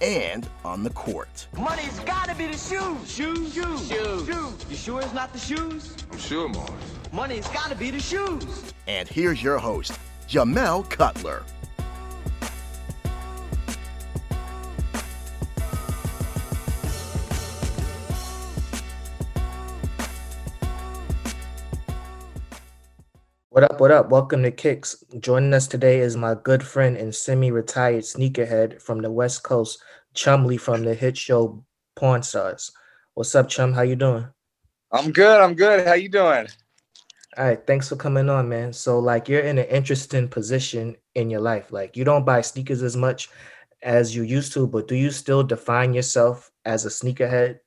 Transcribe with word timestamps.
and 0.00 0.48
on 0.64 0.82
the 0.82 0.90
court. 0.90 1.46
Money's 1.56 1.98
gotta 2.00 2.34
be 2.34 2.46
the 2.46 2.58
shoes. 2.58 3.10
Shoes, 3.10 3.54
shoes, 3.54 3.88
shoes. 3.88 4.26
shoes. 4.26 4.66
You 4.68 4.76
sure 4.76 5.00
it's 5.00 5.14
not 5.14 5.32
the 5.32 5.38
shoes? 5.38 5.94
I'm 6.10 6.18
sure, 6.18 6.48
Mars. 6.48 6.70
Money's 7.12 7.48
gotta 7.48 7.74
be 7.74 7.90
the 7.90 8.00
shoes. 8.00 8.72
And 8.86 9.08
here's 9.08 9.42
your 9.42 9.58
host, 9.58 9.98
Jamel 10.28 10.88
Cutler. 10.90 11.42
What 23.54 23.70
up, 23.70 23.80
what 23.80 23.92
up? 23.92 24.08
Welcome 24.08 24.42
to 24.42 24.50
Kicks. 24.50 25.04
Joining 25.20 25.54
us 25.54 25.68
today 25.68 26.00
is 26.00 26.16
my 26.16 26.34
good 26.34 26.60
friend 26.60 26.96
and 26.96 27.14
semi-retired 27.14 28.02
sneakerhead 28.02 28.82
from 28.82 29.00
the 29.00 29.12
West 29.12 29.44
Coast, 29.44 29.80
Chumley 30.12 30.56
from 30.56 30.82
the 30.82 30.92
hit 30.92 31.16
show 31.16 31.64
Pawn 31.94 32.24
Stars. 32.24 32.72
What's 33.14 33.32
up, 33.36 33.48
Chum? 33.48 33.72
How 33.72 33.82
you 33.82 33.94
doing? 33.94 34.26
I'm 34.90 35.12
good. 35.12 35.40
I'm 35.40 35.54
good. 35.54 35.86
How 35.86 35.92
you 35.92 36.08
doing? 36.08 36.48
All 37.36 37.44
right, 37.44 37.64
thanks 37.64 37.88
for 37.88 37.94
coming 37.94 38.28
on, 38.28 38.48
man. 38.48 38.72
So 38.72 38.98
like 38.98 39.28
you're 39.28 39.42
in 39.42 39.58
an 39.58 39.66
interesting 39.66 40.26
position 40.26 40.96
in 41.14 41.30
your 41.30 41.40
life. 41.40 41.70
Like 41.70 41.96
you 41.96 42.02
don't 42.02 42.26
buy 42.26 42.40
sneakers 42.40 42.82
as 42.82 42.96
much 42.96 43.28
as 43.84 44.16
you 44.16 44.24
used 44.24 44.52
to, 44.54 44.66
but 44.66 44.88
do 44.88 44.96
you 44.96 45.12
still 45.12 45.44
define 45.44 45.94
yourself 45.94 46.50
as 46.64 46.86
a 46.86 46.88
sneakerhead? 46.88 47.60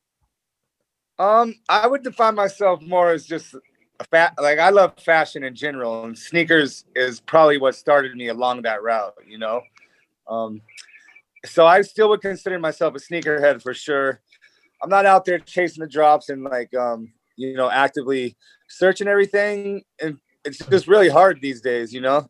Um, 1.17 1.55
I 1.69 1.87
would 1.87 2.03
define 2.03 2.35
myself 2.35 2.81
more 2.81 3.11
as 3.11 3.25
just 3.25 3.55
like 4.11 4.59
I 4.59 4.69
love 4.69 4.93
fashion 4.99 5.43
in 5.43 5.55
general 5.55 6.05
and 6.05 6.17
sneakers 6.17 6.85
is 6.95 7.19
probably 7.19 7.57
what 7.57 7.75
started 7.75 8.15
me 8.15 8.27
along 8.27 8.61
that 8.63 8.83
route, 8.83 9.15
you 9.27 9.37
know. 9.37 9.61
Um 10.27 10.61
so 11.45 11.65
I 11.65 11.81
still 11.81 12.09
would 12.09 12.21
consider 12.21 12.59
myself 12.59 12.95
a 12.95 12.99
sneakerhead 12.99 13.61
for 13.61 13.73
sure. 13.73 14.21
I'm 14.81 14.89
not 14.89 15.05
out 15.05 15.25
there 15.25 15.39
chasing 15.39 15.81
the 15.81 15.89
drops 15.89 16.29
and 16.29 16.43
like 16.43 16.73
um, 16.75 17.11
you 17.35 17.55
know, 17.55 17.69
actively 17.69 18.35
searching 18.69 19.07
everything 19.07 19.83
and 20.01 20.17
it's 20.43 20.59
just 20.59 20.87
really 20.87 21.09
hard 21.09 21.39
these 21.41 21.61
days, 21.61 21.93
you 21.93 22.01
know. 22.01 22.29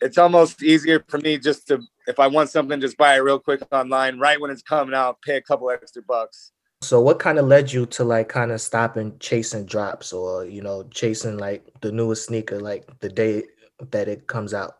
It's 0.00 0.18
almost 0.18 0.62
easier 0.62 1.04
for 1.08 1.18
me 1.18 1.38
just 1.38 1.66
to 1.68 1.80
if 2.06 2.18
I 2.18 2.26
want 2.26 2.50
something 2.50 2.80
just 2.80 2.96
buy 2.96 3.16
it 3.16 3.20
real 3.20 3.38
quick 3.38 3.62
online 3.72 4.18
right 4.18 4.40
when 4.40 4.50
it's 4.50 4.62
coming 4.62 4.94
out, 4.94 5.20
pay 5.22 5.36
a 5.36 5.42
couple 5.42 5.70
extra 5.70 6.02
bucks. 6.02 6.52
So 6.82 6.98
what 7.00 7.18
kind 7.18 7.38
of 7.38 7.46
led 7.46 7.70
you 7.70 7.84
to 7.86 8.04
like 8.04 8.30
kind 8.30 8.50
of 8.50 8.60
stopping 8.60 9.14
chasing 9.18 9.66
drops 9.66 10.14
or 10.14 10.46
you 10.46 10.62
know 10.62 10.84
chasing 10.84 11.36
like 11.36 11.66
the 11.82 11.92
newest 11.92 12.26
sneaker 12.26 12.58
like 12.58 12.88
the 13.00 13.08
day 13.08 13.44
that 13.90 14.08
it 14.08 14.26
comes 14.26 14.54
out? 14.54 14.78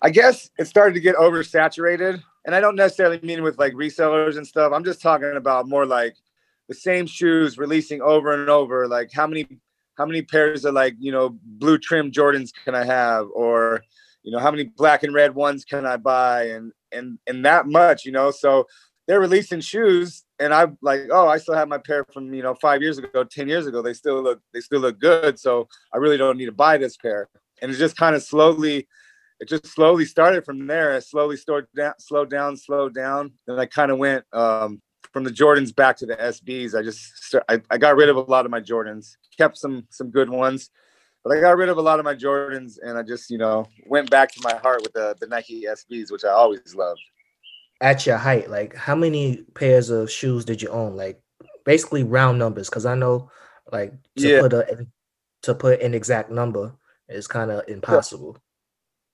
I 0.00 0.10
guess 0.10 0.50
it 0.58 0.66
started 0.66 0.94
to 0.94 1.00
get 1.00 1.16
oversaturated, 1.16 2.22
and 2.46 2.54
I 2.54 2.60
don't 2.60 2.76
necessarily 2.76 3.20
mean 3.22 3.42
with 3.42 3.58
like 3.58 3.74
resellers 3.74 4.38
and 4.38 4.46
stuff. 4.46 4.72
I'm 4.72 4.84
just 4.84 5.02
talking 5.02 5.34
about 5.36 5.68
more 5.68 5.84
like 5.84 6.16
the 6.68 6.74
same 6.74 7.06
shoes 7.06 7.58
releasing 7.58 8.00
over 8.00 8.32
and 8.40 8.48
over. 8.48 8.88
Like 8.88 9.12
how 9.12 9.26
many 9.26 9.46
how 9.96 10.06
many 10.06 10.22
pairs 10.22 10.64
of 10.64 10.72
like 10.72 10.94
you 10.98 11.12
know 11.12 11.38
blue 11.44 11.76
trim 11.76 12.10
Jordans 12.10 12.52
can 12.64 12.74
I 12.74 12.86
have, 12.86 13.26
or 13.34 13.82
you 14.22 14.32
know 14.32 14.38
how 14.38 14.50
many 14.50 14.64
black 14.64 15.02
and 15.02 15.12
red 15.12 15.34
ones 15.34 15.66
can 15.66 15.84
I 15.84 15.98
buy, 15.98 16.44
and 16.44 16.72
and 16.90 17.18
and 17.26 17.44
that 17.44 17.66
much, 17.66 18.06
you 18.06 18.12
know. 18.12 18.30
So 18.30 18.66
they're 19.06 19.20
releasing 19.20 19.60
shoes 19.60 20.24
and 20.38 20.52
I'm 20.52 20.78
like, 20.82 21.02
oh, 21.10 21.28
I 21.28 21.38
still 21.38 21.54
have 21.54 21.68
my 21.68 21.78
pair 21.78 22.04
from 22.12 22.32
you 22.32 22.42
know 22.42 22.54
five 22.54 22.82
years 22.82 22.98
ago, 22.98 23.24
ten 23.24 23.48
years 23.48 23.66
ago. 23.66 23.82
They 23.82 23.94
still 23.94 24.22
look 24.22 24.40
they 24.52 24.60
still 24.60 24.80
look 24.80 24.98
good, 24.98 25.38
so 25.38 25.68
I 25.92 25.98
really 25.98 26.16
don't 26.16 26.36
need 26.36 26.46
to 26.46 26.52
buy 26.52 26.78
this 26.78 26.96
pair. 26.96 27.28
And 27.62 27.70
it 27.70 27.76
just 27.76 27.96
kind 27.96 28.16
of 28.16 28.22
slowly, 28.22 28.88
it 29.40 29.48
just 29.48 29.66
slowly 29.66 30.04
started 30.04 30.44
from 30.44 30.66
there. 30.66 30.96
It 30.96 31.04
slowly 31.04 31.36
slowed 31.36 31.66
down, 31.76 31.94
slowed 31.98 32.30
down, 32.30 32.56
slowed 32.56 32.94
down. 32.94 33.32
Then 33.46 33.58
I 33.58 33.66
kind 33.66 33.90
of 33.90 33.98
went 33.98 34.24
um, 34.32 34.82
from 35.12 35.24
the 35.24 35.30
Jordans 35.30 35.74
back 35.74 35.96
to 35.98 36.06
the 36.06 36.16
SBs. 36.16 36.74
I 36.76 36.82
just 36.82 37.36
I, 37.48 37.60
I 37.70 37.78
got 37.78 37.96
rid 37.96 38.08
of 38.08 38.16
a 38.16 38.20
lot 38.20 38.44
of 38.44 38.50
my 38.50 38.60
Jordans, 38.60 39.16
kept 39.36 39.56
some 39.56 39.86
some 39.90 40.10
good 40.10 40.30
ones, 40.30 40.70
but 41.22 41.36
I 41.36 41.40
got 41.40 41.56
rid 41.56 41.68
of 41.68 41.78
a 41.78 41.82
lot 41.82 42.00
of 42.00 42.04
my 42.04 42.14
Jordans, 42.14 42.78
and 42.82 42.98
I 42.98 43.02
just 43.02 43.30
you 43.30 43.38
know 43.38 43.66
went 43.86 44.10
back 44.10 44.32
to 44.32 44.40
my 44.42 44.54
heart 44.56 44.82
with 44.82 44.94
the 44.94 45.14
the 45.20 45.28
Nike 45.28 45.66
SBs, 45.68 46.10
which 46.10 46.24
I 46.24 46.30
always 46.30 46.74
loved 46.74 47.00
at 47.84 48.06
your 48.06 48.16
height, 48.16 48.48
like 48.50 48.74
how 48.74 48.94
many 48.94 49.42
pairs 49.54 49.90
of 49.90 50.10
shoes 50.10 50.46
did 50.46 50.62
you 50.62 50.70
own? 50.70 50.96
Like 50.96 51.20
basically 51.64 52.02
round 52.02 52.38
numbers, 52.38 52.70
because 52.70 52.86
I 52.86 52.94
know 52.94 53.30
like 53.70 53.92
to 54.16 54.28
Yeah. 54.28 54.40
put 54.40 54.52
a 54.54 54.86
to 55.42 55.54
put 55.54 55.82
an 55.82 55.92
exact 55.92 56.30
number 56.30 56.72
is 57.10 57.26
kind 57.26 57.50
of 57.50 57.68
impossible. 57.68 58.38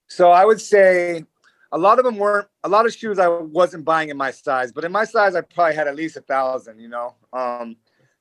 So 0.07 0.31
I 0.31 0.45
would 0.45 0.61
say 0.61 1.25
a 1.73 1.79
lot 1.79 1.99
of 1.99 2.05
them 2.05 2.17
weren't 2.17 2.47
a 2.63 2.69
lot 2.69 2.87
of 2.87 2.95
shoes 2.95 3.19
I 3.19 3.27
wasn't 3.27 3.85
buying 3.85 4.09
in 4.09 4.17
my 4.17 4.31
size, 4.31 4.71
but 4.73 4.85
in 4.85 4.93
my 4.93 5.05
size 5.05 5.35
I 5.35 5.41
probably 5.41 5.75
had 5.75 5.89
at 5.89 5.97
least 5.97 6.17
a 6.17 6.21
thousand, 6.21 6.79
you 6.79 6.89
know. 6.89 7.17
Um, 7.33 7.77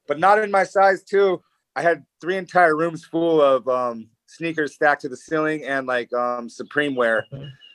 but 0.07 0.17
not 0.19 0.39
in 0.39 0.49
my 0.49 0.63
size 0.63 1.03
too. 1.03 1.43
I 1.75 1.83
had 1.83 2.03
three 2.19 2.37
entire 2.37 2.75
rooms 2.75 3.05
full 3.05 3.39
of 3.39 3.67
um, 3.67 4.09
sneakers 4.25 4.73
stacked 4.73 5.01
to 5.03 5.09
the 5.09 5.17
ceiling 5.17 5.63
and 5.65 5.85
like 5.85 6.11
um, 6.13 6.49
Supreme 6.49 6.95
wear. 6.95 7.27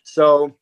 So 0.02 0.56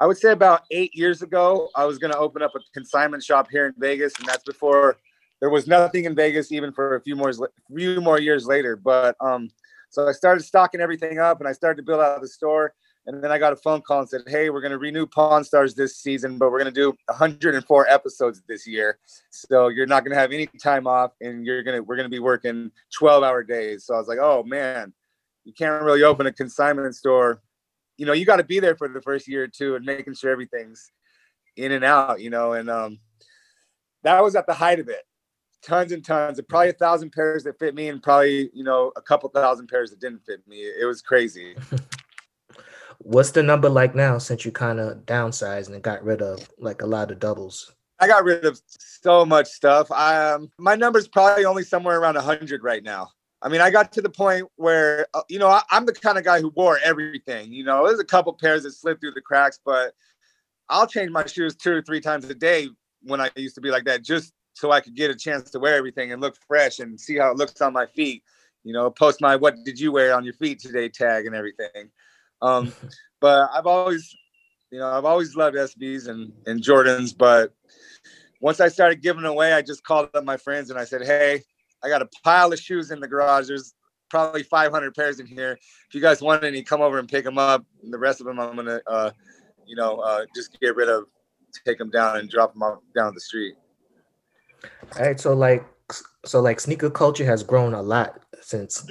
I 0.00 0.06
would 0.06 0.16
say 0.16 0.32
about 0.32 0.62
eight 0.70 0.94
years 0.94 1.20
ago, 1.20 1.68
I 1.76 1.84
was 1.84 1.98
going 1.98 2.10
to 2.10 2.18
open 2.18 2.42
up 2.42 2.52
a 2.56 2.60
consignment 2.72 3.22
shop 3.22 3.48
here 3.50 3.66
in 3.66 3.74
Vegas, 3.76 4.14
and 4.18 4.26
that's 4.26 4.42
before 4.44 4.96
there 5.40 5.50
was 5.50 5.66
nothing 5.66 6.06
in 6.06 6.14
Vegas, 6.14 6.50
even 6.52 6.72
for 6.72 6.96
a 6.96 7.00
few 7.02 7.14
more 7.14 7.32
few 7.74 8.00
more 8.00 8.18
years 8.18 8.46
later. 8.46 8.76
But 8.76 9.14
um, 9.20 9.50
so 9.90 10.08
I 10.08 10.12
started 10.12 10.42
stocking 10.42 10.80
everything 10.80 11.18
up, 11.18 11.40
and 11.40 11.48
I 11.48 11.52
started 11.52 11.76
to 11.76 11.82
build 11.82 12.00
out 12.00 12.20
the 12.22 12.28
store. 12.28 12.72
And 13.06 13.24
then 13.24 13.32
I 13.32 13.38
got 13.38 13.52
a 13.52 13.56
phone 13.56 13.82
call 13.82 14.00
and 14.00 14.08
said, 14.08 14.22
"Hey, 14.26 14.48
we're 14.48 14.60
going 14.62 14.72
to 14.72 14.78
renew 14.78 15.06
Pawn 15.06 15.44
Stars 15.44 15.74
this 15.74 15.96
season, 15.96 16.38
but 16.38 16.50
we're 16.50 16.60
going 16.62 16.72
to 16.72 16.80
do 16.80 16.94
104 17.06 17.88
episodes 17.88 18.42
this 18.48 18.66
year. 18.66 18.98
So 19.30 19.68
you're 19.68 19.86
not 19.86 20.04
going 20.04 20.14
to 20.14 20.20
have 20.20 20.32
any 20.32 20.46
time 20.62 20.86
off, 20.86 21.12
and 21.20 21.44
you're 21.44 21.62
gonna 21.62 21.82
we're 21.82 21.96
going 21.96 22.08
to 22.08 22.14
be 22.14 22.20
working 22.20 22.70
12-hour 22.98 23.42
days." 23.44 23.84
So 23.84 23.94
I 23.94 23.98
was 23.98 24.08
like, 24.08 24.18
"Oh 24.20 24.44
man, 24.44 24.94
you 25.44 25.52
can't 25.52 25.82
really 25.82 26.04
open 26.04 26.26
a 26.26 26.32
consignment 26.32 26.94
store. 26.94 27.42
You 28.00 28.06
know, 28.06 28.14
you 28.14 28.24
got 28.24 28.36
to 28.36 28.44
be 28.44 28.60
there 28.60 28.76
for 28.76 28.88
the 28.88 29.02
first 29.02 29.28
year 29.28 29.44
or 29.44 29.48
two 29.48 29.74
and 29.76 29.84
making 29.84 30.14
sure 30.14 30.30
everything's 30.30 30.90
in 31.56 31.72
and 31.72 31.84
out. 31.84 32.18
You 32.18 32.30
know, 32.30 32.54
and 32.54 32.70
um, 32.70 32.98
that 34.04 34.22
was 34.24 34.34
at 34.34 34.46
the 34.46 34.54
height 34.54 34.80
of 34.80 34.88
it. 34.88 35.02
Tons 35.62 35.92
and 35.92 36.02
tons, 36.02 36.38
of 36.38 36.48
probably 36.48 36.70
a 36.70 36.72
thousand 36.72 37.12
pairs 37.12 37.44
that 37.44 37.58
fit 37.58 37.74
me, 37.74 37.88
and 37.88 38.02
probably 38.02 38.48
you 38.54 38.64
know 38.64 38.90
a 38.96 39.02
couple 39.02 39.28
thousand 39.28 39.66
pairs 39.68 39.90
that 39.90 40.00
didn't 40.00 40.24
fit 40.24 40.40
me. 40.48 40.62
It 40.62 40.86
was 40.86 41.02
crazy." 41.02 41.54
What's 43.02 43.32
the 43.32 43.42
number 43.42 43.68
like 43.68 43.94
now 43.94 44.16
since 44.16 44.46
you 44.46 44.52
kind 44.52 44.80
of 44.80 45.04
downsized 45.04 45.72
and 45.72 45.82
got 45.82 46.02
rid 46.02 46.22
of 46.22 46.48
like 46.58 46.80
a 46.80 46.86
lot 46.86 47.10
of 47.10 47.18
doubles? 47.18 47.74
I 47.98 48.06
got 48.06 48.24
rid 48.24 48.46
of 48.46 48.58
so 48.66 49.26
much 49.26 49.48
stuff. 49.48 49.92
I, 49.92 50.32
um, 50.32 50.50
my 50.58 50.74
number's 50.74 51.06
probably 51.06 51.44
only 51.44 51.64
somewhere 51.64 52.00
around 52.00 52.14
100 52.14 52.62
right 52.62 52.82
now. 52.82 53.10
I 53.42 53.48
mean, 53.48 53.60
I 53.60 53.70
got 53.70 53.92
to 53.92 54.02
the 54.02 54.10
point 54.10 54.46
where, 54.56 55.06
uh, 55.14 55.22
you 55.28 55.38
know, 55.38 55.48
I, 55.48 55.62
I'm 55.70 55.86
the 55.86 55.94
kind 55.94 56.18
of 56.18 56.24
guy 56.24 56.40
who 56.40 56.52
wore 56.54 56.78
everything. 56.84 57.52
You 57.52 57.64
know, 57.64 57.86
there's 57.86 58.00
a 58.00 58.04
couple 58.04 58.32
pairs 58.34 58.64
that 58.64 58.72
slid 58.72 59.00
through 59.00 59.12
the 59.12 59.22
cracks, 59.22 59.58
but 59.64 59.94
I'll 60.68 60.86
change 60.86 61.10
my 61.10 61.26
shoes 61.26 61.56
two 61.56 61.72
or 61.72 61.82
three 61.82 62.00
times 62.00 62.28
a 62.28 62.34
day 62.34 62.68
when 63.02 63.20
I 63.20 63.30
used 63.36 63.54
to 63.54 63.60
be 63.60 63.70
like 63.70 63.84
that, 63.84 64.02
just 64.02 64.32
so 64.54 64.70
I 64.70 64.80
could 64.80 64.94
get 64.94 65.10
a 65.10 65.16
chance 65.16 65.50
to 65.50 65.58
wear 65.58 65.74
everything 65.74 66.12
and 66.12 66.20
look 66.20 66.36
fresh 66.46 66.80
and 66.80 67.00
see 67.00 67.16
how 67.16 67.30
it 67.30 67.36
looks 67.36 67.60
on 67.60 67.72
my 67.72 67.86
feet. 67.86 68.22
You 68.62 68.74
know, 68.74 68.90
post 68.90 69.22
my 69.22 69.36
"What 69.36 69.56
did 69.64 69.80
you 69.80 69.90
wear 69.90 70.14
on 70.14 70.24
your 70.24 70.34
feet 70.34 70.60
today?" 70.60 70.90
tag 70.90 71.26
and 71.26 71.34
everything. 71.34 71.90
Um, 72.42 72.72
but 73.20 73.50
I've 73.54 73.66
always, 73.66 74.14
you 74.70 74.78
know, 74.78 74.88
I've 74.88 75.06
always 75.06 75.34
loved 75.34 75.56
SBs 75.56 76.08
and 76.08 76.30
and 76.46 76.62
Jordans. 76.62 77.16
But 77.16 77.54
once 78.40 78.60
I 78.60 78.68
started 78.68 79.02
giving 79.02 79.24
away, 79.24 79.54
I 79.54 79.62
just 79.62 79.82
called 79.82 80.10
up 80.14 80.24
my 80.24 80.36
friends 80.36 80.68
and 80.68 80.78
I 80.78 80.84
said, 80.84 81.02
"Hey, 81.02 81.42
I 81.82 81.88
got 81.88 82.02
a 82.02 82.08
pile 82.22 82.52
of 82.52 82.58
shoes 82.58 82.90
in 82.90 83.00
the 83.00 83.08
garage. 83.08 83.48
There's 83.48 83.74
probably 84.10 84.42
500 84.42 84.94
pairs 84.94 85.20
in 85.20 85.26
here. 85.26 85.58
If 85.88 85.94
you 85.94 86.00
guys 86.00 86.20
want 86.20 86.44
any, 86.44 86.62
come 86.62 86.82
over 86.82 86.98
and 86.98 87.08
pick 87.08 87.24
them 87.24 87.38
up. 87.38 87.64
And 87.82 87.92
The 87.92 87.98
rest 87.98 88.20
of 88.20 88.26
them, 88.26 88.38
I'm 88.38 88.56
gonna, 88.56 88.80
uh, 88.86 89.10
you 89.66 89.76
know, 89.76 90.00
uh, 90.00 90.26
just 90.34 90.58
get 90.60 90.76
rid 90.76 90.88
of, 90.88 91.04
take 91.64 91.78
them 91.78 91.90
down 91.90 92.18
and 92.18 92.28
drop 92.28 92.52
them 92.52 92.62
off 92.62 92.80
down 92.94 93.14
the 93.14 93.20
street. 93.20 93.54
All 94.96 95.02
right, 95.02 95.18
so 95.18 95.32
like, 95.34 95.64
so 96.24 96.40
like 96.40 96.60
sneaker 96.60 96.90
culture 96.90 97.24
has 97.24 97.42
grown 97.42 97.74
a 97.74 97.82
lot 97.82 98.20
since 98.42 98.86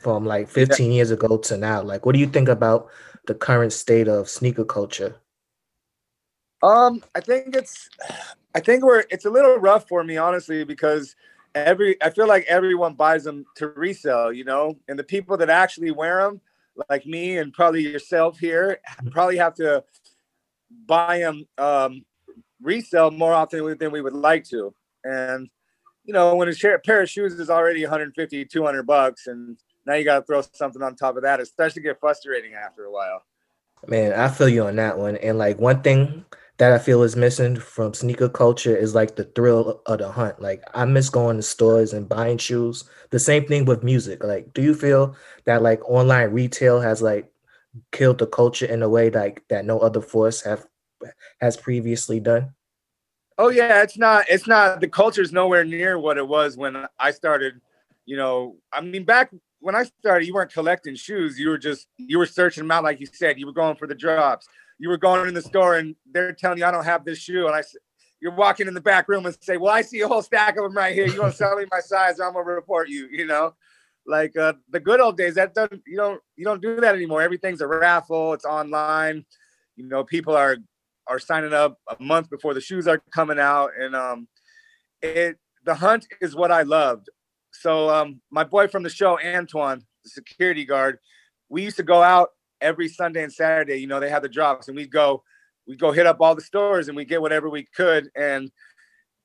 from 0.00 0.24
like 0.24 0.48
15 0.48 0.90
years 0.90 1.10
ago 1.10 1.36
to 1.38 1.56
now. 1.56 1.82
Like, 1.82 2.04
what 2.04 2.14
do 2.14 2.18
you 2.18 2.26
think 2.26 2.48
about 2.48 2.88
the 3.26 3.34
current 3.34 3.72
state 3.72 4.08
of 4.08 4.28
sneaker 4.28 4.64
culture? 4.64 5.16
Um, 6.62 7.02
I 7.14 7.20
think 7.20 7.54
it's, 7.54 7.88
I 8.54 8.60
think 8.60 8.82
we're, 8.82 9.04
it's 9.10 9.24
a 9.24 9.30
little 9.30 9.56
rough 9.56 9.86
for 9.88 10.02
me, 10.02 10.16
honestly, 10.16 10.64
because 10.64 11.14
every, 11.56 12.00
I 12.02 12.10
feel 12.10 12.28
like 12.28 12.44
everyone 12.46 12.94
buys 12.94 13.24
them 13.24 13.46
to 13.56 13.68
resell, 13.68 14.32
you 14.32 14.44
know, 14.44 14.76
and 14.88 14.98
the 14.98 15.04
people 15.04 15.36
that 15.38 15.50
actually 15.50 15.90
wear 15.90 16.22
them, 16.22 16.40
like 16.90 17.06
me 17.06 17.38
and 17.38 17.52
probably 17.52 17.82
yourself 17.82 18.38
here, 18.38 18.78
probably 19.10 19.36
have 19.38 19.54
to 19.54 19.82
buy 20.86 21.18
them, 21.18 21.46
um, 21.58 22.04
resell 22.60 23.10
more 23.10 23.32
often 23.32 23.76
than 23.78 23.90
we 23.90 24.02
would 24.02 24.12
like 24.12 24.44
to. 24.44 24.74
And, 25.04 25.48
you 26.04 26.12
know, 26.12 26.34
when 26.34 26.48
a 26.48 26.78
pair 26.84 27.02
of 27.02 27.10
shoes 27.10 27.34
is 27.34 27.50
already 27.50 27.82
150, 27.82 28.44
200 28.44 28.82
bucks, 28.86 29.26
and 29.26 29.56
now 29.86 29.94
you 29.94 30.04
got 30.04 30.18
to 30.18 30.24
throw 30.24 30.42
something 30.52 30.82
on 30.82 30.94
top 30.94 31.16
of 31.16 31.22
that, 31.22 31.40
especially 31.40 31.82
get 31.82 32.00
frustrating 32.00 32.54
after 32.54 32.84
a 32.84 32.90
while. 32.90 33.22
Man, 33.86 34.12
I 34.12 34.28
feel 34.28 34.48
you 34.48 34.66
on 34.66 34.76
that 34.76 34.98
one. 34.98 35.16
And 35.16 35.38
like 35.38 35.58
one 35.58 35.82
thing 35.82 36.24
that 36.58 36.72
I 36.72 36.78
feel 36.78 37.02
is 37.02 37.16
missing 37.16 37.56
from 37.56 37.92
sneaker 37.92 38.28
culture 38.28 38.74
is 38.74 38.94
like 38.94 39.16
the 39.16 39.24
thrill 39.24 39.82
of 39.86 39.98
the 39.98 40.10
hunt. 40.10 40.40
Like 40.40 40.62
I 40.74 40.84
miss 40.86 41.10
going 41.10 41.36
to 41.36 41.42
stores 41.42 41.92
and 41.92 42.08
buying 42.08 42.38
shoes. 42.38 42.84
The 43.10 43.18
same 43.18 43.44
thing 43.46 43.66
with 43.66 43.84
music. 43.84 44.24
Like, 44.24 44.52
do 44.54 44.62
you 44.62 44.74
feel 44.74 45.16
that 45.44 45.62
like 45.62 45.86
online 45.88 46.30
retail 46.30 46.80
has 46.80 47.02
like 47.02 47.30
killed 47.92 48.18
the 48.18 48.26
culture 48.26 48.66
in 48.66 48.82
a 48.82 48.88
way 48.88 49.10
like 49.10 49.44
that 49.48 49.66
no 49.66 49.78
other 49.80 50.00
force 50.00 50.42
have 50.42 50.66
has 51.40 51.56
previously 51.56 52.20
done? 52.20 52.54
Oh 53.38 53.50
yeah, 53.50 53.82
it's 53.82 53.98
not 53.98 54.24
it's 54.30 54.46
not 54.46 54.80
the 54.80 54.88
culture's 54.88 55.32
nowhere 55.32 55.64
near 55.64 55.98
what 55.98 56.16
it 56.16 56.26
was 56.26 56.56
when 56.56 56.86
I 56.98 57.10
started, 57.10 57.60
you 58.06 58.16
know, 58.16 58.56
I 58.72 58.80
mean 58.80 59.04
back 59.04 59.30
when 59.60 59.74
I 59.74 59.84
started, 59.84 60.26
you 60.26 60.32
weren't 60.32 60.52
collecting 60.52 60.94
shoes. 60.94 61.38
You 61.38 61.50
were 61.50 61.58
just 61.58 61.86
you 61.98 62.18
were 62.18 62.26
searching 62.26 62.62
them 62.62 62.70
out, 62.70 62.84
like 62.84 63.00
you 63.00 63.06
said. 63.06 63.38
You 63.38 63.46
were 63.46 63.52
going 63.52 63.76
for 63.76 63.86
the 63.86 63.94
drops. 63.94 64.48
You 64.78 64.88
were 64.88 64.98
going 64.98 65.28
in 65.28 65.34
the 65.34 65.42
store, 65.42 65.76
and 65.76 65.94
they're 66.10 66.32
telling 66.32 66.58
you, 66.58 66.64
"I 66.64 66.70
don't 66.70 66.84
have 66.84 67.04
this 67.04 67.18
shoe." 67.18 67.46
And 67.46 67.54
I, 67.54 67.62
you're 68.20 68.34
walking 68.34 68.68
in 68.68 68.74
the 68.74 68.80
back 68.80 69.08
room 69.08 69.26
and 69.26 69.36
say, 69.40 69.56
"Well, 69.56 69.72
I 69.72 69.82
see 69.82 70.00
a 70.00 70.08
whole 70.08 70.22
stack 70.22 70.56
of 70.56 70.64
them 70.64 70.76
right 70.76 70.94
here. 70.94 71.06
You 71.06 71.20
want 71.20 71.32
to 71.32 71.36
sell 71.36 71.56
me 71.56 71.64
my 71.70 71.80
size? 71.80 72.20
I'm 72.20 72.32
gonna 72.32 72.44
report 72.44 72.88
you." 72.88 73.08
You 73.10 73.26
know, 73.26 73.54
like 74.06 74.36
uh, 74.36 74.54
the 74.70 74.80
good 74.80 75.00
old 75.00 75.16
days. 75.16 75.34
That 75.34 75.54
doesn't 75.54 75.82
you 75.86 75.96
don't 75.96 76.20
you 76.36 76.44
don't 76.44 76.62
do 76.62 76.80
that 76.80 76.94
anymore. 76.94 77.22
Everything's 77.22 77.60
a 77.60 77.66
raffle. 77.66 78.34
It's 78.34 78.44
online. 78.44 79.24
You 79.76 79.86
know, 79.88 80.04
people 80.04 80.36
are 80.36 80.58
are 81.06 81.18
signing 81.18 81.52
up 81.52 81.78
a 81.88 82.02
month 82.02 82.30
before 82.30 82.52
the 82.54 82.60
shoes 82.60 82.86
are 82.86 83.00
coming 83.12 83.38
out, 83.38 83.70
and 83.78 83.94
um, 83.94 84.28
it 85.02 85.38
the 85.64 85.74
hunt 85.74 86.06
is 86.20 86.36
what 86.36 86.52
I 86.52 86.62
loved 86.62 87.08
so 87.60 87.90
um, 87.90 88.20
my 88.30 88.44
boy 88.44 88.68
from 88.68 88.82
the 88.82 88.90
show, 88.90 89.18
Antoine, 89.20 89.82
the 90.04 90.10
security 90.10 90.64
guard, 90.64 90.98
we 91.48 91.62
used 91.62 91.76
to 91.76 91.82
go 91.82 92.02
out 92.02 92.30
every 92.60 92.88
Sunday 92.88 93.22
and 93.22 93.32
Saturday. 93.32 93.76
You 93.76 93.86
know, 93.86 94.00
they 94.00 94.10
had 94.10 94.22
the 94.22 94.28
drops, 94.28 94.68
and 94.68 94.76
we'd 94.76 94.90
go, 94.90 95.22
we'd 95.66 95.78
go 95.78 95.92
hit 95.92 96.06
up 96.06 96.20
all 96.20 96.34
the 96.34 96.40
stores, 96.40 96.88
and 96.88 96.96
we 96.96 97.04
get 97.04 97.20
whatever 97.20 97.48
we 97.48 97.64
could. 97.64 98.10
And 98.16 98.50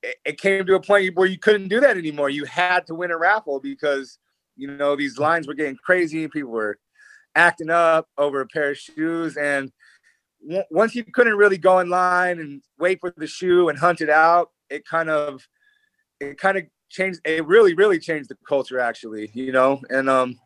it, 0.02 0.16
it 0.24 0.40
came 0.40 0.66
to 0.66 0.74
a 0.74 0.80
point 0.80 1.14
where 1.16 1.26
you 1.26 1.38
couldn't 1.38 1.68
do 1.68 1.80
that 1.80 1.96
anymore. 1.96 2.30
You 2.30 2.44
had 2.44 2.86
to 2.86 2.94
win 2.94 3.10
a 3.10 3.18
raffle 3.18 3.60
because 3.60 4.18
you 4.56 4.70
know 4.70 4.96
these 4.96 5.18
lines 5.18 5.46
were 5.46 5.54
getting 5.54 5.76
crazy, 5.76 6.24
and 6.24 6.32
people 6.32 6.50
were 6.50 6.78
acting 7.34 7.70
up 7.70 8.08
over 8.18 8.40
a 8.40 8.46
pair 8.46 8.70
of 8.70 8.78
shoes, 8.78 9.36
and 9.36 9.72
once 10.70 10.94
you 10.94 11.04
couldn't 11.04 11.36
really 11.36 11.58
go 11.58 11.78
in 11.78 11.88
line 11.88 12.40
and 12.40 12.62
wait 12.78 12.98
for 13.00 13.14
the 13.16 13.26
shoe 13.26 13.68
and 13.68 13.78
hunt 13.78 14.00
it 14.00 14.10
out, 14.10 14.50
it 14.72 14.84
kind 14.84 15.08
of 15.08 15.46
it 16.20 16.38
kind 16.38 16.58
of 16.58 16.64
changed 16.88 17.20
it 17.24 17.46
really 17.46 17.74
really 17.74 17.98
changed 17.98 18.28
the 18.28 18.36
culture 18.46 18.78
actually 18.78 19.30
you 19.32 19.50
know 19.50 19.80
and 19.88 20.10
um 20.10 20.38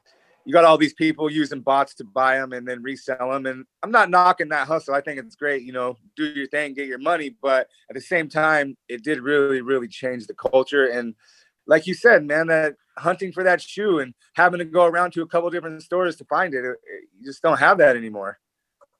you 0.47 0.53
got 0.53 0.65
all 0.65 0.79
these 0.79 0.95
people 0.95 1.31
using 1.31 1.61
bots 1.61 1.93
to 1.95 2.05
buy 2.05 2.37
them 2.37 2.53
and 2.53 2.67
then 2.67 2.83
resell 2.83 3.31
them 3.31 3.47
and 3.47 3.67
i'm 3.83 3.91
not 3.91 4.09
knocking 4.09 4.49
that 4.49 4.67
hustle 4.67 4.95
i 4.95 5.01
think 5.01 5.19
it's 5.19 5.37
great 5.37 5.63
you 5.63 5.73
know 5.73 5.97
do 6.17 6.25
your 6.25 6.47
thing 6.47 6.73
get 6.73 6.87
your 6.87 6.99
money 6.99 7.37
but 7.43 7.69
at 7.91 7.95
the 7.95 8.01
same 8.01 8.29
time 8.29 8.77
it 8.89 9.03
did 9.03 9.21
really 9.21 9.61
really 9.61 9.89
change 9.89 10.27
the 10.27 10.35
culture 10.35 10.87
and 10.87 11.15
like 11.67 11.87
you 11.87 11.95
said 11.95 12.25
man 12.25 12.47
that 12.47 12.77
hunting 12.97 13.33
for 13.33 13.43
that 13.43 13.61
shoe 13.61 13.99
and 13.99 14.15
having 14.35 14.59
to 14.59 14.65
go 14.65 14.87
around 14.87 15.13
to 15.13 15.23
a 15.23 15.27
couple 15.27 15.51
different 15.51 15.83
stores 15.83 16.17
to 16.17 16.25
find 16.25 16.55
it, 16.55 16.65
you 16.65 17.25
just 17.25 17.43
don't 17.43 17.59
have 17.59 17.79
that 17.79 17.97
anymore 17.97 18.39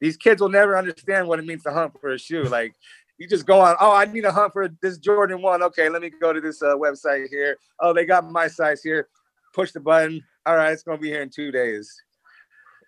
these 0.01 0.17
kids 0.17 0.43
will 0.43 0.51
never 0.51 0.77
understand 0.77 1.27
what 1.27 1.39
it 1.39 1.47
means 1.47 1.63
to 1.63 1.73
hunt 1.73 1.93
for 2.01 2.13
a 2.13 2.19
shoe 2.19 2.43
like 2.45 2.75
you 3.19 3.27
just 3.27 3.47
go 3.47 3.61
on. 3.61 3.77
Oh, 3.81 3.93
I 3.93 4.05
need 4.05 4.27
a 4.27 4.33
hunt 4.33 4.53
for 4.53 4.69
this 4.83 4.99
Jordan 4.99 5.41
one. 5.41 5.63
Okay, 5.63 5.89
let 5.89 6.03
me 6.03 6.11
go 6.11 6.33
to 6.35 6.41
this 6.41 6.63
uh, 6.63 6.75
website 6.77 7.29
here. 7.31 7.57
Oh, 7.81 7.95
they 7.95 8.05
got 8.05 8.31
my 8.31 8.47
size 8.47 8.83
here. 8.83 9.09
Push 9.55 9.73
the 9.73 9.81
button. 9.81 10.23
All 10.47 10.55
right, 10.57 10.73
it's 10.73 10.85
gonna 10.85 10.99
be 10.99 11.09
here 11.09 11.23
in 11.23 11.31
two 11.31 11.51
days. 11.51 12.01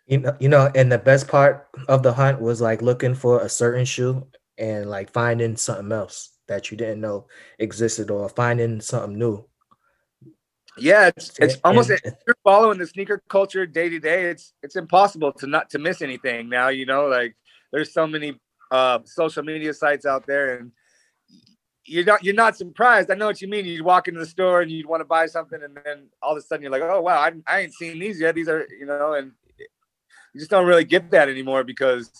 You 0.06 0.18
know, 0.18 0.36
you 0.38 0.48
know, 0.48 0.70
and 0.74 0.90
the 0.90 0.98
best 0.98 1.26
part 1.26 1.66
of 1.88 2.04
the 2.04 2.12
hunt 2.12 2.40
was 2.40 2.60
like 2.60 2.80
looking 2.80 3.14
for 3.14 3.40
a 3.40 3.48
certain 3.48 3.84
shoe 3.84 4.26
and 4.56 4.88
like 4.88 5.12
finding 5.12 5.56
something 5.56 5.90
else 5.90 6.30
that 6.46 6.70
you 6.70 6.76
didn't 6.76 7.00
know 7.00 7.26
existed 7.58 8.10
or 8.10 8.28
finding 8.28 8.80
something 8.80 9.18
new. 9.18 9.44
Yeah, 10.78 11.10
it's 11.16 11.30
it's 11.40 11.54
and, 11.54 11.62
almost 11.64 11.90
and, 11.90 12.00
if 12.04 12.14
you're 12.26 12.36
following 12.44 12.78
the 12.78 12.86
sneaker 12.86 13.20
culture 13.28 13.66
day 13.66 13.88
to 13.88 13.98
day, 13.98 14.30
it's 14.30 14.54
it's 14.62 14.76
impossible 14.76 15.32
to 15.32 15.48
not 15.48 15.68
to 15.70 15.80
miss 15.80 16.00
anything 16.00 16.48
now. 16.48 16.68
You 16.68 16.86
know, 16.86 17.06
like 17.06 17.36
there's 17.72 17.92
so 17.92 18.06
many 18.06 18.38
uh, 18.70 19.00
social 19.04 19.42
media 19.42 19.74
sites 19.74 20.06
out 20.06 20.26
there, 20.26 20.58
and 20.58 20.72
you're 21.88 22.04
not 22.04 22.22
you're 22.22 22.34
not 22.34 22.56
surprised. 22.56 23.10
I 23.10 23.14
know 23.14 23.26
what 23.26 23.40
you 23.40 23.48
mean. 23.48 23.64
You'd 23.64 23.82
walk 23.82 24.08
into 24.08 24.20
the 24.20 24.26
store 24.26 24.60
and 24.60 24.70
you'd 24.70 24.86
want 24.86 25.00
to 25.00 25.04
buy 25.04 25.26
something, 25.26 25.62
and 25.62 25.78
then 25.84 26.08
all 26.22 26.32
of 26.32 26.38
a 26.38 26.42
sudden 26.42 26.62
you're 26.62 26.72
like, 26.72 26.82
oh 26.82 27.00
wow, 27.00 27.18
I, 27.18 27.32
I 27.46 27.60
ain't 27.60 27.74
seen 27.74 27.98
these 27.98 28.20
yet. 28.20 28.34
These 28.34 28.48
are 28.48 28.66
you 28.78 28.86
know, 28.86 29.14
and 29.14 29.32
you 29.58 30.40
just 30.40 30.50
don't 30.50 30.66
really 30.66 30.84
get 30.84 31.10
that 31.10 31.28
anymore 31.28 31.64
because 31.64 32.10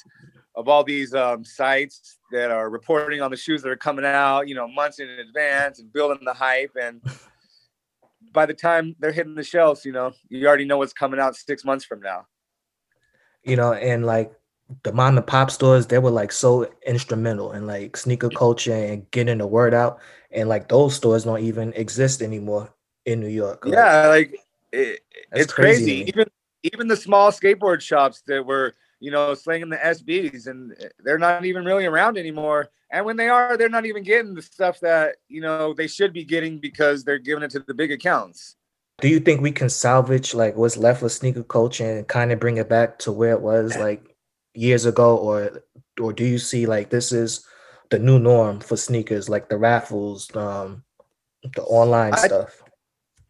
of 0.54 0.68
all 0.68 0.82
these 0.82 1.14
um, 1.14 1.44
sites 1.44 2.18
that 2.32 2.50
are 2.50 2.68
reporting 2.68 3.22
on 3.22 3.30
the 3.30 3.36
shoes 3.36 3.62
that 3.62 3.70
are 3.70 3.76
coming 3.76 4.04
out, 4.04 4.48
you 4.48 4.54
know, 4.54 4.66
months 4.66 4.98
in 4.98 5.08
advance 5.08 5.78
and 5.78 5.92
building 5.92 6.18
the 6.24 6.32
hype. 6.32 6.72
And 6.80 7.00
by 8.32 8.44
the 8.44 8.54
time 8.54 8.96
they're 8.98 9.12
hitting 9.12 9.37
the 9.37 9.44
shelves, 9.44 9.84
you 9.84 9.92
know, 9.92 10.12
you 10.28 10.48
already 10.48 10.64
know 10.64 10.78
what's 10.78 10.92
coming 10.92 11.20
out 11.20 11.37
six 11.37 11.64
months 11.64 11.84
from 11.84 12.00
now. 12.00 12.26
You 13.44 13.54
know, 13.54 13.72
and 13.72 14.04
like 14.04 14.32
the 14.82 14.92
mom 14.92 15.16
and 15.16 15.26
pop 15.26 15.50
stores 15.50 15.87
they 15.87 15.98
were 15.98 16.10
like 16.10 16.32
so 16.32 16.70
instrumental 16.87 17.52
in 17.52 17.66
like 17.66 17.96
sneaker 17.96 18.28
culture 18.28 18.72
and 18.72 19.10
getting 19.10 19.38
the 19.38 19.46
word 19.46 19.72
out 19.72 19.98
and 20.30 20.48
like 20.48 20.68
those 20.68 20.94
stores 20.94 21.25
don't 21.25 21.42
even 21.42 21.72
exist 21.72 22.20
anymore 22.22 22.72
in 23.06 23.20
new 23.20 23.28
york 23.28 23.64
like, 23.64 23.75
yeah 23.75 24.06
like 24.08 24.38
it, 24.72 25.00
it's 25.32 25.52
crazy, 25.52 25.84
crazy. 25.84 26.08
even 26.08 26.26
even 26.62 26.88
the 26.88 26.96
small 26.96 27.30
skateboard 27.30 27.80
shops 27.80 28.22
that 28.26 28.44
were 28.44 28.75
you 29.00 29.10
know 29.10 29.32
slinging 29.32 29.70
the 29.70 29.76
sbs 29.76 30.46
and 30.46 30.72
eh, 30.80 30.88
they're 30.98 31.18
not 31.18 31.44
even 31.46 31.64
really 31.64 31.87
around 31.87 32.18
anymore 32.18 32.68
and 32.90 33.04
when 33.04 33.16
they 33.16 33.28
are 33.28 33.56
they're 33.56 33.68
not 33.68 33.87
even 33.87 34.02
getting 34.02 34.34
the 34.34 34.42
stuff 34.42 34.80
that 34.80 35.16
you 35.28 35.40
know 35.40 35.75
they 35.75 35.87
should 35.87 36.12
be 36.12 36.25
getting 36.25 36.58
because 36.58 37.04
they're 37.04 37.18
giving 37.18 37.44
it 37.44 37.50
to 37.50 37.60
the 37.60 37.75
big 37.75 37.92
accounts. 37.92 38.56
Do 39.00 39.08
you 39.08 39.20
think 39.20 39.40
we 39.40 39.52
can 39.52 39.68
salvage 39.68 40.34
like 40.34 40.56
what's 40.56 40.76
left 40.76 41.02
of 41.02 41.12
sneaker 41.12 41.44
culture 41.44 41.98
and 41.98 42.08
kind 42.08 42.32
of 42.32 42.40
bring 42.40 42.56
it 42.56 42.68
back 42.68 42.98
to 43.00 43.12
where 43.12 43.32
it 43.32 43.40
was 43.40 43.76
like 43.76 44.07
years 44.58 44.86
ago, 44.86 45.16
or 45.16 45.62
or 46.00 46.12
do 46.12 46.24
you 46.24 46.38
see 46.38 46.66
like 46.66 46.90
this 46.90 47.12
is 47.12 47.46
the 47.90 47.98
new 47.98 48.18
norm 48.18 48.60
for 48.60 48.76
sneakers, 48.76 49.28
like 49.28 49.48
the 49.48 49.56
raffles, 49.56 50.34
um, 50.36 50.82
the 51.54 51.62
online 51.62 52.14
I, 52.14 52.26
stuff? 52.26 52.62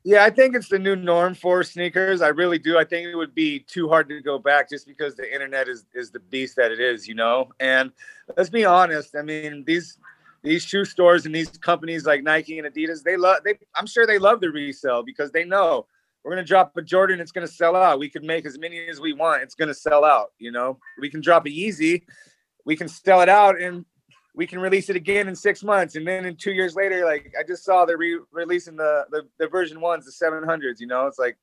Yeah, 0.05 0.25
I 0.25 0.31
think 0.31 0.57
it's 0.57 0.69
the 0.69 0.79
new 0.79 0.97
norm 0.97 1.35
for 1.35 1.63
sneakers. 1.63 2.23
I 2.23 2.29
really 2.29 2.59
do. 2.59 2.79
I 2.79 2.85
think 2.85 3.09
it 3.09 3.15
would 3.15 3.35
be 3.35 3.61
too 3.61 3.89
hard 3.89 4.09
to 4.09 4.23
go 4.23 4.39
back 4.39 4.71
just 4.71 4.87
because 4.87 5.15
the 5.17 5.33
internet 5.33 5.69
is 5.69 5.85
is 5.95 6.11
the 6.11 6.21
beast 6.21 6.57
that 6.57 6.73
it 6.73 6.81
is, 6.81 7.07
you 7.07 7.15
know. 7.15 7.51
And 7.61 7.93
let's 8.37 8.51
be 8.51 8.65
honest. 8.65 9.15
I 9.15 9.23
mean, 9.23 9.65
these 9.67 9.99
these 10.43 10.63
shoe 10.63 10.85
stores 10.87 11.27
and 11.27 11.35
these 11.35 11.51
companies 11.51 12.07
like 12.07 12.23
Nike 12.23 12.59
and 12.59 12.67
Adidas, 12.67 13.03
they 13.03 13.17
love 13.17 13.43
they 13.45 13.59
I'm 13.75 13.87
sure 13.87 14.07
they 14.07 14.19
love 14.19 14.41
the 14.41 14.51
resale 14.51 15.03
because 15.03 15.31
they 15.31 15.45
know 15.45 15.87
we're 16.25 16.33
gonna 16.33 16.45
drop 16.45 16.77
a 16.77 16.83
Jordan, 16.83 17.21
it's 17.21 17.33
gonna 17.33 17.47
sell 17.47 17.77
out. 17.77 17.99
We 17.99 18.09
could 18.09 18.25
make 18.25 18.47
as 18.47 18.59
many 18.59 18.79
as 18.89 19.01
we 19.01 19.13
want, 19.13 19.43
it's 19.43 19.55
gonna 19.55 19.75
sell 19.75 20.05
out. 20.05 20.33
You 20.39 20.53
know, 20.53 20.79
we 21.01 21.11
can 21.11 21.21
drop 21.21 21.47
a 21.47 21.51
Yeezy, 21.51 22.03
we 22.65 22.77
can 22.77 22.89
sell 22.89 23.21
it 23.21 23.29
out, 23.29 23.61
and 23.61 23.85
we 24.35 24.47
can 24.47 24.61
release 24.61 24.89
it 24.89 24.97
again 24.97 25.29
in 25.29 25.35
six 25.35 25.65
months, 25.65 25.97
and 25.97 26.07
then 26.07 26.25
in 26.25 26.37
two 26.37 26.53
years 26.53 26.77
later, 26.77 27.05
like 27.05 27.33
I 27.39 27.43
just 27.47 27.65
saw 27.65 27.85
they're 27.85 27.97
re-releasing 27.97 28.77
the, 28.77 29.07
the 29.11 29.23
the 29.39 29.49
version 29.49 29.81
ones, 29.81 30.05
the 30.05 30.13
seven 30.13 30.43
hundreds. 30.45 30.81
You 30.81 30.87
know, 30.87 31.07
it's 31.07 31.19
like 31.19 31.37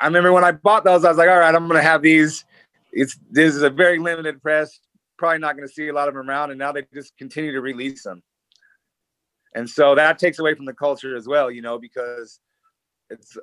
I 0.00 0.06
remember 0.06 0.32
when 0.32 0.44
I 0.44 0.52
bought 0.52 0.84
those, 0.84 1.04
I 1.04 1.08
was 1.08 1.18
like, 1.18 1.28
all 1.28 1.38
right, 1.38 1.54
I'm 1.54 1.68
gonna 1.68 1.82
have 1.82 2.02
these. 2.02 2.44
It's 2.92 3.18
this 3.30 3.54
is 3.54 3.62
a 3.62 3.70
very 3.70 3.98
limited 3.98 4.42
press. 4.42 4.80
Probably 5.18 5.38
not 5.38 5.56
going 5.56 5.66
to 5.66 5.72
see 5.72 5.88
a 5.88 5.94
lot 5.94 6.08
of 6.08 6.14
them 6.14 6.28
around, 6.28 6.50
and 6.50 6.58
now 6.58 6.72
they 6.72 6.84
just 6.92 7.16
continue 7.16 7.52
to 7.52 7.60
release 7.62 8.02
them. 8.02 8.22
And 9.54 9.68
so 9.68 9.94
that 9.94 10.18
takes 10.18 10.38
away 10.38 10.54
from 10.54 10.66
the 10.66 10.74
culture 10.74 11.16
as 11.16 11.26
well, 11.26 11.50
you 11.50 11.62
know, 11.62 11.78
because 11.78 12.38
it's 13.10 13.36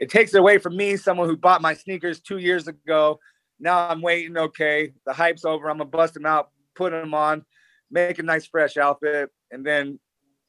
it 0.00 0.08
takes 0.08 0.34
it 0.34 0.38
away 0.38 0.58
from 0.58 0.76
me, 0.76 0.96
someone 0.96 1.28
who 1.28 1.36
bought 1.36 1.60
my 1.60 1.74
sneakers 1.74 2.20
two 2.20 2.38
years 2.38 2.68
ago. 2.68 3.20
Now 3.58 3.88
I'm 3.88 4.00
waiting. 4.00 4.36
Okay, 4.36 4.92
the 5.06 5.12
hype's 5.12 5.44
over. 5.44 5.68
I'm 5.68 5.78
gonna 5.78 5.90
bust 5.90 6.14
them 6.14 6.26
out, 6.26 6.50
put 6.74 6.92
them 6.92 7.14
on, 7.14 7.44
make 7.90 8.18
a 8.18 8.22
nice 8.22 8.46
fresh 8.46 8.76
outfit, 8.76 9.30
and 9.50 9.64
then 9.64 9.98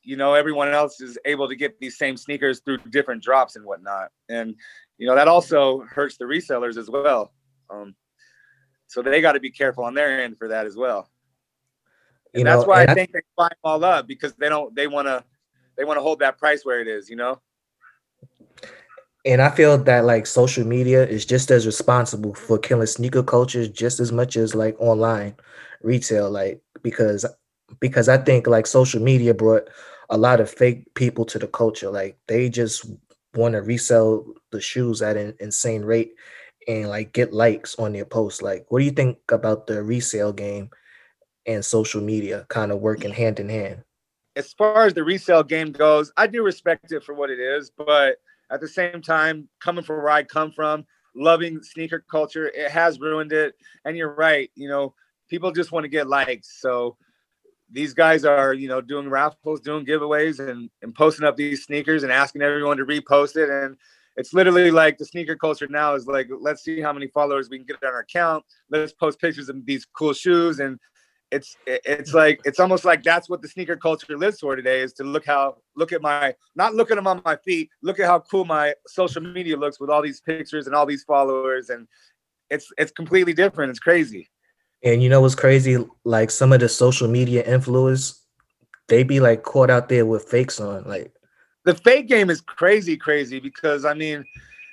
you 0.04 0.16
know 0.16 0.34
everyone 0.34 0.70
else 0.70 1.02
is 1.02 1.18
able 1.26 1.48
to 1.50 1.56
get 1.56 1.80
these 1.80 1.98
same 1.98 2.18
sneakers 2.18 2.62
through 2.62 2.78
different 2.90 3.22
drops 3.22 3.56
and 3.56 3.66
whatnot. 3.66 4.10
And 4.30 4.56
you 4.98 5.08
know 5.08 5.16
that 5.16 5.28
also 5.28 5.82
hurts 5.82 6.18
the 6.18 6.26
resellers 6.26 6.78
as 6.78 6.90
well. 6.90 7.34
Um, 7.70 7.96
so 8.88 9.02
they 9.02 9.22
got 9.22 9.34
to 9.34 9.40
be 9.40 9.52
careful 9.52 9.84
on 9.84 9.94
their 9.94 10.22
end 10.22 10.38
for 10.38 10.48
that 10.50 10.66
as 10.66 10.76
well. 10.76 11.10
And 12.34 12.40
you 12.40 12.46
that's 12.46 12.64
know, 12.64 12.68
why 12.68 12.84
I 12.84 12.94
think 12.94 13.12
they 13.12 13.22
buy 13.38 13.50
them 13.50 13.58
all 13.64 13.84
up 13.84 14.08
because 14.08 14.34
they 14.36 14.48
don't 14.50 14.74
they 14.76 14.88
want 14.88 15.08
to 15.08 15.24
they 15.78 15.84
want 15.84 15.98
to 15.98 16.02
hold 16.02 16.20
that 16.20 16.38
price 16.38 16.64
where 16.64 16.80
it 16.80 16.88
is, 16.88 17.10
you 17.10 17.16
know. 17.16 17.42
And 19.24 19.42
I 19.42 19.50
feel 19.50 19.78
that 19.78 20.06
like 20.06 20.26
social 20.26 20.66
media 20.66 21.06
is 21.06 21.26
just 21.26 21.52
as 21.52 21.66
responsible 21.66 22.34
for 22.34 22.58
killing 22.58 22.88
sneaker 22.88 23.22
culture 23.22 23.68
just 23.68 24.00
as 24.00 24.12
much 24.12 24.36
as 24.36 24.56
like 24.56 24.76
online 24.80 25.36
retail, 25.84 26.30
like 26.30 26.62
because 26.82 27.26
because 27.80 28.10
I 28.10 28.18
think 28.18 28.48
like 28.48 28.66
social 28.68 29.02
media 29.02 29.34
brought 29.34 29.70
a 30.10 30.18
lot 30.18 30.40
of 30.40 30.50
fake 30.50 30.94
people 30.96 31.26
to 31.26 31.40
the 31.40 31.48
culture. 31.48 31.90
Like 31.90 32.18
they 32.28 32.50
just 32.50 32.86
want 33.36 33.54
to 33.54 33.62
resell 33.62 34.26
the 34.52 34.60
shoes 34.60 35.02
at 35.02 35.18
an 35.18 35.36
insane 35.40 35.84
rate 35.84 36.14
and 36.68 36.90
like 36.90 37.14
get 37.14 37.34
likes 37.34 37.76
on 37.76 37.94
their 37.94 38.06
posts. 38.06 38.42
Like, 38.42 38.66
what 38.70 38.80
do 38.80 38.86
you 38.86 38.92
think 38.92 39.20
about 39.32 39.68
the 39.68 39.84
resale 39.84 40.34
game 40.34 40.70
and 41.46 41.64
social 41.64 42.02
media 42.02 42.46
kind 42.50 42.72
of 42.72 42.80
working 42.80 43.12
hand 43.12 43.40
in 43.40 43.50
hand? 43.50 43.84
As 44.36 44.54
far 44.54 44.86
as 44.86 44.94
the 44.94 45.04
resale 45.04 45.44
game 45.44 45.72
goes, 45.72 46.12
I 46.18 46.28
do 46.28 46.42
respect 46.44 46.92
it 46.92 47.04
for 47.04 47.14
what 47.14 47.30
it 47.30 47.40
is, 47.40 47.70
but 47.70 48.18
at 48.52 48.62
the 48.62 48.68
same 48.68 49.02
time, 49.02 49.48
coming 49.60 49.84
from 49.84 49.98
where 49.98 50.10
I 50.10 50.24
come 50.24 50.52
from, 50.52 50.86
loving 51.16 51.62
sneaker 51.64 52.04
culture, 52.10 52.48
it 52.48 52.70
has 52.72 53.00
ruined 53.00 53.32
it. 53.32 53.56
And 53.86 53.98
you're 53.98 54.14
right, 54.14 54.50
you 54.56 54.68
know, 54.68 54.94
people 55.30 55.52
just 55.52 55.72
want 55.72 55.84
to 55.86 55.90
get 55.90 56.08
likes. 56.08 56.60
So 56.60 56.98
these 57.72 57.94
guys 57.94 58.26
are, 58.26 58.54
you 58.54 58.68
know, 58.68 58.82
doing 58.82 59.10
raffles, 59.10 59.62
doing 59.62 59.86
giveaways 59.86 60.40
and, 60.40 60.70
and 60.82 60.94
posting 60.94 61.26
up 61.26 61.38
these 61.38 61.64
sneakers 61.64 62.04
and 62.04 62.12
asking 62.12 62.42
everyone 62.42 62.78
to 62.78 62.86
repost 62.86 63.38
it. 63.38 63.50
And 63.50 63.78
it's 64.18 64.34
literally 64.34 64.72
like 64.72 64.98
the 64.98 65.06
sneaker 65.06 65.38
culture 65.38 65.68
now 65.70 65.96
is 65.96 66.06
like, 66.06 66.28
let's 66.42 66.64
see 66.64 66.82
how 66.82 66.92
many 66.92 67.08
followers 67.08 67.50
we 67.50 67.58
can 67.58 67.66
get 67.66 67.82
on 67.84 67.94
our 67.94 68.00
account. 68.00 68.44
Let's 68.70 68.92
post 68.92 69.22
pictures 69.22 69.48
of 69.48 69.66
these 69.66 69.86
cool 69.86 70.14
shoes. 70.14 70.60
And 70.60 70.78
it's 71.32 71.56
it's 71.66 72.14
like 72.14 72.42
it's 72.44 72.60
almost 72.60 72.84
like 72.84 73.04
that's 73.04 73.30
what 73.30 73.42
the 73.42 73.48
sneaker 73.48 73.78
culture 73.78 74.18
lives 74.18 74.40
for 74.40 74.56
today 74.56 74.82
is 74.82 74.92
to 74.94 75.04
look 75.04 75.26
how 75.26 75.56
look 75.78 75.94
at 75.94 76.02
my 76.02 76.36
not 76.56 76.76
look 76.76 76.92
at 76.92 76.96
them 76.96 77.08
on 77.08 77.22
my 77.24 77.38
feet, 77.38 77.70
look 77.82 78.00
at 78.00 78.06
how 78.06 78.20
cool 78.20 78.44
my 78.44 78.74
social 78.86 79.22
media 79.22 79.56
looks 79.56 79.80
with 79.80 79.90
all 79.90 80.02
these 80.02 80.20
pictures 80.20 80.68
and 80.68 80.76
all 80.76 80.86
these 80.86 81.04
followers. 81.04 81.70
And 81.70 81.88
it's 82.50 82.68
it's 82.78 82.92
completely 82.92 83.34
different. 83.34 83.70
It's 83.70 83.80
crazy. 83.80 84.30
And 84.84 85.02
you 85.02 85.10
know 85.10 85.22
what's 85.22 85.36
crazy? 85.36 85.78
Like 86.04 86.32
some 86.32 86.52
of 86.52 86.60
the 86.60 86.68
social 86.68 87.08
media 87.08 87.44
influencers, 87.48 88.20
they 88.90 89.04
be 89.04 89.20
like 89.22 89.44
caught 89.44 89.70
out 89.70 89.88
there 89.88 90.06
with 90.06 90.28
fakes 90.28 90.60
on. 90.60 90.84
Like 90.84 91.14
the 91.64 91.76
fake 91.76 92.10
game 92.10 92.30
is 92.30 92.42
crazy, 92.42 92.98
crazy 92.98 93.40
because 93.40 93.86
I 93.86 93.94
mean, 93.94 94.26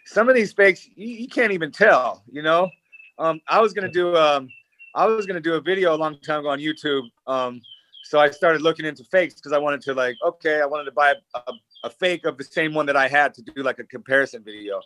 some 0.07 0.29
of 0.29 0.35
these 0.35 0.53
fakes 0.53 0.89
you, 0.97 1.07
you 1.07 1.29
can't 1.29 1.53
even 1.53 1.71
tell. 1.71 2.25
You 2.29 2.43
know, 2.43 2.69
um, 3.19 3.41
I 3.49 3.61
was 3.61 3.73
gonna 3.73 3.93
do 3.93 4.17
um, 4.17 4.49
I 4.99 5.07
was 5.07 5.27
gonna 5.27 5.41
do 5.41 5.55
a 5.55 5.61
video 5.61 5.95
a 5.95 5.97
long 5.97 6.19
time 6.23 6.41
ago 6.41 6.49
on 6.49 6.59
YouTube. 6.59 7.05
Um, 7.29 7.61
so 8.03 8.19
I 8.19 8.31
started 8.31 8.63
looking 8.63 8.85
into 8.85 9.05
fakes 9.05 9.35
because 9.35 9.53
I 9.53 9.59
wanted 9.59 9.81
to 9.83 9.95
like, 9.95 10.17
okay, 10.27 10.61
I 10.61 10.67
wanted 10.67 10.87
to 10.87 10.91
buy 10.91 11.15
a, 11.37 11.53
a, 11.85 11.91
fake 11.91 12.25
of 12.25 12.37
the 12.37 12.43
same 12.43 12.75
one 12.75 12.85
that 12.87 12.97
I 12.97 13.07
had 13.07 13.33
to 13.35 13.43
do 13.43 13.63
like 13.63 13.79
a 13.79 13.85
comparison 13.85 14.43
video. 14.43 14.81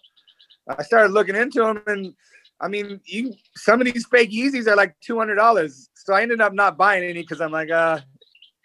I 0.69 0.83
started 0.83 1.13
looking 1.13 1.35
into 1.35 1.61
them 1.61 1.83
and 1.87 2.13
I 2.61 2.69
mean, 2.69 3.01
you 3.07 3.33
some 3.57 3.81
of 3.81 3.87
these 3.87 4.05
fake 4.05 4.31
Yeezys 4.31 4.67
are 4.67 4.77
like 4.77 4.95
two 5.01 5.19
hundred 5.19 5.37
dollars. 5.37 5.89
So 5.95 6.13
I 6.13 6.21
ended 6.21 6.43
up 6.43 6.53
not 6.53 6.77
buying 6.77 7.03
any 7.03 7.23
because 7.23 7.41
I'm 7.41 7.51
like, 7.51 7.71
uh, 7.71 7.99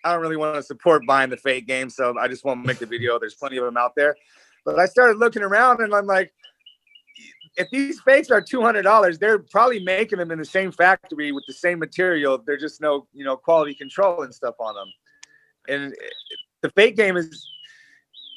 I 0.03 0.11
don't 0.11 0.21
really 0.21 0.35
want 0.35 0.55
to 0.55 0.63
support 0.63 1.03
buying 1.07 1.29
the 1.29 1.37
fake 1.37 1.65
game, 1.65 1.89
so 1.89 2.13
I 2.19 2.27
just 2.27 2.43
won't 2.43 2.65
make 2.65 2.79
the 2.79 2.85
video. 2.85 3.19
There's 3.19 3.35
plenty 3.35 3.55
of 3.55 3.63
them 3.63 3.77
out 3.77 3.93
there. 3.95 4.17
But 4.65 4.79
I 4.79 4.85
started 4.85 5.17
looking 5.17 5.43
around 5.43 5.79
and 5.79 5.95
I'm 5.95 6.07
like, 6.07 6.33
if 7.57 7.69
these 7.71 7.99
fakes 8.01 8.29
are 8.29 8.41
two 8.41 8.61
hundred 8.61 8.83
dollars, 8.83 9.17
they're 9.17 9.39
probably 9.39 9.83
making 9.83 10.19
them 10.19 10.31
in 10.31 10.39
the 10.39 10.45
same 10.45 10.71
factory 10.71 11.31
with 11.31 11.43
the 11.47 11.53
same 11.53 11.79
material. 11.79 12.41
There's 12.45 12.61
just 12.61 12.81
no, 12.81 13.07
you 13.13 13.25
know, 13.25 13.35
quality 13.35 13.73
control 13.73 14.23
and 14.23 14.33
stuff 14.33 14.55
on 14.59 14.75
them. 14.75 14.87
And 15.67 15.95
the 16.61 16.69
fake 16.71 16.95
game 16.95 17.17
is 17.17 17.47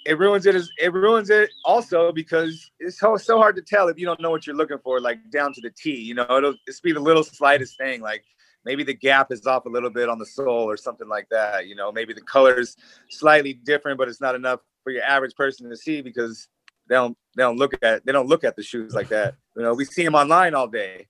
it 0.06 0.18
ruins 0.18 0.46
it 0.46 0.56
it 0.78 0.92
ruins 0.92 1.28
it 1.28 1.50
also 1.64 2.10
because 2.10 2.70
it's 2.80 2.98
so 2.98 3.16
so 3.16 3.38
hard 3.38 3.56
to 3.56 3.62
tell 3.62 3.88
if 3.88 3.98
you 3.98 4.06
don't 4.06 4.20
know 4.20 4.30
what 4.30 4.46
you're 4.46 4.56
looking 4.56 4.78
for, 4.82 5.00
like 5.00 5.18
down 5.30 5.52
to 5.52 5.60
the 5.60 5.70
T. 5.70 5.94
You 5.94 6.14
know, 6.14 6.26
it'll 6.30 6.54
just 6.66 6.82
be 6.82 6.92
the 6.92 7.00
little 7.00 7.24
slightest 7.24 7.76
thing, 7.76 8.00
like 8.00 8.24
maybe 8.64 8.82
the 8.82 8.94
gap 8.94 9.30
is 9.30 9.46
off 9.46 9.66
a 9.66 9.68
little 9.68 9.90
bit 9.90 10.08
on 10.08 10.18
the 10.18 10.26
sole 10.26 10.68
or 10.68 10.76
something 10.76 11.08
like 11.08 11.28
that. 11.30 11.66
You 11.66 11.74
know, 11.74 11.92
maybe 11.92 12.14
the 12.14 12.22
color's 12.22 12.76
slightly 13.10 13.52
different, 13.52 13.98
but 13.98 14.08
it's 14.08 14.20
not 14.20 14.34
enough 14.34 14.60
for 14.82 14.90
your 14.90 15.02
average 15.02 15.34
person 15.34 15.68
to 15.68 15.76
see 15.76 16.00
because 16.00 16.48
they 16.90 16.96
don't 16.96 17.16
they 17.36 17.44
don't 17.44 17.56
look 17.56 17.72
at 17.80 18.04
they 18.04 18.12
don't 18.12 18.26
look 18.26 18.42
at 18.44 18.56
the 18.56 18.62
shoes 18.62 18.92
like 18.94 19.08
that. 19.08 19.36
You 19.56 19.62
know, 19.62 19.74
we 19.74 19.84
see 19.84 20.04
them 20.04 20.16
online 20.16 20.54
all 20.54 20.66
day. 20.66 21.06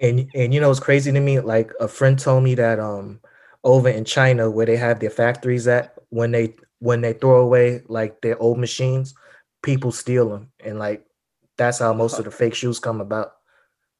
And 0.00 0.28
and 0.34 0.52
you 0.52 0.60
know 0.60 0.70
it's 0.70 0.80
crazy 0.80 1.12
to 1.12 1.20
me. 1.20 1.40
Like 1.40 1.72
a 1.80 1.88
friend 1.88 2.18
told 2.18 2.42
me 2.42 2.56
that 2.56 2.80
um 2.80 3.20
over 3.64 3.88
in 3.88 4.04
China 4.04 4.50
where 4.50 4.66
they 4.66 4.76
have 4.76 4.98
their 5.00 5.10
factories 5.10 5.66
at 5.68 5.94
when 6.10 6.32
they 6.32 6.54
when 6.80 7.00
they 7.00 7.12
throw 7.12 7.40
away 7.40 7.82
like 7.86 8.20
their 8.20 8.38
old 8.42 8.58
machines, 8.58 9.14
people 9.62 9.92
steal 9.92 10.28
them, 10.28 10.50
and 10.62 10.78
like 10.78 11.06
that's 11.56 11.78
how 11.78 11.94
most 11.94 12.18
of 12.18 12.24
the 12.24 12.30
fake 12.30 12.54
shoes 12.54 12.80
come 12.80 13.00
about. 13.00 13.34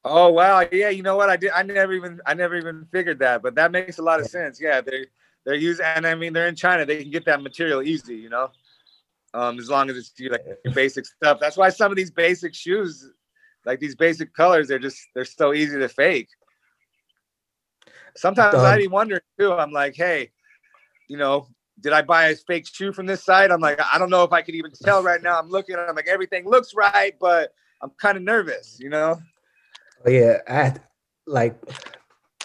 Oh 0.03 0.29
wow, 0.29 0.67
yeah. 0.71 0.89
You 0.89 1.01
know 1.01 1.15
what? 1.15 1.29
I 1.29 1.37
did. 1.37 1.51
I 1.51 1.63
never 1.63 1.93
even 1.93 2.19
I 2.25 2.33
never 2.33 2.55
even 2.55 2.85
figured 2.91 3.19
that, 3.19 3.41
but 3.41 3.55
that 3.55 3.71
makes 3.71 3.99
a 3.99 4.03
lot 4.03 4.19
of 4.19 4.27
sense. 4.27 4.59
Yeah, 4.61 4.81
they 4.81 5.05
they're 5.45 5.55
using, 5.55 5.85
and 5.85 6.05
I 6.05 6.13
mean 6.13 6.33
they're 6.33 6.47
in 6.47 6.55
China. 6.55 6.85
They 6.85 7.03
can 7.03 7.11
get 7.11 7.25
that 7.25 7.41
material 7.41 7.81
easy. 7.81 8.15
You 8.15 8.29
know, 8.29 8.51
um, 9.37 9.59
as 9.59 9.69
long 9.69 9.89
as 9.89 9.97
it's 9.97 10.11
like 10.31 10.45
basic 10.73 11.05
stuff. 11.05 11.37
That's 11.39 11.57
why 11.57 11.69
some 11.69 11.91
of 11.91 11.95
these 11.95 12.09
basic 12.09 12.55
shoes, 12.55 13.11
like 13.65 13.79
these 13.79 13.95
basic 13.95 14.33
colors, 14.33 14.67
they're 14.67 14.79
just 14.79 14.99
they're 15.13 15.25
so 15.25 15.53
easy 15.53 15.77
to 15.77 15.87
fake. 15.87 16.29
Sometimes 18.15 18.55
um, 18.55 18.65
I 18.65 18.87
wonder 18.87 19.21
too. 19.39 19.53
I'm 19.53 19.71
like, 19.71 19.95
hey, 19.95 20.31
you 21.07 21.17
know, 21.17 21.47
did 21.79 21.93
I 21.93 22.01
buy 22.01 22.29
a 22.29 22.35
fake 22.35 22.67
shoe 22.67 22.91
from 22.91 23.05
this 23.05 23.23
site? 23.23 23.51
I'm 23.51 23.61
like, 23.61 23.79
I 23.93 23.99
don't 23.99 24.09
know 24.09 24.23
if 24.23 24.33
I 24.33 24.41
could 24.41 24.55
even 24.55 24.71
tell 24.83 25.03
right 25.03 25.21
now. 25.21 25.37
I'm 25.39 25.49
looking 25.49 25.75
I'm 25.75 25.95
like, 25.95 26.07
everything 26.07 26.49
looks 26.49 26.73
right, 26.73 27.13
but 27.19 27.53
I'm 27.83 27.91
kind 28.01 28.17
of 28.17 28.23
nervous, 28.23 28.77
you 28.79 28.89
know? 28.89 29.21
Oh, 30.03 30.09
yeah, 30.09 30.39
I 30.47 30.73
like 31.27 31.55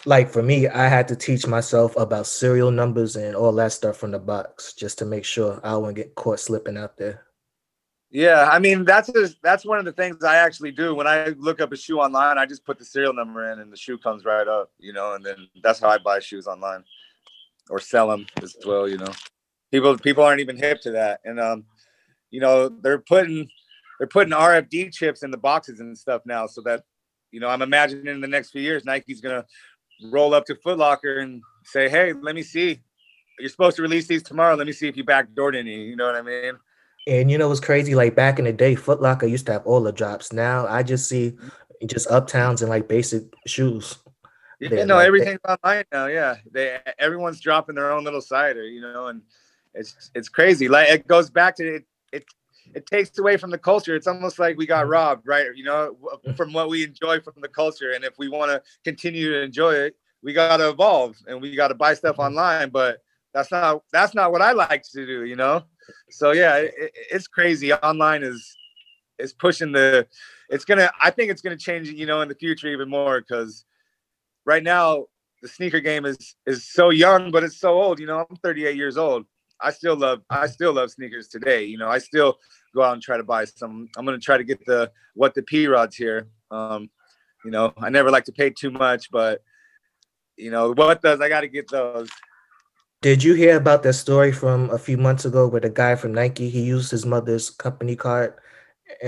like 0.05 0.31
for 0.31 0.43
me, 0.43 0.69
I 0.69 0.89
had 0.89 1.09
to 1.09 1.17
teach 1.17 1.47
myself 1.47 1.97
about 1.97 2.27
serial 2.27 2.71
numbers 2.71 3.17
and 3.17 3.37
all 3.37 3.53
that 3.53 3.73
stuff 3.73 3.97
from 3.97 4.11
the 4.11 4.19
box 4.19 4.75
just 4.75 4.99
to 4.99 5.05
make 5.05 5.25
sure 5.25 5.61
I 5.63 5.77
wouldn't 5.77 5.97
get 5.97 6.15
caught 6.15 6.41
slipping 6.41 6.77
out 6.77 6.97
there. 6.97 7.25
Yeah, 8.11 8.49
I 8.53 8.59
mean 8.59 8.85
that's 8.85 9.11
just, 9.11 9.39
that's 9.43 9.65
one 9.65 9.79
of 9.79 9.87
the 9.87 9.93
things 9.93 10.23
I 10.23 10.37
actually 10.37 10.73
do 10.73 10.95
when 10.95 11.07
I 11.07 11.29
look 11.39 11.63
up 11.63 11.73
a 11.73 11.77
shoe 11.77 11.99
online. 11.99 12.37
I 12.37 12.45
just 12.45 12.65
put 12.67 12.79
the 12.79 12.85
serial 12.85 13.15
number 13.15 13.51
in, 13.51 13.61
and 13.61 13.73
the 13.73 13.77
shoe 13.77 13.97
comes 13.97 14.27
right 14.27 14.47
up, 14.47 14.71
you 14.79 14.93
know. 14.93 15.15
And 15.15 15.25
then 15.25 15.49
that's 15.63 15.81
how 15.81 15.89
I 15.89 15.97
buy 15.97 16.19
shoes 16.21 16.47
online 16.47 16.85
or 17.71 17.79
sell 17.79 18.09
them 18.09 18.27
as 18.43 18.55
well. 18.67 18.87
You 18.87 18.99
know, 18.99 19.13
people 19.71 19.97
people 19.97 20.25
aren't 20.25 20.41
even 20.41 20.59
hip 20.59 20.83
to 20.83 20.91
that, 20.91 21.21
and 21.25 21.41
um, 21.41 21.65
you 22.31 22.41
know, 22.41 22.69
they're 22.69 22.99
putting 22.99 23.49
they're 23.99 24.09
putting 24.09 24.35
RFID 24.35 24.93
chips 24.93 25.23
in 25.23 25.31
the 25.31 25.39
boxes 25.39 25.81
and 25.81 25.97
stuff 25.97 26.21
now, 26.27 26.47
so 26.47 26.61
that 26.63 26.85
you 27.31 27.41
know, 27.41 27.49
I'm 27.49 27.63
imagining 27.63 28.09
in 28.09 28.21
the 28.21 28.29
next 28.29 28.51
few 28.51 28.61
years, 28.61 28.85
Nike's 28.85 29.23
gonna 29.23 29.47
roll 30.11 30.35
up 30.35 30.47
to 30.47 30.55
Foot 30.57 30.79
Locker 30.79 31.19
and 31.19 31.43
say, 31.65 31.89
"Hey, 31.89 32.13
let 32.13 32.35
me 32.35 32.43
see. 32.43 32.81
You're 33.39 33.49
supposed 33.49 33.77
to 33.77 33.83
release 33.83 34.07
these 34.07 34.23
tomorrow. 34.23 34.55
Let 34.55 34.67
me 34.67 34.73
see 34.73 34.89
if 34.89 34.97
you 34.97 35.05
backdoored 35.05 35.57
any." 35.57 35.85
You 35.85 35.97
know 35.97 36.07
what 36.07 36.17
I 36.17 36.23
mean? 36.23 36.59
And 37.07 37.31
you 37.31 37.39
know 37.39 37.49
what's 37.49 37.61
crazy? 37.61 37.95
Like 37.95 38.15
back 38.15 38.39
in 38.39 38.45
the 38.45 38.53
day, 38.53 38.75
Foot 38.75 39.03
Locker 39.03 39.27
used 39.27 39.47
to 39.47 39.53
have 39.53 39.67
all 39.67 39.83
the 39.83 39.93
drops. 39.93 40.33
Now 40.33 40.67
I 40.67 40.83
just 40.83 41.09
see 41.09 41.37
just 41.87 42.09
uptowns 42.09 42.61
and 42.61 42.71
like 42.71 42.89
basic 42.89 43.25
shoes. 43.47 43.99
You 44.61 44.87
know, 44.87 44.99
everything's 44.99 45.41
online 45.49 45.85
now. 45.93 46.07
Yeah, 46.07 46.37
they 46.53 46.79
everyone's 46.99 47.41
dropping 47.41 47.75
their 47.75 47.91
own 47.91 48.05
little 48.05 48.21
cider, 48.21 48.65
you 48.65 48.81
know, 48.81 49.09
and 49.09 49.23
it's 49.75 50.11
it's 50.15 50.29
crazy. 50.29 50.69
Like 50.69 50.89
it 50.89 51.09
goes 51.09 51.31
back 51.31 51.57
to 51.57 51.77
it. 51.77 51.85
It 52.13 52.25
it 52.75 52.87
takes 52.87 53.19
away 53.19 53.37
from 53.37 53.51
the 53.51 53.59
culture. 53.59 53.95
It's 53.95 54.07
almost 54.07 54.39
like 54.39 54.57
we 54.57 54.67
got 54.67 54.83
mm-hmm. 54.83 54.93
robbed, 54.93 55.27
right? 55.27 55.47
You 55.55 55.65
know, 55.65 55.97
from 56.37 56.53
what 56.53 56.69
we 56.69 56.85
enjoy 56.85 57.21
from 57.21 57.35
the 57.41 57.49
culture. 57.49 57.93
And 57.93 58.05
if 58.05 58.19
we 58.19 58.29
want 58.29 58.51
to 58.51 58.63
continue 58.85 59.31
to 59.33 59.43
enjoy 59.43 59.75
it, 59.75 59.97
we 60.23 60.33
got 60.33 60.59
to 60.59 60.69
evolve 60.69 61.17
and 61.27 61.41
we 61.41 61.55
got 61.57 61.69
to 61.69 61.75
buy 61.75 61.95
stuff 61.95 62.17
mm-hmm. 62.17 62.37
online. 62.37 62.71
But 62.71 62.99
that's 63.35 63.51
not 63.51 63.83
that's 63.93 64.15
not 64.15 64.33
what 64.33 64.43
I 64.43 64.53
like 64.53 64.83
to 64.93 65.07
do, 65.07 65.25
you 65.25 65.37
know. 65.37 65.65
So 66.11 66.33
yeah, 66.33 66.57
it, 66.57 66.75
it's 67.11 67.27
crazy. 67.27 67.73
Online 67.73 68.23
is 68.23 68.57
is 69.19 69.33
pushing 69.33 69.73
the. 69.73 70.07
It's 70.49 70.65
gonna. 70.65 70.91
I 71.03 71.11
think 71.11 71.31
it's 71.31 71.43
gonna 71.43 71.57
change, 71.57 71.89
you 71.89 72.07
know, 72.07 72.21
in 72.21 72.29
the 72.29 72.35
future 72.35 72.69
even 72.69 72.89
more 72.89 73.21
because 73.21 73.65
right 74.45 74.63
now 74.63 75.07
the 75.41 75.49
sneaker 75.49 75.81
game 75.81 76.05
is 76.05 76.37
is 76.47 76.71
so 76.71 76.91
young, 76.91 77.31
but 77.31 77.43
it's 77.43 77.59
so 77.59 77.81
old. 77.81 77.99
You 77.99 78.07
know, 78.07 78.27
I'm 78.29 78.37
38 78.37 78.77
years 78.77 78.97
old. 78.97 79.27
I 79.63 79.71
still 79.71 79.97
love 79.97 80.23
I 80.31 80.47
still 80.47 80.73
love 80.73 80.91
sneakers 80.91 81.29
today. 81.29 81.65
You 81.65 81.79
know, 81.79 81.89
I 81.89 81.99
still 81.99 82.39
go 82.75 82.83
out 82.83 82.95
and 82.95 83.03
try 83.03 83.17
to 83.17 83.25
buy 83.25 83.45
some. 83.45 83.89
I'm 83.97 84.05
gonna 84.05 84.19
try 84.19 84.37
to 84.37 84.45
get 84.45 84.65
the 84.67 84.91
what 85.15 85.35
the 85.35 85.43
P 85.43 85.67
rods 85.67 85.97
here. 85.97 86.29
Um, 86.51 86.91
you 87.45 87.51
know, 87.51 87.73
I 87.79 87.91
never 87.91 88.11
like 88.11 88.25
to 88.25 88.33
pay 88.33 88.51
too 88.51 88.71
much, 88.71 89.11
but 89.11 89.43
you 90.37 90.51
know 90.51 90.73
what 90.73 91.03
does 91.03 91.21
I 91.21 91.29
got 91.29 91.43
to 91.43 91.49
get 91.49 91.71
those. 91.71 92.09
Did 93.01 93.23
you 93.23 93.35
hear 93.35 93.57
about 93.57 93.83
that 93.83 93.95
story 93.95 94.31
from 94.33 94.71
a 94.71 94.79
few 94.79 94.97
months 94.97 95.25
ago 95.25 95.49
where 95.49 95.61
the 95.61 95.71
guy 95.71 95.97
from 95.97 96.15
Nike 96.15 96.49
he 96.49 96.63
used 96.63 96.91
his 96.91 97.05
mother's 97.05 97.51
company 97.51 97.97
card 97.97 98.35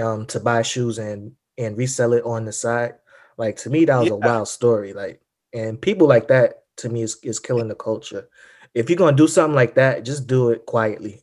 um 0.00 0.26
to 0.26 0.40
buy 0.40 0.62
shoes 0.62 0.98
and 0.98 1.32
and 1.58 1.76
resell 1.76 2.12
it 2.12 2.24
on 2.24 2.44
the 2.44 2.52
side? 2.52 2.94
Like 3.36 3.56
to 3.58 3.70
me, 3.70 3.84
that 3.84 3.98
was 3.98 4.08
yeah. 4.08 4.14
a 4.14 4.16
wild 4.16 4.48
story. 4.48 4.92
Like, 4.92 5.20
and 5.52 5.80
people 5.80 6.06
like 6.06 6.28
that 6.28 6.64
to 6.76 6.88
me 6.88 7.02
is, 7.02 7.18
is 7.22 7.40
killing 7.40 7.68
the 7.68 7.74
culture. 7.74 8.28
If 8.74 8.90
you're 8.90 8.96
gonna 8.96 9.16
do 9.16 9.28
something 9.28 9.54
like 9.54 9.74
that, 9.76 10.04
just 10.04 10.26
do 10.26 10.50
it 10.50 10.66
quietly. 10.66 11.22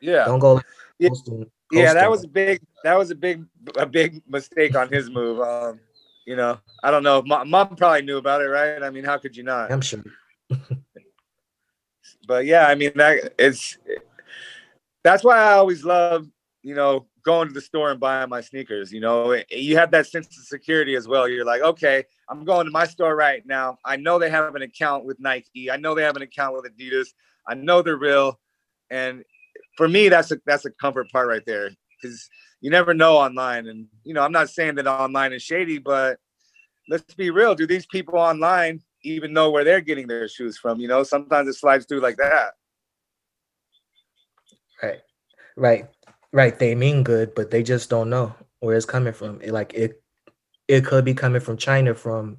Yeah. 0.00 0.24
Don't 0.24 0.38
go 0.38 0.54
like 0.54 0.64
yeah. 0.98 1.10
Yeah, 1.72 1.94
that 1.94 2.10
was 2.10 2.24
a 2.24 2.28
big 2.28 2.60
that 2.82 2.98
was 2.98 3.10
a 3.10 3.14
big 3.14 3.44
a 3.76 3.86
big 3.86 4.22
mistake 4.28 4.74
on 4.76 4.90
his 4.90 5.08
move. 5.08 5.40
Um, 5.40 5.78
you 6.26 6.36
know, 6.36 6.58
I 6.82 6.90
don't 6.90 7.02
know. 7.02 7.22
Mom, 7.22 7.48
mom 7.48 7.76
probably 7.76 8.02
knew 8.02 8.16
about 8.16 8.42
it, 8.42 8.46
right? 8.46 8.82
I 8.82 8.90
mean, 8.90 9.04
how 9.04 9.18
could 9.18 9.36
you 9.36 9.44
not? 9.44 9.70
I'm 9.70 9.80
sure. 9.80 10.02
but 12.26 12.44
yeah, 12.44 12.66
I 12.66 12.74
mean 12.74 12.92
that 12.96 13.34
it's 13.38 13.78
that's 15.04 15.22
why 15.22 15.38
I 15.38 15.52
always 15.54 15.84
love, 15.84 16.28
you 16.62 16.74
know, 16.74 17.06
going 17.22 17.48
to 17.48 17.54
the 17.54 17.60
store 17.60 17.90
and 17.90 18.00
buying 18.00 18.28
my 18.28 18.40
sneakers. 18.40 18.92
You 18.92 19.00
know, 19.00 19.40
you 19.50 19.76
have 19.76 19.90
that 19.92 20.06
sense 20.06 20.26
of 20.26 20.44
security 20.44 20.94
as 20.94 21.08
well. 21.08 21.28
You're 21.28 21.44
like, 21.44 21.62
okay, 21.62 22.04
I'm 22.28 22.44
going 22.44 22.66
to 22.66 22.70
my 22.70 22.86
store 22.86 23.16
right 23.16 23.44
now. 23.46 23.78
I 23.84 23.96
know 23.96 24.18
they 24.18 24.30
have 24.30 24.54
an 24.54 24.62
account 24.62 25.04
with 25.04 25.18
Nike. 25.20 25.70
I 25.70 25.76
know 25.76 25.94
they 25.94 26.02
have 26.02 26.16
an 26.16 26.22
account 26.22 26.54
with 26.54 26.70
Adidas. 26.72 27.08
I 27.46 27.54
know 27.54 27.82
they're 27.82 27.96
real. 27.96 28.38
And 28.90 29.24
for 29.76 29.88
me, 29.88 30.08
that's 30.08 30.30
a 30.30 30.38
that's 30.46 30.64
a 30.64 30.70
comfort 30.70 31.10
part 31.10 31.28
right 31.28 31.44
there 31.46 31.70
because 32.00 32.28
you 32.60 32.70
never 32.70 32.94
know 32.94 33.16
online. 33.16 33.66
And 33.66 33.86
you 34.04 34.14
know, 34.14 34.22
I'm 34.22 34.32
not 34.32 34.50
saying 34.50 34.76
that 34.76 34.86
online 34.86 35.32
is 35.32 35.42
shady, 35.42 35.78
but 35.78 36.18
let's 36.88 37.14
be 37.14 37.30
real. 37.30 37.54
Do 37.54 37.66
these 37.66 37.86
people 37.86 38.18
online 38.18 38.82
even 39.02 39.32
know 39.32 39.50
where 39.50 39.64
they're 39.64 39.80
getting 39.80 40.06
their 40.06 40.28
shoes 40.28 40.58
from? 40.58 40.80
You 40.80 40.88
know, 40.88 41.02
sometimes 41.02 41.48
it 41.48 41.54
slides 41.54 41.86
through 41.86 42.00
like 42.00 42.16
that. 42.16 42.52
Right, 44.82 45.00
right. 45.56 45.86
Right, 46.32 46.56
they 46.58 46.74
mean 46.74 47.02
good, 47.02 47.34
but 47.34 47.50
they 47.50 47.62
just 47.62 47.90
don't 47.90 48.10
know 48.10 48.34
where 48.60 48.76
it's 48.76 48.86
coming 48.86 49.12
from. 49.12 49.40
It, 49.42 49.50
like 49.50 49.74
it, 49.74 50.02
it 50.68 50.84
could 50.84 51.04
be 51.04 51.14
coming 51.14 51.40
from 51.40 51.56
China 51.56 51.94
from 51.94 52.38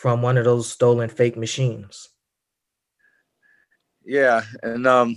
from 0.00 0.22
one 0.22 0.38
of 0.38 0.44
those 0.44 0.70
stolen 0.70 1.08
fake 1.08 1.36
machines. 1.36 2.10
Yeah, 4.04 4.42
and 4.62 4.86
um, 4.86 5.16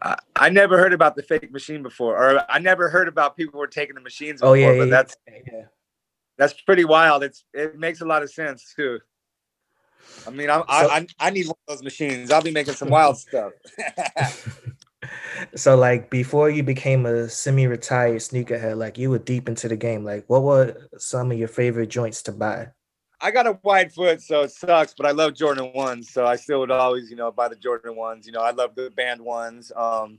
I, 0.00 0.16
I 0.36 0.48
never 0.48 0.78
heard 0.78 0.92
about 0.92 1.16
the 1.16 1.22
fake 1.22 1.52
machine 1.52 1.82
before, 1.82 2.16
or 2.16 2.44
I 2.48 2.58
never 2.58 2.88
heard 2.88 3.08
about 3.08 3.36
people 3.36 3.58
were 3.58 3.66
taking 3.66 3.94
the 3.94 4.00
machines. 4.00 4.40
Before, 4.40 4.50
oh 4.50 4.54
yeah, 4.54 4.78
but 4.78 4.84
yeah, 4.84 4.90
that's 4.90 5.16
yeah. 5.26 5.64
that's 6.38 6.54
pretty 6.62 6.84
wild. 6.84 7.24
It's 7.24 7.44
it 7.52 7.78
makes 7.78 8.00
a 8.00 8.04
lot 8.04 8.22
of 8.22 8.30
sense 8.30 8.74
too. 8.76 9.00
I 10.26 10.30
mean, 10.30 10.50
I, 10.50 10.58
so, 10.58 10.64
I 10.68 11.06
I 11.18 11.30
need 11.30 11.46
one 11.46 11.56
of 11.66 11.76
those 11.76 11.82
machines. 11.82 12.30
I'll 12.30 12.42
be 12.42 12.50
making 12.50 12.74
some 12.74 12.90
wild 12.90 13.18
stuff. 13.18 13.52
so 15.54 15.76
like 15.76 16.10
before 16.10 16.50
you 16.50 16.62
became 16.62 17.06
a 17.06 17.28
semi-retired 17.28 18.20
sneakerhead, 18.20 18.76
like 18.76 18.98
you 18.98 19.10
were 19.10 19.18
deep 19.18 19.48
into 19.48 19.68
the 19.68 19.76
game. 19.76 20.04
Like 20.04 20.24
what 20.28 20.42
were 20.42 20.88
some 20.98 21.30
of 21.32 21.38
your 21.38 21.48
favorite 21.48 21.88
joints 21.88 22.22
to 22.22 22.32
buy? 22.32 22.68
I 23.20 23.30
got 23.30 23.46
a 23.46 23.58
wide 23.62 23.92
foot, 23.92 24.20
so 24.20 24.42
it 24.42 24.50
sucks, 24.50 24.94
but 24.94 25.06
I 25.06 25.12
love 25.12 25.34
Jordan 25.34 25.72
ones. 25.74 26.10
So 26.10 26.26
I 26.26 26.36
still 26.36 26.60
would 26.60 26.70
always, 26.70 27.10
you 27.10 27.16
know, 27.16 27.32
buy 27.32 27.48
the 27.48 27.56
Jordan 27.56 27.96
ones. 27.96 28.26
You 28.26 28.32
know, 28.32 28.42
I 28.42 28.50
love 28.50 28.74
the 28.74 28.90
banned 28.94 29.22
ones. 29.22 29.72
Um, 29.74 30.18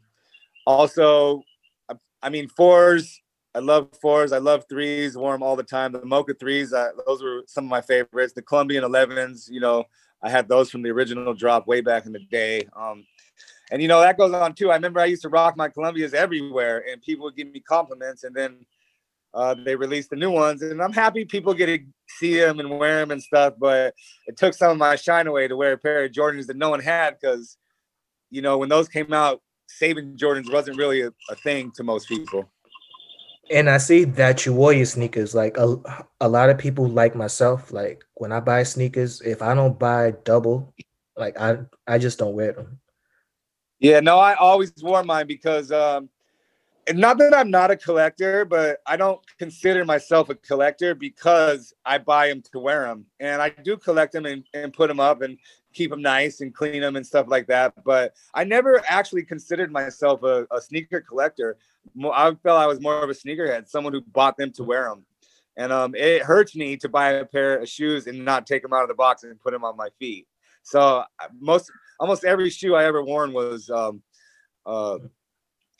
also, 0.65 1.43
I, 1.89 1.95
I 2.23 2.29
mean 2.29 2.47
fours. 2.47 3.21
I 3.53 3.59
love 3.59 3.89
fours. 4.01 4.31
I 4.31 4.39
love 4.39 4.65
threes. 4.67 5.13
Them 5.13 5.43
all 5.43 5.55
the 5.55 5.63
time. 5.63 5.91
The 5.91 6.03
Mocha 6.03 6.33
threes. 6.33 6.73
Uh, 6.73 6.89
those 7.05 7.21
were 7.21 7.43
some 7.47 7.65
of 7.65 7.69
my 7.69 7.81
favorites. 7.81 8.33
The 8.33 8.41
Colombian 8.41 8.83
11s. 8.83 9.49
You 9.51 9.59
know, 9.59 9.85
I 10.21 10.29
had 10.29 10.49
those 10.49 10.71
from 10.71 10.81
the 10.81 10.89
original 10.89 11.33
drop 11.33 11.67
way 11.67 11.81
back 11.81 12.05
in 12.05 12.11
the 12.11 12.25
day. 12.31 12.67
Um, 12.75 13.05
and 13.71 13.81
you 13.81 13.87
know 13.87 13.99
that 14.01 14.17
goes 14.17 14.33
on 14.33 14.53
too. 14.53 14.71
I 14.71 14.75
remember 14.75 14.99
I 14.99 15.05
used 15.05 15.23
to 15.23 15.29
rock 15.29 15.57
my 15.57 15.69
Columbias 15.69 16.13
everywhere, 16.13 16.85
and 16.89 17.01
people 17.01 17.25
would 17.25 17.35
give 17.35 17.51
me 17.51 17.59
compliments, 17.59 18.23
and 18.23 18.35
then 18.35 18.65
uh, 19.33 19.53
they 19.53 19.75
released 19.75 20.09
the 20.09 20.15
new 20.15 20.31
ones, 20.31 20.61
and 20.61 20.81
I'm 20.81 20.93
happy 20.93 21.25
people 21.25 21.53
get 21.53 21.65
to 21.65 21.79
see 22.07 22.39
them 22.39 22.59
and 22.59 22.79
wear 22.79 22.99
them 22.99 23.11
and 23.11 23.21
stuff. 23.21 23.55
But 23.59 23.93
it 24.27 24.37
took 24.37 24.53
some 24.53 24.71
of 24.71 24.77
my 24.77 24.95
shine 24.95 25.27
away 25.27 25.47
to 25.47 25.57
wear 25.57 25.73
a 25.73 25.77
pair 25.77 26.05
of 26.05 26.11
Jordans 26.11 26.47
that 26.47 26.57
no 26.57 26.69
one 26.69 26.79
had 26.79 27.17
because, 27.19 27.57
you 28.29 28.41
know, 28.41 28.57
when 28.57 28.69
those 28.69 28.87
came 28.87 29.11
out, 29.11 29.41
saving 29.67 30.15
Jordans 30.15 30.51
wasn't 30.51 30.77
really 30.77 31.01
a, 31.01 31.11
a 31.29 31.35
thing 31.35 31.71
to 31.75 31.83
most 31.83 32.07
people. 32.07 32.49
And 33.51 33.69
I 33.69 33.77
see 33.77 34.05
that 34.05 34.45
you 34.45 34.53
wore 34.53 34.73
your 34.73 34.85
sneakers. 34.85 35.35
Like 35.35 35.57
a, 35.57 35.77
a 36.21 36.29
lot 36.29 36.49
of 36.49 36.57
people, 36.57 36.87
like 36.87 37.13
myself, 37.13 37.71
like 37.73 38.03
when 38.13 38.31
I 38.31 38.39
buy 38.39 38.63
sneakers, 38.63 39.21
if 39.21 39.41
I 39.41 39.53
don't 39.53 39.77
buy 39.77 40.13
double, 40.23 40.73
like 41.17 41.39
I 41.39 41.57
I 41.85 41.97
just 41.97 42.17
don't 42.19 42.33
wear 42.33 42.53
them. 42.53 42.79
Yeah, 43.85 43.99
no, 43.99 44.17
I 44.17 44.33
always 44.33 44.73
wore 44.81 45.03
mine 45.03 45.27
because 45.27 45.71
um 45.71 46.09
not 46.91 47.19
that 47.19 47.35
I'm 47.35 47.51
not 47.51 47.69
a 47.69 47.77
collector, 47.77 48.43
but 48.43 48.79
I 48.87 48.97
don't 48.97 49.19
consider 49.37 49.85
myself 49.85 50.29
a 50.29 50.35
collector 50.35 50.95
because 50.95 51.71
I 51.85 51.99
buy 51.99 52.29
them 52.29 52.41
to 52.51 52.57
wear 52.57 52.87
them. 52.87 53.05
And 53.19 53.43
I 53.43 53.49
do 53.49 53.77
collect 53.77 54.13
them 54.13 54.25
and, 54.25 54.43
and 54.55 54.73
put 54.73 54.87
them 54.87 54.99
up 54.99 55.21
and 55.21 55.37
keep 55.71 55.91
them 55.91 56.01
nice 56.01 56.41
and 56.41 56.51
clean 56.51 56.81
them 56.81 56.95
and 56.95 57.05
stuff 57.05 57.27
like 57.27 57.45
that. 57.45 57.75
But 57.83 58.15
I 58.33 58.43
never 58.43 58.81
actually 58.87 59.21
considered 59.21 59.71
myself 59.71 60.23
a, 60.23 60.47
a 60.49 60.59
sneaker 60.59 61.01
collector. 61.01 61.57
I 62.11 62.33
felt 62.41 62.59
I 62.59 62.65
was 62.65 62.81
more 62.81 63.03
of 63.03 63.09
a 63.11 63.13
sneakerhead, 63.13 63.69
someone 63.69 63.93
who 63.93 64.01
bought 64.01 64.35
them 64.35 64.51
to 64.53 64.63
wear 64.63 64.85
them. 64.89 65.05
And 65.57 65.71
um, 65.71 65.93
it 65.93 66.23
hurts 66.23 66.55
me 66.55 66.75
to 66.77 66.89
buy 66.89 67.11
a 67.11 67.25
pair 67.25 67.59
of 67.59 67.69
shoes 67.69 68.07
and 68.07 68.25
not 68.25 68.47
take 68.47 68.63
them 68.63 68.73
out 68.73 68.81
of 68.81 68.89
the 68.89 68.95
box 68.95 69.23
and 69.23 69.39
put 69.39 69.53
them 69.53 69.63
on 69.63 69.77
my 69.77 69.89
feet. 69.99 70.27
So 70.65 71.03
most 71.39 71.71
almost 71.99 72.25
every 72.25 72.49
shoe 72.49 72.75
I 72.75 72.85
ever 72.85 73.03
worn 73.03 73.31
was 73.31 73.69
um, 73.69 74.01
uh, 74.65 74.97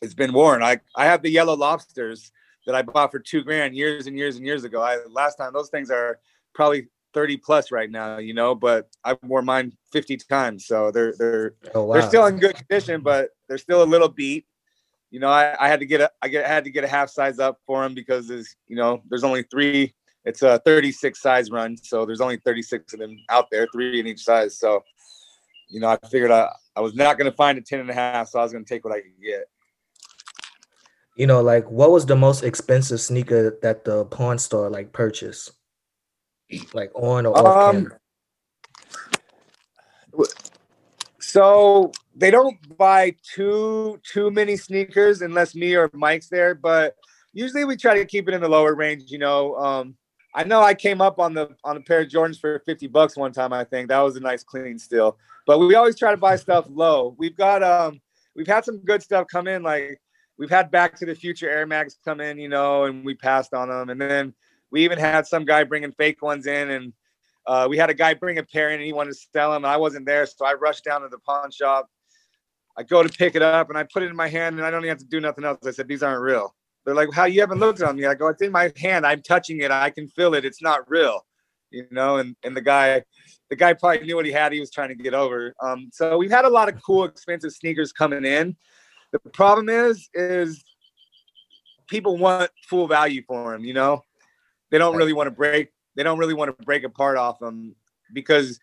it's 0.02 0.14
been 0.14 0.32
worn. 0.32 0.64
I 0.64 0.80
I 0.96 1.06
have 1.06 1.22
the 1.22 1.30
yellow 1.30 1.56
lobsters 1.56 2.32
that 2.66 2.76
I 2.76 2.82
bought 2.82 3.12
for 3.12 3.20
two 3.20 3.44
grand 3.44 3.76
years 3.76 4.08
and 4.08 4.18
years 4.18 4.38
and 4.38 4.46
years 4.46 4.64
ago. 4.64 4.82
I 4.82 5.00
last 5.10 5.36
time 5.36 5.54
those 5.54 5.70
things 5.70 5.92
are 5.92 6.20
probably 6.54 6.88
30 7.14 7.38
plus 7.38 7.72
right 7.72 7.90
now, 7.90 8.18
you 8.18 8.34
know, 8.34 8.54
but 8.54 8.90
I 9.04 9.18
wore 9.24 9.42
mine 9.42 9.74
50 9.92 10.18
times. 10.18 10.68
So 10.68 10.92
they're 10.92 11.14
they're 11.18 11.56
oh, 11.74 11.84
wow. 11.84 11.94
they're 11.94 12.08
still 12.08 12.26
in 12.28 12.38
good 12.38 12.56
condition, 12.56 13.02
but 13.02 13.30
they're 13.48 13.58
still 13.58 13.82
a 13.82 13.86
little 13.86 14.10
beat. 14.10 14.46
You 15.12 15.20
know, 15.20 15.30
I, 15.30 15.56
I 15.60 15.68
had 15.68 15.80
to 15.80 15.86
get 15.86 16.02
a 16.02 16.12
I 16.22 16.28
get 16.28 16.46
I 16.46 16.50
had 16.50 16.66
to 16.66 16.70
get 16.70 16.84
a 16.84 16.88
half 16.88 17.10
size 17.10 17.40
up 17.40 17.60
for 17.66 17.82
them 17.82 17.96
because 17.96 18.28
there's 18.28 18.56
you 18.68 18.76
know 18.76 19.02
there's 19.10 19.24
only 19.24 19.44
three. 19.44 19.96
It's 20.26 20.42
a 20.42 20.60
36 20.60 21.22
size 21.22 21.52
run, 21.52 21.78
so 21.78 22.06
there's 22.06 22.22
only 22.22 22.38
36 22.38 22.94
of 22.94 23.00
them 23.00 23.18
out 23.30 23.48
there, 23.52 23.68
three 23.72 24.00
in 24.00 24.08
each 24.08 24.24
size. 24.24 24.58
So 24.58 24.84
you 25.70 25.80
know, 25.80 25.90
I 25.90 26.08
figured 26.08 26.32
I, 26.32 26.50
I 26.76 26.82
was 26.82 26.96
not 26.96 27.18
going 27.18 27.30
to 27.30 27.36
find 27.36 27.58
a 27.58 27.62
10 27.62 27.80
and 27.80 27.90
a 27.90 27.94
half, 27.94 28.30
so 28.30 28.40
I 28.40 28.44
was 28.44 28.52
going 28.52 28.64
to 28.64 28.70
take 28.70 28.86
what 28.86 28.94
I 28.94 29.02
could 29.02 29.22
get. 29.22 29.50
You 31.16 31.28
know, 31.28 31.42
like 31.42 31.70
what 31.70 31.92
was 31.92 32.06
the 32.06 32.16
most 32.16 32.44
expensive 32.44 33.00
sneaker 33.00 33.58
that 33.62 33.86
the 33.86 34.06
pawn 34.06 34.38
store 34.38 34.70
like 34.70 34.92
purchased? 34.92 35.52
Like 36.74 36.92
on 36.94 37.26
or 37.26 37.38
off 37.38 37.74
um, 37.74 37.92
So 41.20 41.92
they 42.16 42.32
don't 42.32 42.58
buy 42.78 43.16
too 43.24 44.00
too 44.04 44.30
many 44.30 44.58
sneakers 44.58 45.22
unless 45.22 45.56
me 45.56 45.76
or 45.76 45.90
Mike's 45.94 46.28
there, 46.28 46.54
but 46.54 46.96
usually 47.34 47.64
we 47.64 47.78
try 47.78 47.98
to 47.98 48.06
keep 48.06 48.28
it 48.28 48.34
in 48.34 48.42
the 48.42 48.50
lower 48.50 48.76
range, 48.76 49.10
you 49.10 49.18
know. 49.18 49.56
Um, 49.56 49.96
I 50.36 50.44
know 50.44 50.62
I 50.62 50.74
came 50.74 51.00
up 51.00 51.18
on 51.18 51.34
the 51.34 51.56
on 51.64 51.78
a 51.78 51.80
pair 51.80 52.02
of 52.02 52.10
Jordans 52.10 52.40
for 52.40 52.60
50 52.60 52.88
bucks 52.88 53.16
one 53.16 53.32
time, 53.32 53.54
I 53.54 53.64
think. 53.64 53.88
That 53.88 54.02
was 54.02 54.18
a 54.18 54.20
nice 54.20 54.44
clean 54.44 54.78
steal. 54.78 55.18
But 55.48 55.60
we 55.60 55.76
always 55.76 55.98
try 55.98 56.12
to 56.12 56.18
buy 56.18 56.36
stuff 56.36 56.66
low. 56.70 57.16
We've 57.18 57.38
got 57.38 57.64
um 57.64 58.02
we've 58.36 58.46
had 58.46 58.66
some 58.66 58.80
good 58.80 59.02
stuff 59.02 59.28
come 59.32 59.48
in 59.48 59.64
like 59.64 60.02
we've 60.38 60.50
had 60.50 60.70
Back 60.70 60.98
to 60.98 61.06
the 61.06 61.16
Future 61.16 61.50
Air 61.50 61.66
Max 61.66 61.98
come 62.04 62.20
in, 62.20 62.38
you 62.38 62.50
know, 62.50 62.84
and 62.84 63.06
we 63.06 63.16
passed 63.16 63.54
on 63.54 63.70
them. 63.70 63.90
And 63.90 64.02
then 64.02 64.34
we 64.72 64.84
even 64.84 65.00
had 65.00 65.26
some 65.26 65.46
guy 65.46 65.64
bringing 65.64 65.94
fake 65.94 66.22
ones 66.22 66.48
in 66.48 66.72
and 66.72 66.94
uh, 67.48 67.68
we 67.70 67.78
had 67.78 67.90
a 67.90 67.94
guy 67.94 68.14
bring 68.14 68.38
a 68.38 68.44
pair 68.44 68.70
in 68.70 68.76
and 68.76 68.84
he 68.84 68.92
wanted 68.92 69.14
to 69.14 69.20
sell 69.32 69.52
them. 69.52 69.64
And 69.64 69.72
I 69.72 69.78
wasn't 69.78 70.06
there, 70.06 70.26
so 70.26 70.46
I 70.46 70.54
rushed 70.54 70.84
down 70.84 71.02
to 71.02 71.08
the 71.08 71.20
pawn 71.20 71.50
shop. 71.50 71.90
I 72.76 72.84
go 72.84 73.02
to 73.02 73.10
pick 73.10 73.36
it 73.36 73.42
up 73.42 73.70
and 73.70 73.78
I 73.78 73.84
put 73.84 74.04
it 74.04 74.10
in 74.10 74.16
my 74.18 74.28
hand 74.28 74.58
and 74.58 74.66
I 74.66 74.72
don't 74.72 74.82
even 74.82 74.90
have 74.90 74.98
to 74.98 75.06
do 75.06 75.22
nothing 75.22 75.46
else. 75.46 75.60
I 75.66 75.72
said, 75.72 75.88
These 75.88 76.04
aren't 76.04 76.22
real. 76.22 76.54
They're 76.86 76.96
like, 76.96 77.12
how 77.14 77.26
you 77.26 77.42
haven't 77.42 77.60
looked 77.60 77.82
at 77.82 77.96
me? 77.96 78.06
I 78.06 78.14
go, 78.14 78.28
it's 78.28 78.42
in 78.42 78.52
my 78.52 78.72
hand. 78.78 79.06
I'm 79.06 79.22
touching 79.22 79.62
it. 79.62 79.72
I 79.72 79.90
can 79.90 80.08
feel 80.08 80.36
it. 80.36 80.46
It's 80.46 80.62
not 80.62 80.90
real, 80.90 81.26
you 81.72 81.88
know. 81.92 82.18
And 82.18 82.36
and 82.44 82.56
the 82.56 82.62
guy, 82.62 83.04
the 83.50 83.56
guy 83.56 83.74
probably 83.74 84.06
knew 84.06 84.16
what 84.16 84.26
he 84.26 84.32
had. 84.32 84.54
He 84.54 84.60
was 84.60 84.72
trying 84.72 84.90
to 84.90 84.96
get 84.96 85.14
over. 85.14 85.54
Um, 85.62 85.90
so 85.92 86.18
we've 86.18 86.32
had 86.32 86.46
a 86.46 86.50
lot 86.50 86.70
of 86.70 86.82
cool, 86.84 87.04
expensive 87.06 87.52
sneakers 87.52 87.92
coming 87.92 88.24
in. 88.24 88.56
The 89.12 89.20
problem 89.32 89.70
is, 89.70 90.10
is 90.14 90.64
people 91.88 92.18
want 92.18 92.52
full 92.70 92.88
value 92.88 93.24
for 93.28 93.52
them. 93.52 93.66
You 93.66 93.74
know, 93.74 94.04
they 94.70 94.78
don't 94.78 94.96
really 94.96 95.14
want 95.14 95.28
to 95.28 95.32
break. 95.32 95.70
They 95.96 96.04
don't 96.04 96.20
really 96.20 96.34
want 96.34 96.58
to 96.58 96.66
break 96.66 96.84
apart 96.84 97.18
off 97.18 97.40
them 97.40 97.76
because 98.14 98.60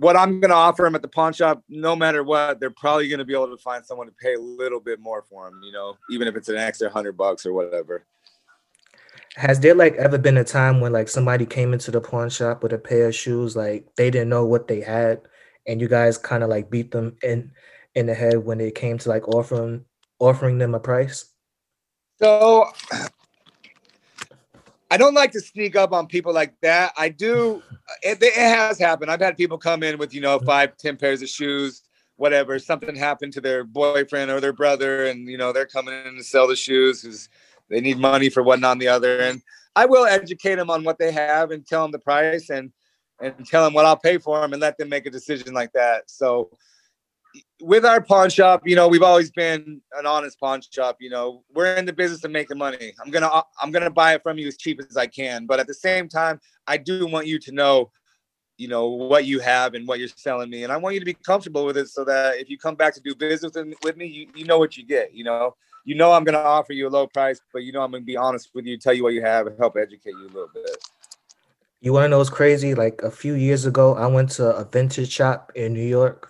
what 0.00 0.16
I'm 0.16 0.40
going 0.40 0.48
to 0.48 0.56
offer 0.56 0.82
them 0.84 0.94
at 0.94 1.02
the 1.02 1.08
pawn 1.08 1.34
shop, 1.34 1.62
no 1.68 1.94
matter 1.94 2.24
what, 2.24 2.58
they're 2.58 2.70
probably 2.70 3.06
going 3.06 3.18
to 3.18 3.24
be 3.24 3.34
able 3.34 3.54
to 3.54 3.62
find 3.62 3.84
someone 3.84 4.06
to 4.06 4.14
pay 4.14 4.32
a 4.32 4.40
little 4.40 4.80
bit 4.80 4.98
more 4.98 5.22
for 5.28 5.44
them, 5.44 5.60
you 5.62 5.72
know, 5.72 5.94
even 6.10 6.26
if 6.26 6.36
it's 6.36 6.48
an 6.48 6.56
extra 6.56 6.88
hundred 6.88 7.18
bucks 7.18 7.44
or 7.44 7.52
whatever. 7.52 8.06
Has 9.36 9.60
there 9.60 9.74
like 9.74 9.94
ever 9.96 10.16
been 10.16 10.38
a 10.38 10.44
time 10.44 10.80
when 10.80 10.92
like 10.92 11.08
somebody 11.08 11.44
came 11.44 11.74
into 11.74 11.90
the 11.90 12.00
pawn 12.00 12.30
shop 12.30 12.62
with 12.62 12.72
a 12.72 12.78
pair 12.78 13.08
of 13.08 13.14
shoes, 13.14 13.54
like 13.54 13.86
they 13.96 14.10
didn't 14.10 14.30
know 14.30 14.46
what 14.46 14.68
they 14.68 14.80
had, 14.80 15.20
and 15.66 15.82
you 15.82 15.86
guys 15.86 16.16
kind 16.16 16.42
of 16.42 16.48
like 16.48 16.70
beat 16.70 16.90
them 16.92 17.16
in 17.22 17.52
in 17.94 18.06
the 18.06 18.14
head 18.14 18.38
when 18.38 18.60
it 18.60 18.74
came 18.74 18.96
to 18.98 19.08
like 19.10 19.28
offering 19.28 19.84
offering 20.18 20.56
them 20.56 20.74
a 20.74 20.80
price? 20.80 21.26
So 22.20 22.70
I 24.90 24.96
don't 24.96 25.14
like 25.14 25.30
to 25.32 25.40
sneak 25.40 25.76
up 25.76 25.92
on 25.92 26.06
people 26.06 26.32
like 26.32 26.54
that. 26.62 26.92
I 26.96 27.08
do. 27.08 27.62
It, 28.02 28.22
it, 28.22 28.34
has 28.34 28.78
happened. 28.78 29.10
I've 29.10 29.20
had 29.20 29.36
people 29.36 29.58
come 29.58 29.82
in 29.82 29.98
with 29.98 30.14
you 30.14 30.20
know 30.20 30.38
five, 30.38 30.76
ten 30.76 30.96
pairs 30.96 31.22
of 31.22 31.28
shoes, 31.28 31.82
whatever. 32.14 32.56
Something 32.60 32.94
happened 32.94 33.32
to 33.32 33.40
their 33.40 33.64
boyfriend 33.64 34.30
or 34.30 34.40
their 34.40 34.52
brother, 34.52 35.06
and 35.06 35.28
you 35.28 35.36
know 35.36 35.52
they're 35.52 35.66
coming 35.66 35.94
in 36.06 36.14
to 36.14 36.22
sell 36.22 36.46
the 36.46 36.54
shoes 36.54 37.02
because 37.02 37.28
they 37.68 37.80
need 37.80 37.98
money 37.98 38.30
for 38.30 38.44
one 38.44 38.62
on 38.62 38.78
the 38.78 38.86
other. 38.86 39.18
And 39.18 39.42
I 39.74 39.86
will 39.86 40.06
educate 40.06 40.54
them 40.54 40.70
on 40.70 40.84
what 40.84 41.00
they 41.00 41.10
have 41.10 41.50
and 41.50 41.66
tell 41.66 41.82
them 41.82 41.90
the 41.90 41.98
price 41.98 42.48
and 42.48 42.70
and 43.20 43.44
tell 43.44 43.64
them 43.64 43.74
what 43.74 43.86
I'll 43.86 43.96
pay 43.96 44.18
for 44.18 44.40
them 44.40 44.52
and 44.52 44.62
let 44.62 44.78
them 44.78 44.88
make 44.88 45.06
a 45.06 45.10
decision 45.10 45.52
like 45.52 45.72
that. 45.72 46.08
So 46.08 46.56
with 47.60 47.84
our 47.84 48.00
pawn 48.00 48.30
shop, 48.30 48.62
you 48.66 48.74
know, 48.74 48.88
we've 48.88 49.02
always 49.02 49.30
been 49.30 49.80
an 49.92 50.06
honest 50.06 50.38
pawn 50.40 50.60
shop. 50.70 50.96
You 51.00 51.10
know, 51.10 51.42
we're 51.54 51.74
in 51.74 51.84
the 51.84 51.92
business 51.92 52.24
of 52.24 52.30
making 52.30 52.58
money. 52.58 52.92
I'm 53.04 53.10
gonna 53.10 53.30
I'm 53.60 53.70
gonna 53.70 53.90
buy 53.90 54.14
it 54.14 54.22
from 54.22 54.38
you 54.38 54.48
as 54.48 54.56
cheap 54.56 54.80
as 54.80 54.96
I 54.96 55.06
can, 55.06 55.46
but 55.46 55.60
at 55.60 55.66
the 55.66 55.74
same 55.74 56.08
time, 56.08 56.40
I 56.66 56.76
do 56.76 57.06
want 57.06 57.26
you 57.26 57.38
to 57.40 57.52
know, 57.52 57.90
you 58.56 58.68
know, 58.68 58.88
what 58.88 59.24
you 59.24 59.40
have 59.40 59.74
and 59.74 59.86
what 59.86 59.98
you're 59.98 60.08
selling 60.08 60.50
me, 60.50 60.64
and 60.64 60.72
I 60.72 60.76
want 60.76 60.94
you 60.94 61.00
to 61.00 61.06
be 61.06 61.14
comfortable 61.14 61.64
with 61.64 61.76
it, 61.76 61.88
so 61.88 62.04
that 62.04 62.38
if 62.38 62.48
you 62.48 62.58
come 62.58 62.74
back 62.74 62.94
to 62.94 63.00
do 63.00 63.14
business 63.14 63.52
with 63.82 63.96
me, 63.96 64.06
you, 64.06 64.28
you 64.34 64.44
know 64.44 64.58
what 64.58 64.76
you 64.76 64.84
get. 64.84 65.14
You 65.14 65.24
know, 65.24 65.54
you 65.84 65.94
know 65.94 66.12
I'm 66.12 66.24
gonna 66.24 66.38
offer 66.38 66.72
you 66.72 66.88
a 66.88 66.90
low 66.90 67.06
price, 67.06 67.40
but 67.52 67.62
you 67.62 67.72
know 67.72 67.82
I'm 67.82 67.90
gonna 67.90 68.04
be 68.04 68.16
honest 68.16 68.50
with 68.54 68.66
you, 68.66 68.78
tell 68.78 68.94
you 68.94 69.02
what 69.02 69.14
you 69.14 69.22
have, 69.22 69.46
and 69.46 69.58
help 69.58 69.76
educate 69.76 70.12
you 70.12 70.26
a 70.26 70.32
little 70.32 70.50
bit. 70.52 70.76
You 71.82 71.94
want 71.94 72.04
to 72.04 72.08
know 72.08 72.18
what's 72.18 72.28
crazy? 72.28 72.74
Like 72.74 73.00
a 73.02 73.10
few 73.10 73.32
years 73.32 73.64
ago, 73.64 73.94
I 73.94 74.06
went 74.06 74.30
to 74.32 74.54
a 74.54 74.64
vintage 74.64 75.10
shop 75.10 75.50
in 75.54 75.72
New 75.72 75.86
York 75.86 76.29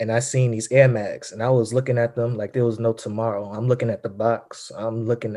and 0.00 0.10
I 0.10 0.18
seen 0.18 0.50
these 0.50 0.70
Air 0.72 0.88
Max, 0.88 1.32
and 1.32 1.42
I 1.42 1.50
was 1.50 1.72
looking 1.72 1.98
at 1.98 2.16
them 2.16 2.36
like 2.36 2.52
there 2.52 2.64
was 2.64 2.78
no 2.78 2.92
tomorrow. 2.92 3.52
I'm 3.52 3.68
looking 3.68 3.90
at 3.90 4.02
the 4.02 4.08
box. 4.08 4.72
I'm 4.76 5.06
looking, 5.06 5.36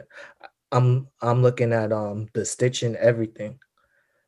I'm 0.71 1.07
I'm 1.21 1.41
looking 1.43 1.73
at 1.73 1.91
um 1.91 2.27
the 2.33 2.45
stitching, 2.45 2.95
everything. 2.95 3.59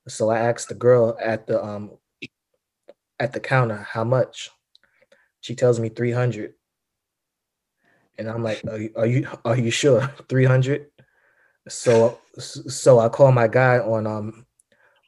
So 0.07 0.29
I 0.29 0.39
asked 0.39 0.69
the 0.69 0.75
girl 0.75 1.17
at 1.21 1.47
the 1.47 1.63
um 1.63 1.91
at 3.19 3.33
the 3.33 3.39
counter 3.39 3.77
how 3.77 4.03
much. 4.03 4.49
She 5.41 5.55
tells 5.55 5.79
me 5.79 5.89
three 5.89 6.11
hundred, 6.11 6.53
and 8.17 8.29
I'm 8.29 8.43
like, 8.43 8.61
are 8.67 8.77
you 8.77 8.91
are 8.95 9.05
you, 9.05 9.27
are 9.45 9.57
you 9.57 9.71
sure 9.71 10.01
three 10.29 10.45
hundred? 10.45 10.87
So 11.67 12.19
so 12.37 12.99
I 12.99 13.09
call 13.09 13.31
my 13.31 13.47
guy 13.47 13.79
on 13.79 14.05
um 14.05 14.45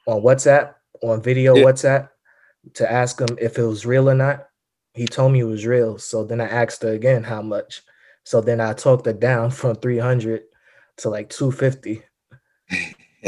on 0.08 0.22
WhatsApp 0.22 0.74
on 1.04 1.22
video 1.22 1.56
yeah. 1.56 1.64
WhatsApp 1.64 2.10
to 2.76 2.92
ask 2.92 3.20
him 3.20 3.38
if 3.40 3.58
it 3.58 3.64
was 3.64 3.86
real 3.86 4.10
or 4.10 4.16
not 4.16 4.48
he 4.94 5.06
told 5.06 5.32
me 5.32 5.40
it 5.40 5.46
was 5.46 5.66
real. 5.66 5.98
So 5.98 6.24
then 6.24 6.42
I 6.42 6.48
asked 6.48 6.84
her 6.84 6.92
again 6.92 7.24
how 7.24 7.42
much. 7.42 7.84
So 8.24 8.42
then 8.42 8.60
I 8.60 8.74
talked 8.74 9.06
her 9.06 9.14
down 9.14 9.52
from 9.52 9.76
300 9.76 10.44
to 10.98 11.10
like 11.10 11.30
250. 11.30 12.04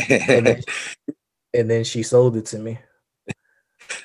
and, 0.10 0.48
then, 0.48 0.62
and 1.54 1.70
then 1.70 1.84
she 1.84 2.04
sold 2.04 2.38
it 2.38 2.46
to 2.48 2.60
me. 2.60 2.80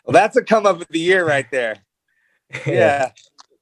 Well, 0.05 0.13
that's 0.13 0.37
a 0.37 0.43
come 0.43 0.67
up 0.67 0.81
of 0.81 0.89
the 0.89 0.99
year 0.99 1.27
right 1.27 1.51
there. 1.51 1.77
yeah. 2.67 2.73
yeah. 2.73 3.11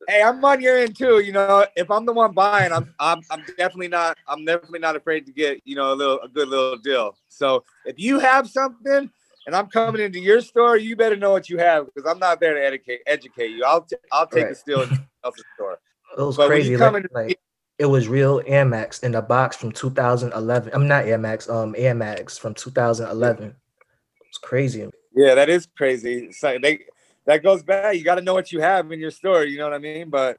Hey, 0.08 0.22
I'm 0.22 0.44
on 0.44 0.60
your 0.60 0.78
end 0.78 0.96
too. 0.96 1.18
You 1.18 1.32
know, 1.32 1.66
if 1.74 1.90
I'm 1.90 2.06
the 2.06 2.12
one 2.12 2.32
buying, 2.32 2.70
I'm 2.70 2.94
I'm 3.00 3.20
I'm 3.28 3.42
definitely 3.58 3.88
not 3.88 4.16
I'm 4.28 4.44
definitely 4.44 4.78
not 4.78 4.94
afraid 4.94 5.26
to 5.26 5.32
get, 5.32 5.60
you 5.64 5.74
know, 5.74 5.92
a 5.92 5.96
little 5.96 6.20
a 6.20 6.28
good 6.28 6.48
little 6.48 6.76
deal. 6.76 7.16
So 7.28 7.64
if 7.84 7.98
you 7.98 8.20
have 8.20 8.48
something 8.48 9.10
and 9.46 9.54
I'm 9.54 9.68
coming 9.68 10.02
into 10.02 10.18
your 10.18 10.40
store, 10.40 10.76
you 10.76 10.96
better 10.96 11.16
know 11.16 11.30
what 11.30 11.48
you 11.48 11.58
have 11.58 11.86
because 11.86 12.10
I'm 12.10 12.18
not 12.18 12.40
there 12.40 12.54
to 12.54 12.64
educate 12.64 13.00
educate 13.06 13.50
you. 13.50 13.64
I'll 13.64 13.82
t- 13.82 13.96
I'll 14.12 14.26
take 14.26 14.44
right. 14.44 14.50
the 14.50 14.54
steal 14.56 14.82
in 14.82 14.88
the 14.90 15.32
store. 15.54 15.78
It 16.18 16.22
was 16.22 16.36
but 16.36 16.48
crazy. 16.48 16.76
Like, 16.76 16.94
into- 16.94 17.08
like, 17.12 17.40
it 17.78 17.86
was 17.86 18.08
real 18.08 18.42
Air 18.46 18.64
Max 18.64 19.00
in 19.00 19.14
a 19.14 19.22
box 19.22 19.56
from 19.56 19.70
2011. 19.70 20.70
I'm 20.72 20.88
not 20.88 21.06
Air 21.06 21.18
Max, 21.18 21.48
um 21.48 21.74
Air 21.78 21.94
Max 21.94 22.36
from 22.38 22.54
2011. 22.54 23.54
It's 24.28 24.38
crazy. 24.38 24.88
Yeah, 25.14 25.34
that 25.34 25.48
is 25.48 25.68
crazy. 25.76 26.32
So 26.32 26.58
they 26.60 26.80
that 27.26 27.42
goes 27.42 27.62
back. 27.62 27.96
You 27.96 28.04
got 28.04 28.16
to 28.16 28.22
know 28.22 28.34
what 28.34 28.52
you 28.52 28.60
have 28.60 28.90
in 28.92 29.00
your 29.00 29.10
store. 29.10 29.44
You 29.44 29.58
know 29.58 29.64
what 29.64 29.74
I 29.74 29.78
mean? 29.78 30.10
But 30.10 30.38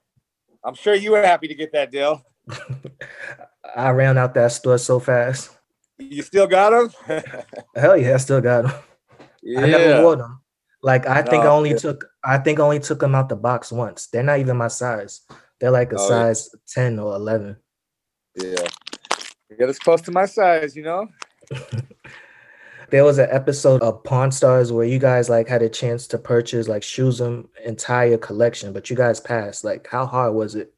I'm 0.64 0.74
sure 0.74 0.96
you 0.96 1.12
were 1.12 1.22
happy 1.22 1.48
to 1.48 1.56
get 1.56 1.72
that 1.74 1.92
deal. 1.92 2.24
I 3.76 3.90
ran 3.90 4.18
out 4.18 4.34
that 4.34 4.52
store 4.52 4.78
so 4.78 5.00
fast. 5.00 5.52
You 5.98 6.22
still 6.22 6.48
got 6.48 6.92
them? 7.08 7.24
Hell 7.76 7.98
yeah, 7.98 8.14
I 8.16 8.18
still 8.18 8.42
got 8.42 8.64
them. 8.64 8.74
Yeah. 9.48 9.62
I 9.62 9.66
never 9.68 10.04
wore 10.04 10.18
them. 10.18 10.42
Like 10.84 11.08
I 11.08 11.22
think 11.22 11.46
no, 11.46 11.50
I 11.50 11.54
only 11.54 11.70
yeah. 11.72 11.78
took 11.78 12.06
I 12.24 12.38
think 12.38 12.60
I 12.60 12.64
only 12.64 12.82
took 12.82 13.00
them 13.00 13.16
out 13.16 13.30
the 13.30 13.38
box 13.38 13.72
once. 13.72 14.08
They're 14.08 14.22
not 14.22 14.40
even 14.40 14.58
my 14.58 14.68
size. 14.68 15.22
They're 15.60 15.72
like 15.72 15.94
a 15.94 15.98
oh, 15.98 16.10
size 16.10 16.50
yeah. 16.54 16.84
10 16.84 17.00
or 17.00 17.16
11. 17.16 17.56
Yeah. 18.36 18.68
Get 19.58 19.70
as 19.70 19.80
close 19.80 20.02
to 20.02 20.12
my 20.12 20.26
size, 20.26 20.76
you 20.76 20.84
know? 20.84 21.08
there 22.90 23.06
was 23.06 23.18
an 23.20 23.30
episode 23.32 23.82
of 23.82 24.04
Pawn 24.04 24.32
Stars 24.32 24.72
where 24.74 24.86
you 24.86 25.00
guys 25.00 25.30
like 25.30 25.48
had 25.48 25.62
a 25.62 25.70
chance 25.70 26.08
to 26.08 26.18
purchase 26.18 26.68
like 26.68 26.84
shoes, 26.84 27.22
Shoezeum 27.22 27.48
entire 27.66 28.18
collection, 28.18 28.74
but 28.74 28.90
you 28.90 28.98
guys 28.98 29.22
passed. 29.22 29.64
Like 29.64 29.88
how 29.88 30.06
hard 30.06 30.36
was 30.36 30.56
it 30.56 30.74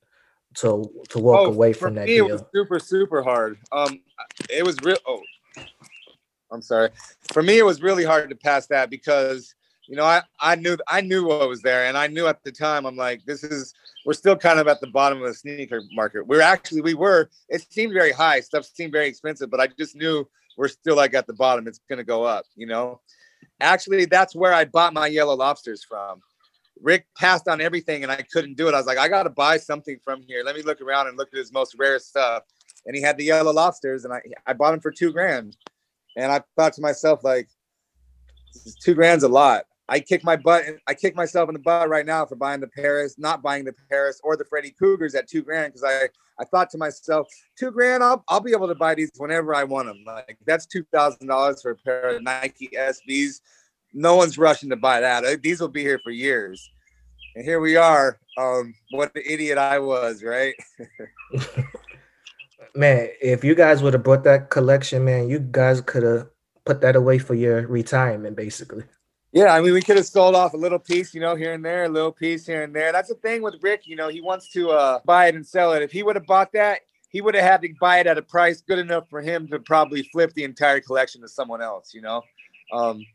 to 0.58 0.89
to 1.10 1.17
walk 1.17 1.47
oh, 1.47 1.51
away 1.51 1.73
from 1.73 1.95
that 1.95 2.05
me, 2.05 2.17
deal? 2.17 2.27
It 2.27 2.32
was 2.34 2.43
super, 2.53 2.79
super 2.79 3.23
hard. 3.23 3.58
Um 3.71 3.99
it 4.47 4.63
was 4.63 4.77
real 4.84 4.97
oh 5.08 5.21
I'm 6.51 6.62
sorry. 6.62 6.89
For 7.31 7.43
me, 7.43 7.59
it 7.59 7.65
was 7.65 7.81
really 7.81 8.03
hard 8.03 8.29
to 8.29 8.35
pass 8.35 8.67
that 8.67 8.89
because 8.89 9.53
you 9.88 9.95
know 9.95 10.05
I 10.05 10.21
I 10.39 10.55
knew 10.55 10.77
I 10.88 11.01
knew 11.01 11.25
what 11.25 11.47
was 11.47 11.62
there, 11.62 11.85
and 11.85 11.97
I 11.97 12.07
knew 12.07 12.27
at 12.27 12.43
the 12.43 12.51
time 12.51 12.85
I'm 12.85 12.95
like 12.95 13.23
this 13.25 13.43
is 13.43 13.73
we're 14.05 14.13
still 14.13 14.35
kind 14.35 14.59
of 14.59 14.67
at 14.67 14.81
the 14.81 14.88
bottom 14.88 15.21
of 15.21 15.27
the 15.27 15.33
sneaker 15.33 15.81
market. 15.93 16.25
We're 16.25 16.41
actually 16.41 16.81
we 16.81 16.93
were 16.93 17.29
it 17.49 17.65
seemed 17.69 17.93
very 17.93 18.12
high, 18.12 18.39
stuff 18.41 18.65
seemed 18.65 18.91
very 18.91 19.07
expensive, 19.07 19.49
but 19.49 19.59
I 19.59 19.67
just 19.67 19.95
knew 19.95 20.27
we're 20.57 20.67
still 20.67 20.95
like 20.95 21.13
at 21.13 21.27
the 21.27 21.33
bottom. 21.33 21.67
It's 21.67 21.79
gonna 21.89 22.03
go 22.03 22.23
up, 22.23 22.45
you 22.55 22.67
know. 22.67 23.01
Actually, 23.62 24.05
that's 24.05 24.35
where 24.35 24.53
I 24.53 24.65
bought 24.65 24.93
my 24.93 25.07
yellow 25.07 25.35
lobsters 25.35 25.83
from. 25.83 26.21
Rick 26.81 27.05
passed 27.17 27.47
on 27.47 27.62
everything 27.62 28.03
and 28.03 28.12
I 28.12 28.21
couldn't 28.21 28.55
do 28.55 28.67
it. 28.67 28.73
I 28.73 28.77
was 28.77 28.85
like, 28.85 28.97
I 28.97 29.09
got 29.09 29.23
to 29.23 29.29
buy 29.29 29.57
something 29.57 29.99
from 30.03 30.21
here. 30.21 30.43
Let 30.45 30.55
me 30.55 30.62
look 30.62 30.81
around 30.81 31.07
and 31.07 31.17
look 31.17 31.29
at 31.33 31.38
his 31.38 31.51
most 31.51 31.75
rare 31.77 31.99
stuff. 31.99 32.43
And 32.85 32.95
he 32.95 33.01
had 33.01 33.17
the 33.17 33.25
yellow 33.25 33.51
lobsters 33.51 34.05
and 34.05 34.13
I, 34.13 34.21
I 34.47 34.53
bought 34.53 34.71
them 34.71 34.79
for 34.79 34.91
two 34.91 35.12
grand. 35.12 35.57
And 36.19 36.32
I 36.32 36.41
thought 36.55 36.73
to 36.73 36.82
myself, 36.82 37.23
like, 37.23 37.47
two 38.84 38.93
grand's 38.93 39.23
a 39.23 39.27
lot. 39.27 39.65
I 39.89 39.99
kick 39.99 40.23
my 40.23 40.36
butt 40.36 40.65
and 40.65 40.77
I 40.88 40.93
kick 40.93 41.15
myself 41.15 41.49
in 41.49 41.53
the 41.53 41.60
butt 41.60 41.89
right 41.89 42.05
now 42.05 42.25
for 42.25 42.36
buying 42.36 42.60
the 42.60 42.67
Paris, 42.67 43.15
not 43.17 43.41
buying 43.41 43.65
the 43.65 43.73
Paris 43.89 44.21
or 44.23 44.38
the 44.38 44.45
Freddy 44.45 44.73
Kruegers 44.79 45.15
at 45.15 45.27
two 45.27 45.41
grand 45.41 45.73
because 45.73 45.84
I 45.84 46.10
I 46.39 46.45
thought 46.45 46.69
to 46.71 46.77
myself, 46.77 47.27
two 47.58 47.71
grand, 47.71 48.03
I'll 48.03 48.23
I'll 48.29 48.39
be 48.39 48.51
able 48.51 48.67
to 48.67 48.75
buy 48.75 48.93
these 48.93 49.10
whenever 49.17 49.55
I 49.55 49.63
want 49.63 49.88
them. 49.88 50.03
Like 50.05 50.38
that's 50.45 50.67
two 50.67 50.86
thousand 50.93 51.27
dollars 51.27 51.63
for 51.63 51.71
a 51.71 51.75
pair 51.75 52.15
of 52.15 52.21
Nike 52.21 52.69
SBs. 52.77 53.41
No 53.91 54.15
one's 54.15 54.38
rushing 54.38 54.69
to 54.69 54.75
buy 54.75 55.01
that. 55.01 55.41
These 55.41 55.60
will 55.60 55.67
be 55.67 55.82
here 55.82 55.99
for 56.03 56.12
years. 56.12 56.69
And 57.36 57.43
here 57.43 57.60
we 57.60 57.75
are. 57.75 58.19
Um, 58.38 58.75
what 58.91 59.13
the 59.13 59.32
idiot 59.32 59.58
I 59.58 59.79
was, 59.79 60.23
right? 60.23 60.53
man, 62.75 63.10
if 63.21 63.43
you 63.43 63.55
guys 63.55 63.82
would 63.82 63.93
have 63.93 64.03
brought 64.03 64.23
that 64.23 64.49
collection, 64.49 65.05
man, 65.05 65.29
you 65.29 65.39
guys 65.39 65.82
could 65.82 66.03
have 66.03 66.27
put 66.65 66.82
that 66.82 66.95
away 66.95 67.17
for 67.17 67.34
your 67.34 67.67
retirement, 67.67 68.36
basically. 68.36 68.84
Yeah, 69.32 69.53
I 69.53 69.62
mean, 69.62 69.73
we 69.73 69.82
could 69.82 69.97
have 69.97 70.08
sold 70.08 70.36
off 70.36 70.53
a 70.53 70.58
little 70.58 70.79
piece, 70.79 71.13
you 71.13 71.21
know, 71.21 71.36
here 71.36 71.53
and 71.53 71.63
there, 71.63 71.84
a 71.84 71.89
little 71.89 72.12
piece 72.12 72.47
here 72.47 72.63
and 72.63 72.75
there. 72.75 72.91
That's 72.91 73.10
the 73.10 73.15
thing 73.15 73.43
with 73.43 73.55
Rick, 73.62 73.84
you 73.86 73.95
know, 73.95 74.08
he 74.08 74.21
wants 74.21 74.51
to 74.53 74.71
uh, 74.71 74.99
buy 75.05 75.27
it 75.27 75.36
and 75.36 75.45
sell 75.45 75.73
it. 75.73 75.84
If 75.84 75.91
he 75.91 76.01
would 76.01 76.15
have 76.15 76.25
bought 76.25 76.51
that, 76.53 76.82
he 77.10 77.21
would 77.21 77.36
have 77.36 77.43
had 77.43 77.62
to 77.62 77.69
buy 77.79 77.99
it 77.99 78.08
at 78.08 78.17
a 78.17 78.21
price 78.21 78.62
good 78.62 78.79
enough 78.79 79.08
for 79.10 79.21
him 79.21 79.47
to 79.49 79.60
probably 79.60 80.03
flip 80.12 80.34
the 80.34 80.43
entire 80.43 80.79
collection 80.79 81.21
to 81.21 81.27
someone 81.27 81.62
else, 81.62 81.93
you 81.93 82.01
know. 82.01 82.23
Um, 82.73 83.05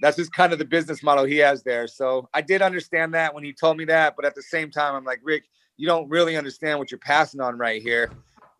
that's 0.00 0.16
just 0.16 0.32
kind 0.32 0.52
of 0.52 0.58
the 0.58 0.64
business 0.64 1.02
model 1.02 1.24
he 1.24 1.36
has 1.38 1.62
there. 1.62 1.86
So 1.86 2.28
I 2.32 2.40
did 2.40 2.62
understand 2.62 3.12
that 3.14 3.34
when 3.34 3.44
he 3.44 3.52
told 3.52 3.76
me 3.76 3.84
that, 3.86 4.14
but 4.16 4.24
at 4.24 4.34
the 4.34 4.42
same 4.42 4.70
time, 4.70 4.94
I'm 4.94 5.04
like, 5.04 5.20
Rick, 5.22 5.44
you 5.76 5.86
don't 5.86 6.08
really 6.08 6.36
understand 6.36 6.78
what 6.78 6.90
you're 6.90 6.98
passing 6.98 7.40
on 7.40 7.58
right 7.58 7.82
here. 7.82 8.10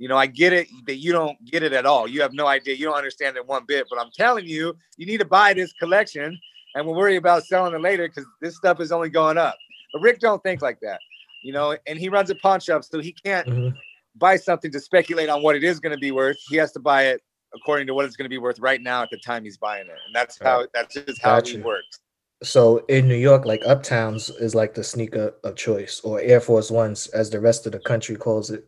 You 0.00 0.08
know, 0.08 0.16
I 0.16 0.24
get 0.24 0.54
it 0.54 0.66
that 0.86 0.96
you 0.96 1.12
don't 1.12 1.36
get 1.44 1.62
it 1.62 1.74
at 1.74 1.84
all. 1.84 2.08
You 2.08 2.22
have 2.22 2.32
no 2.32 2.46
idea. 2.46 2.74
You 2.74 2.86
don't 2.86 2.96
understand 2.96 3.36
it 3.36 3.46
one 3.46 3.64
bit. 3.66 3.86
But 3.90 4.00
I'm 4.00 4.10
telling 4.16 4.46
you, 4.46 4.74
you 4.96 5.04
need 5.04 5.18
to 5.18 5.26
buy 5.26 5.52
this 5.52 5.74
collection, 5.74 6.38
and 6.74 6.86
we'll 6.86 6.96
worry 6.96 7.16
about 7.16 7.44
selling 7.44 7.74
it 7.74 7.82
later 7.82 8.08
because 8.08 8.24
this 8.40 8.56
stuff 8.56 8.80
is 8.80 8.92
only 8.92 9.10
going 9.10 9.36
up. 9.36 9.56
But 9.92 10.00
Rick 10.00 10.20
don't 10.20 10.42
think 10.42 10.62
like 10.62 10.80
that. 10.80 11.00
You 11.44 11.52
know, 11.52 11.76
and 11.86 11.98
he 11.98 12.08
runs 12.08 12.30
a 12.30 12.34
pawn 12.34 12.60
shop, 12.60 12.82
so 12.82 12.98
he 12.98 13.12
can't 13.12 13.46
mm-hmm. 13.46 13.76
buy 14.16 14.36
something 14.36 14.72
to 14.72 14.80
speculate 14.80 15.28
on 15.28 15.42
what 15.42 15.54
it 15.54 15.64
is 15.64 15.80
going 15.80 15.94
to 15.94 16.00
be 16.00 16.12
worth. 16.12 16.38
He 16.48 16.56
has 16.56 16.72
to 16.72 16.80
buy 16.80 17.08
it 17.08 17.20
according 17.54 17.86
to 17.88 17.92
what 17.92 18.06
it's 18.06 18.16
going 18.16 18.24
to 18.24 18.30
be 18.30 18.38
worth 18.38 18.58
right 18.58 18.80
now 18.80 19.02
at 19.02 19.10
the 19.10 19.18
time 19.18 19.44
he's 19.44 19.58
buying 19.58 19.86
it, 19.86 19.98
and 20.06 20.14
that's 20.14 20.38
how 20.40 20.66
that's 20.72 20.94
just 20.94 21.20
how 21.20 21.36
gotcha. 21.36 21.58
he 21.58 21.62
works. 21.62 22.00
So 22.42 22.78
in 22.88 23.06
New 23.06 23.16
York, 23.16 23.44
like 23.44 23.60
Uptowns 23.64 24.30
is 24.40 24.54
like 24.54 24.72
the 24.72 24.82
sneaker 24.82 25.34
of 25.44 25.56
choice, 25.56 26.00
or 26.00 26.22
Air 26.22 26.40
Force 26.40 26.70
Ones, 26.70 27.08
as 27.08 27.28
the 27.28 27.38
rest 27.38 27.66
of 27.66 27.72
the 27.72 27.80
country 27.80 28.16
calls 28.16 28.50
it. 28.50 28.66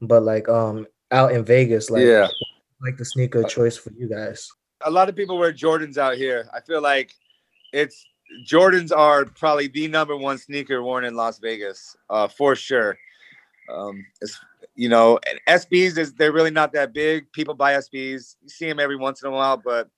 But 0.00 0.22
like 0.22 0.48
um 0.48 0.86
out 1.10 1.32
in 1.32 1.44
Vegas, 1.44 1.90
like 1.90 2.04
Yeah. 2.04 2.28
like 2.82 2.96
the 2.96 3.04
sneaker 3.04 3.42
choice 3.44 3.76
for 3.76 3.90
you 3.92 4.08
guys. 4.08 4.50
a 4.86 4.90
lot 4.90 5.08
of 5.10 5.14
people 5.16 5.36
wear 5.38 5.52
Jordans 5.52 5.98
out 5.98 6.16
here. 6.16 6.48
I 6.54 6.60
feel 6.60 6.80
like 6.80 7.12
it's 7.72 8.02
Jordans 8.48 8.96
are 8.96 9.24
probably 9.26 9.66
the 9.68 9.88
number 9.88 10.16
one 10.16 10.38
sneaker 10.38 10.82
worn 10.82 11.04
in 11.04 11.14
Las 11.14 11.38
Vegas, 11.38 11.96
uh, 12.08 12.28
for 12.28 12.54
sure. 12.56 12.96
Um, 13.68 14.04
it's, 14.22 14.38
you 14.76 14.88
know, 14.88 15.18
and 15.28 15.38
SBs 15.60 15.98
is 15.98 16.14
they're 16.14 16.32
really 16.32 16.50
not 16.50 16.72
that 16.72 16.92
big. 16.94 17.30
People 17.32 17.54
buy 17.54 17.74
SBs. 17.74 18.36
You 18.42 18.48
see 18.48 18.66
them 18.66 18.80
every 18.80 18.96
once 18.96 19.22
in 19.22 19.28
a 19.28 19.32
while, 19.32 19.56
but 19.58 19.88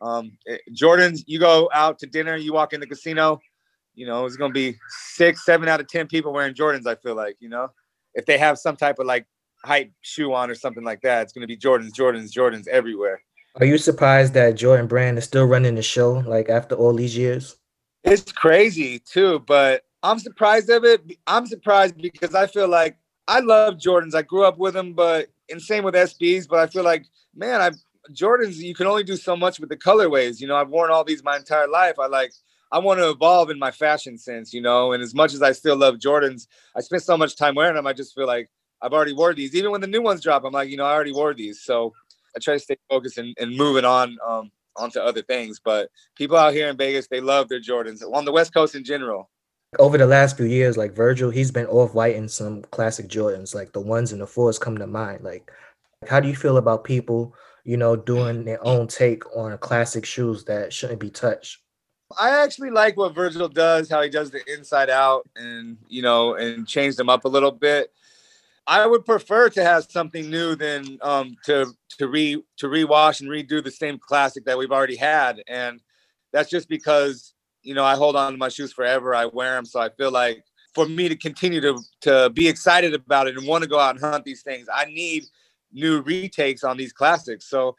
um, 0.00 0.36
it- 0.46 0.62
Jordans. 0.74 1.22
You 1.26 1.38
go 1.38 1.70
out 1.72 1.98
to 2.00 2.06
dinner, 2.06 2.36
you 2.36 2.52
walk 2.52 2.72
in 2.72 2.80
the 2.80 2.86
casino. 2.86 3.40
You 3.94 4.06
know, 4.06 4.24
it's 4.26 4.36
gonna 4.36 4.52
be 4.52 4.76
six, 5.12 5.44
seven 5.44 5.68
out 5.68 5.78
of 5.80 5.86
ten 5.86 6.06
people 6.08 6.32
wearing 6.32 6.54
Jordans. 6.54 6.86
I 6.86 6.96
feel 6.96 7.14
like 7.14 7.36
you 7.38 7.48
know, 7.50 7.70
if 8.14 8.26
they 8.26 8.36
have 8.38 8.58
some 8.58 8.76
type 8.76 8.98
of 8.98 9.06
like 9.06 9.26
hype 9.64 9.90
shoe 10.02 10.32
on 10.32 10.50
or 10.50 10.54
something 10.54 10.84
like 10.84 11.00
that, 11.02 11.22
it's 11.22 11.32
gonna 11.32 11.46
be 11.46 11.56
Jordans, 11.56 11.92
Jordans, 11.92 12.32
Jordans 12.32 12.68
everywhere. 12.68 13.20
Are 13.56 13.66
you 13.66 13.78
surprised 13.78 14.34
that 14.34 14.56
Jordan 14.56 14.86
Brand 14.86 15.16
is 15.16 15.24
still 15.24 15.44
running 15.44 15.76
the 15.76 15.82
show 15.82 16.24
like 16.26 16.48
after 16.48 16.74
all 16.74 16.92
these 16.92 17.16
years? 17.16 17.56
It's 18.02 18.32
crazy 18.32 18.98
too, 18.98 19.38
but 19.46 19.84
I'm 20.02 20.18
surprised 20.18 20.68
of 20.70 20.84
it. 20.84 21.02
I'm 21.26 21.46
surprised 21.46 21.96
because 21.96 22.34
I 22.34 22.46
feel 22.46 22.68
like 22.68 22.98
I 23.26 23.40
love 23.40 23.74
Jordans. 23.74 24.14
I 24.14 24.22
grew 24.22 24.44
up 24.44 24.58
with 24.58 24.74
them, 24.74 24.92
but 24.92 25.28
and 25.50 25.60
same 25.60 25.84
with 25.84 25.94
SBs. 25.94 26.48
But 26.48 26.58
I 26.58 26.66
feel 26.66 26.84
like, 26.84 27.06
man, 27.34 27.60
I 27.60 27.70
Jordans. 28.12 28.56
You 28.56 28.74
can 28.74 28.86
only 28.86 29.04
do 29.04 29.16
so 29.16 29.36
much 29.36 29.58
with 29.60 29.70
the 29.70 29.76
colorways. 29.76 30.40
You 30.40 30.46
know, 30.46 30.56
I've 30.56 30.68
worn 30.68 30.90
all 30.90 31.04
these 31.04 31.24
my 31.24 31.36
entire 31.36 31.68
life. 31.68 31.98
I 31.98 32.06
like. 32.06 32.32
I 32.72 32.78
want 32.78 32.98
to 32.98 33.10
evolve 33.10 33.50
in 33.50 33.58
my 33.58 33.70
fashion 33.70 34.18
sense, 34.18 34.52
you 34.52 34.60
know. 34.60 34.92
And 34.92 35.02
as 35.02 35.14
much 35.14 35.32
as 35.32 35.42
I 35.42 35.52
still 35.52 35.76
love 35.76 35.96
Jordans, 35.96 36.48
I 36.76 36.80
spent 36.80 37.02
so 37.02 37.16
much 37.16 37.36
time 37.36 37.54
wearing 37.54 37.76
them. 37.76 37.86
I 37.86 37.92
just 37.92 38.14
feel 38.14 38.26
like 38.26 38.50
I've 38.84 38.92
already 38.92 39.14
wore 39.14 39.32
these. 39.32 39.54
Even 39.54 39.70
when 39.70 39.80
the 39.80 39.86
new 39.86 40.02
ones 40.02 40.20
drop, 40.20 40.44
I'm 40.44 40.52
like, 40.52 40.68
you 40.68 40.76
know, 40.76 40.84
I 40.84 40.92
already 40.92 41.12
wore 41.12 41.32
these. 41.32 41.62
So 41.62 41.94
I 42.36 42.38
try 42.38 42.54
to 42.54 42.60
stay 42.60 42.76
focused 42.90 43.16
and, 43.16 43.34
and 43.40 43.56
moving 43.56 43.86
on 43.86 44.18
um, 44.26 44.50
onto 44.76 45.00
other 45.00 45.22
things. 45.22 45.58
But 45.58 45.88
people 46.16 46.36
out 46.36 46.52
here 46.52 46.68
in 46.68 46.76
Vegas, 46.76 47.08
they 47.08 47.20
love 47.20 47.48
their 47.48 47.60
Jordans 47.60 48.02
on 48.12 48.26
the 48.26 48.32
West 48.32 48.52
Coast 48.52 48.74
in 48.74 48.84
general. 48.84 49.30
Over 49.78 49.96
the 49.96 50.06
last 50.06 50.36
few 50.36 50.46
years, 50.46 50.76
like 50.76 50.92
Virgil, 50.92 51.30
he's 51.30 51.50
been 51.50 51.66
off 51.66 51.94
white 51.94 52.14
in 52.14 52.28
some 52.28 52.62
classic 52.64 53.08
Jordans, 53.08 53.54
like 53.54 53.72
the 53.72 53.80
ones 53.80 54.12
and 54.12 54.20
the 54.20 54.26
fours 54.26 54.58
come 54.58 54.76
to 54.78 54.86
mind. 54.86 55.24
Like, 55.24 55.50
how 56.06 56.20
do 56.20 56.28
you 56.28 56.36
feel 56.36 56.58
about 56.58 56.84
people, 56.84 57.34
you 57.64 57.78
know, 57.78 57.96
doing 57.96 58.44
their 58.44 58.64
own 58.64 58.86
take 58.86 59.24
on 59.34 59.56
classic 59.58 60.04
shoes 60.04 60.44
that 60.44 60.72
shouldn't 60.72 61.00
be 61.00 61.10
touched? 61.10 61.58
I 62.18 62.42
actually 62.42 62.70
like 62.70 62.96
what 62.96 63.14
Virgil 63.14 63.48
does, 63.48 63.88
how 63.88 64.02
he 64.02 64.10
does 64.10 64.30
the 64.30 64.42
inside 64.52 64.90
out 64.90 65.28
and 65.34 65.78
you 65.88 66.02
know, 66.02 66.34
and 66.34 66.68
change 66.68 66.96
them 66.96 67.08
up 67.08 67.24
a 67.24 67.28
little 67.28 67.50
bit. 67.50 67.90
I 68.66 68.86
would 68.86 69.04
prefer 69.04 69.50
to 69.50 69.62
have 69.62 69.84
something 69.90 70.30
new 70.30 70.54
than 70.54 70.98
um, 71.02 71.36
to 71.44 71.66
to 71.98 72.08
re 72.08 72.42
to 72.58 72.66
rewash 72.66 73.20
and 73.20 73.28
redo 73.28 73.62
the 73.62 73.70
same 73.70 73.98
classic 73.98 74.44
that 74.46 74.56
we've 74.56 74.72
already 74.72 74.96
had, 74.96 75.42
and 75.48 75.80
that's 76.32 76.50
just 76.50 76.68
because 76.68 77.34
you 77.62 77.74
know 77.74 77.84
I 77.84 77.94
hold 77.94 78.16
on 78.16 78.32
to 78.32 78.38
my 78.38 78.48
shoes 78.48 78.72
forever. 78.72 79.14
I 79.14 79.26
wear 79.26 79.54
them, 79.54 79.66
so 79.66 79.80
I 79.80 79.90
feel 79.90 80.10
like 80.10 80.44
for 80.74 80.86
me 80.86 81.08
to 81.08 81.16
continue 81.16 81.60
to 81.60 81.78
to 82.02 82.30
be 82.30 82.48
excited 82.48 82.94
about 82.94 83.28
it 83.28 83.36
and 83.36 83.46
want 83.46 83.62
to 83.64 83.68
go 83.68 83.78
out 83.78 83.96
and 83.96 84.04
hunt 84.04 84.24
these 84.24 84.42
things, 84.42 84.66
I 84.72 84.86
need 84.86 85.24
new 85.72 86.00
retakes 86.00 86.64
on 86.64 86.76
these 86.76 86.92
classics. 86.92 87.48
So 87.50 87.76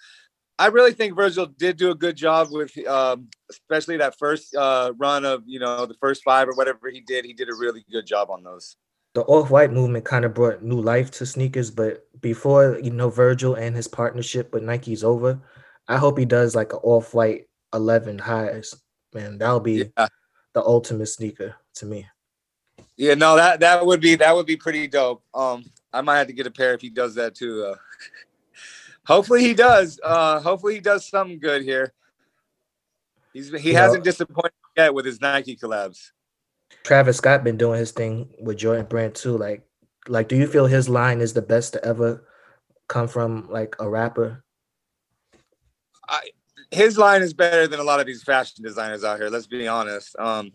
I 0.59 0.67
really 0.67 0.93
think 0.93 1.15
Virgil 1.15 1.47
did 1.47 1.77
do 1.77 1.91
a 1.91 1.95
good 1.95 2.15
job 2.15 2.47
with, 2.51 2.77
um, 2.87 3.27
especially 3.49 3.97
that 3.97 4.17
first 4.17 4.55
uh, 4.55 4.93
run 4.97 5.25
of 5.25 5.43
you 5.47 5.59
know 5.59 5.85
the 5.87 5.95
first 5.95 6.23
five 6.23 6.47
or 6.47 6.53
whatever 6.53 6.89
he 6.91 7.01
did. 7.01 7.25
He 7.25 7.33
did 7.33 7.49
a 7.49 7.55
really 7.55 7.83
good 7.91 8.05
job 8.05 8.29
on 8.29 8.43
those. 8.43 8.77
The 9.15 9.21
off 9.23 9.49
white 9.49 9.71
movement 9.71 10.03
kind 10.05 10.25
of 10.25 10.33
brought 10.33 10.61
new 10.61 10.79
life 10.79 11.09
to 11.11 11.25
sneakers, 11.25 11.71
but 11.71 12.05
before 12.21 12.77
you 12.83 12.91
know 12.91 13.09
Virgil 13.09 13.55
and 13.55 13.73
his 13.75 13.87
partnership 13.87 14.53
with 14.53 14.61
Nike's 14.63 15.03
over, 15.05 15.39
I 15.87 15.97
hope 15.97 16.19
he 16.19 16.25
does 16.25 16.53
like 16.53 16.73
an 16.73 16.79
off 16.83 17.13
white 17.13 17.47
11 17.73 18.19
highs. 18.19 18.75
Man, 19.13 19.37
that'll 19.37 19.61
be 19.61 19.89
Yeah. 19.97 20.07
the 20.53 20.61
ultimate 20.63 21.05
sneaker 21.07 21.55
to 21.75 21.85
me. 21.85 22.05
Yeah, 22.97 23.13
no, 23.13 23.37
that 23.37 23.61
that 23.61 23.85
would 23.85 24.01
be 24.01 24.15
that 24.15 24.35
would 24.35 24.45
be 24.45 24.57
pretty 24.57 24.85
dope. 24.87 25.23
Um, 25.33 25.63
I 25.93 26.01
might 26.01 26.17
have 26.17 26.27
to 26.27 26.33
get 26.33 26.45
a 26.47 26.51
pair 26.51 26.73
if 26.73 26.81
he 26.81 26.89
does 26.89 27.15
that 27.15 27.35
too. 27.35 27.55
Though. 27.55 27.75
hopefully 29.05 29.43
he 29.43 29.53
does. 29.53 29.97
Uh, 30.03 30.41
hopefully 30.41 30.75
he 30.75 30.79
does 30.81 31.07
something 31.07 31.39
good 31.39 31.61
here. 31.61 31.93
He's 33.31 33.49
he 33.61 33.69
You 33.71 33.75
hasn't 33.77 34.01
know- 34.03 34.11
disappointed 34.11 34.51
yet 34.75 34.93
with 34.93 35.05
his 35.05 35.21
Nike 35.21 35.55
collabs. 35.55 36.11
Travis 36.83 37.17
Scott 37.17 37.43
been 37.43 37.57
doing 37.57 37.79
his 37.79 37.91
thing 37.91 38.33
with 38.39 38.57
Jordan 38.57 38.85
Brand 38.85 39.15
too. 39.15 39.37
Like, 39.37 39.63
like, 40.07 40.27
do 40.27 40.35
you 40.35 40.47
feel 40.47 40.67
his 40.67 40.87
line 40.87 41.21
is 41.21 41.33
the 41.33 41.41
best 41.41 41.73
to 41.73 41.83
ever 41.83 42.25
come 42.87 43.07
from 43.07 43.49
like 43.49 43.75
a 43.79 43.89
rapper? 43.89 44.43
I, 46.07 46.29
his 46.71 46.97
line 46.97 47.21
is 47.21 47.33
better 47.33 47.67
than 47.67 47.79
a 47.79 47.83
lot 47.83 47.99
of 47.99 48.05
these 48.05 48.23
fashion 48.23 48.63
designers 48.63 49.03
out 49.03 49.19
here. 49.19 49.29
Let's 49.29 49.47
be 49.47 49.67
honest. 49.67 50.15
Um, 50.19 50.51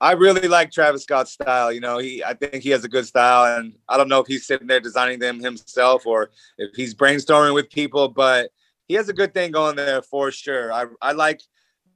I 0.00 0.12
really 0.12 0.48
like 0.48 0.70
Travis 0.70 1.04
Scott's 1.04 1.32
style. 1.32 1.72
You 1.72 1.80
know, 1.80 1.98
he 1.98 2.22
I 2.22 2.34
think 2.34 2.62
he 2.62 2.70
has 2.70 2.84
a 2.84 2.88
good 2.88 3.06
style, 3.06 3.58
and 3.58 3.74
I 3.88 3.96
don't 3.96 4.08
know 4.08 4.20
if 4.20 4.26
he's 4.26 4.46
sitting 4.46 4.66
there 4.66 4.80
designing 4.80 5.18
them 5.18 5.40
himself 5.40 6.06
or 6.06 6.30
if 6.58 6.74
he's 6.74 6.94
brainstorming 6.94 7.54
with 7.54 7.70
people, 7.70 8.08
but 8.08 8.50
he 8.88 8.94
has 8.94 9.08
a 9.08 9.14
good 9.14 9.32
thing 9.32 9.52
going 9.52 9.76
there 9.76 10.02
for 10.02 10.30
sure. 10.30 10.72
I 10.72 10.86
I 11.00 11.12
like 11.12 11.40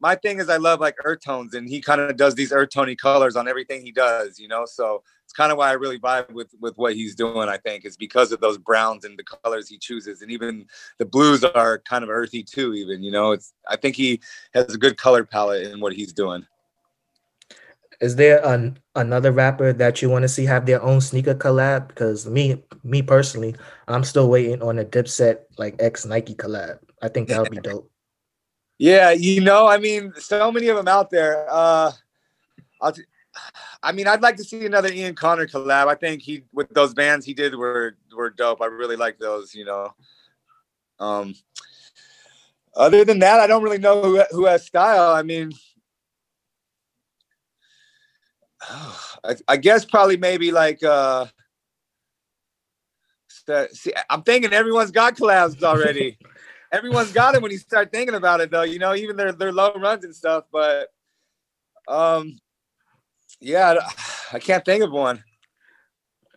my 0.00 0.14
thing 0.14 0.40
is 0.40 0.48
I 0.48 0.56
love 0.56 0.80
like 0.80 0.96
earth 1.04 1.20
tones, 1.24 1.54
and 1.54 1.68
he 1.68 1.80
kind 1.80 2.00
of 2.00 2.16
does 2.16 2.34
these 2.34 2.52
earth 2.52 2.70
tony 2.70 2.96
colors 2.96 3.36
on 3.36 3.46
everything 3.46 3.82
he 3.82 3.92
does. 3.92 4.38
You 4.38 4.48
know, 4.48 4.64
so 4.64 5.02
it's 5.24 5.32
kind 5.32 5.52
of 5.52 5.58
why 5.58 5.68
I 5.68 5.74
really 5.74 5.98
vibe 5.98 6.32
with 6.32 6.54
with 6.60 6.76
what 6.76 6.94
he's 6.94 7.14
doing. 7.14 7.48
I 7.48 7.58
think 7.58 7.84
is 7.84 7.96
because 7.96 8.32
of 8.32 8.40
those 8.40 8.58
browns 8.58 9.04
and 9.04 9.18
the 9.18 9.24
colors 9.24 9.68
he 9.68 9.78
chooses, 9.78 10.22
and 10.22 10.30
even 10.30 10.66
the 10.98 11.06
blues 11.06 11.44
are 11.44 11.78
kind 11.80 12.02
of 12.02 12.10
earthy 12.10 12.42
too. 12.42 12.74
Even 12.74 13.02
you 13.02 13.12
know, 13.12 13.32
it's 13.32 13.52
I 13.68 13.76
think 13.76 13.94
he 13.94 14.20
has 14.54 14.74
a 14.74 14.78
good 14.78 14.96
color 14.96 15.24
palette 15.24 15.70
in 15.70 15.80
what 15.80 15.92
he's 15.92 16.12
doing. 16.12 16.46
Is 18.00 18.16
there 18.16 18.42
an, 18.46 18.78
another 18.94 19.30
rapper 19.30 19.74
that 19.74 20.00
you 20.00 20.08
want 20.08 20.22
to 20.22 20.28
see 20.28 20.46
have 20.46 20.64
their 20.64 20.82
own 20.82 21.02
sneaker 21.02 21.34
collab? 21.34 21.88
Because 21.88 22.26
me, 22.26 22.64
me 22.82 23.02
personally, 23.02 23.54
I'm 23.88 24.04
still 24.04 24.30
waiting 24.30 24.62
on 24.62 24.78
a 24.78 24.84
Dipset 24.86 25.40
like 25.58 25.76
ex 25.78 26.06
Nike 26.06 26.34
collab. 26.34 26.78
I 27.02 27.08
think 27.08 27.28
that 27.28 27.42
would 27.42 27.50
be 27.50 27.58
dope. 27.62 27.89
Yeah, 28.80 29.10
you 29.10 29.42
know, 29.42 29.66
I 29.66 29.76
mean, 29.76 30.14
so 30.16 30.50
many 30.50 30.68
of 30.68 30.76
them 30.78 30.88
out 30.88 31.10
there. 31.10 31.46
Uh, 31.50 31.92
I'll 32.80 32.92
t- 32.92 33.02
I 33.82 33.92
mean, 33.92 34.08
I'd 34.08 34.22
like 34.22 34.36
to 34.36 34.44
see 34.44 34.64
another 34.64 34.90
Ian 34.90 35.14
Connor 35.14 35.46
collab. 35.46 35.86
I 35.86 35.94
think 35.94 36.22
he 36.22 36.44
with 36.54 36.70
those 36.70 36.94
bands 36.94 37.26
he 37.26 37.34
did 37.34 37.54
were 37.54 37.98
were 38.16 38.30
dope. 38.30 38.62
I 38.62 38.66
really 38.66 38.96
like 38.96 39.18
those. 39.18 39.54
You 39.54 39.66
know. 39.66 39.94
Um. 40.98 41.34
Other 42.74 43.04
than 43.04 43.18
that, 43.18 43.38
I 43.38 43.46
don't 43.46 43.62
really 43.62 43.76
know 43.76 44.00
who 44.00 44.22
who 44.30 44.46
has 44.46 44.64
style. 44.64 45.14
I 45.14 45.24
mean, 45.24 45.52
I, 48.62 49.36
I 49.46 49.56
guess 49.58 49.84
probably 49.84 50.16
maybe 50.16 50.52
like 50.52 50.82
uh. 50.82 51.26
See, 53.72 53.92
I'm 54.08 54.22
thinking 54.22 54.54
everyone's 54.54 54.90
got 54.90 55.16
collabs 55.16 55.62
already 55.62 56.16
everyone's 56.72 57.12
got 57.12 57.34
it 57.34 57.42
when 57.42 57.50
you 57.50 57.58
start 57.58 57.90
thinking 57.92 58.14
about 58.14 58.40
it 58.40 58.50
though 58.50 58.62
you 58.62 58.78
know 58.78 58.94
even 58.94 59.16
their 59.16 59.32
their 59.32 59.52
low 59.52 59.72
runs 59.74 60.04
and 60.04 60.14
stuff 60.14 60.44
but 60.52 60.88
um 61.88 62.36
yeah 63.40 63.74
i 64.32 64.38
can't 64.38 64.64
think 64.64 64.82
of 64.82 64.90
one 64.92 65.22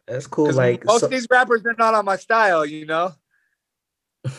That's 0.07 0.27
cool. 0.27 0.51
Like, 0.51 0.85
most 0.85 1.01
so- 1.01 1.05
of 1.07 1.11
these 1.11 1.27
rappers 1.29 1.61
they're 1.63 1.75
not 1.77 1.93
on 1.93 2.05
my 2.05 2.15
style 2.17 2.65
you 2.65 2.85
know 2.85 3.11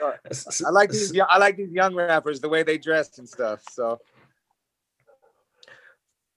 I 0.00 0.70
like 0.70 0.90
these 0.90 1.18
i 1.28 1.38
like 1.38 1.56
these 1.56 1.70
young 1.70 1.94
rappers 1.94 2.40
the 2.40 2.48
way 2.48 2.62
they 2.62 2.78
dress 2.78 3.18
and 3.18 3.28
stuff 3.28 3.62
so 3.70 4.00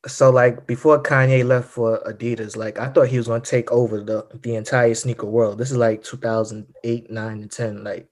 so 0.07 0.31
like 0.31 0.65
before 0.65 1.01
Kanye 1.01 1.45
left 1.45 1.69
for 1.69 2.01
Adidas, 2.07 2.55
like 2.55 2.79
I 2.79 2.89
thought 2.89 3.07
he 3.07 3.17
was 3.17 3.27
gonna 3.27 3.41
take 3.41 3.71
over 3.71 4.03
the 4.03 4.27
the 4.41 4.55
entire 4.55 4.95
sneaker 4.95 5.27
world. 5.27 5.57
This 5.57 5.71
is 5.71 5.77
like 5.77 6.03
2008, 6.03 7.11
9, 7.11 7.41
and 7.41 7.51
10. 7.51 7.83
Like, 7.83 8.09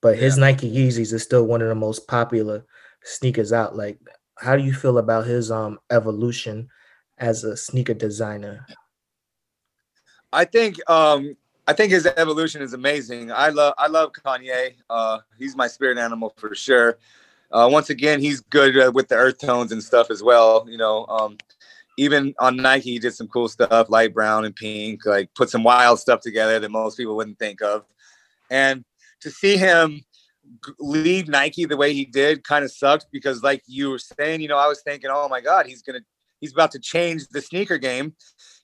but 0.00 0.18
his 0.18 0.36
Nike 0.36 0.70
Yeezys 0.70 1.12
is 1.12 1.22
still 1.22 1.46
one 1.46 1.62
of 1.62 1.68
the 1.68 1.74
most 1.74 2.06
popular 2.08 2.64
sneakers 3.02 3.52
out. 3.52 3.76
Like, 3.76 3.98
how 4.38 4.56
do 4.56 4.62
you 4.62 4.72
feel 4.72 4.98
about 4.98 5.26
his 5.26 5.50
um 5.50 5.78
evolution 5.90 6.68
as 7.18 7.44
a 7.44 7.56
sneaker 7.56 7.94
designer? 7.94 8.66
i 10.32 10.44
think 10.44 10.78
um 10.88 11.36
i 11.66 11.72
think 11.72 11.90
his 11.90 12.06
evolution 12.16 12.62
is 12.62 12.72
amazing 12.72 13.32
i 13.32 13.48
love 13.48 13.74
i 13.78 13.88
love 13.88 14.12
kanye 14.12 14.74
uh 14.88 15.18
he's 15.40 15.56
my 15.56 15.66
spirit 15.66 15.98
animal 15.98 16.32
for 16.36 16.54
sure 16.54 16.96
uh, 17.52 17.68
once 17.70 17.90
again, 17.90 18.20
he's 18.20 18.40
good 18.40 18.78
uh, 18.78 18.92
with 18.92 19.08
the 19.08 19.16
earth 19.16 19.38
tones 19.38 19.72
and 19.72 19.82
stuff 19.82 20.10
as 20.10 20.22
well. 20.22 20.64
You 20.68 20.78
know, 20.78 21.06
um, 21.06 21.36
even 21.98 22.34
on 22.38 22.56
Nike, 22.56 22.92
he 22.92 22.98
did 22.98 23.14
some 23.14 23.28
cool 23.28 23.48
stuff, 23.48 23.90
light 23.90 24.14
brown 24.14 24.44
and 24.44 24.54
pink, 24.54 25.04
like 25.04 25.32
put 25.34 25.50
some 25.50 25.64
wild 25.64 25.98
stuff 25.98 26.20
together 26.20 26.60
that 26.60 26.70
most 26.70 26.96
people 26.96 27.16
wouldn't 27.16 27.38
think 27.38 27.60
of. 27.60 27.84
And 28.50 28.84
to 29.20 29.30
see 29.30 29.56
him 29.56 30.02
leave 30.78 31.28
Nike 31.28 31.64
the 31.64 31.76
way 31.76 31.92
he 31.92 32.04
did 32.04 32.44
kind 32.44 32.64
of 32.64 32.72
sucked 32.72 33.06
because, 33.12 33.42
like 33.42 33.62
you 33.66 33.90
were 33.90 33.98
saying, 33.98 34.40
you 34.40 34.48
know, 34.48 34.58
I 34.58 34.66
was 34.66 34.82
thinking, 34.82 35.10
oh 35.12 35.28
my 35.28 35.40
God, 35.40 35.66
he's 35.66 35.82
gonna 35.82 36.00
he's 36.40 36.52
about 36.52 36.72
to 36.72 36.78
change 36.78 37.28
the 37.28 37.40
sneaker 37.40 37.78
game. 37.78 38.14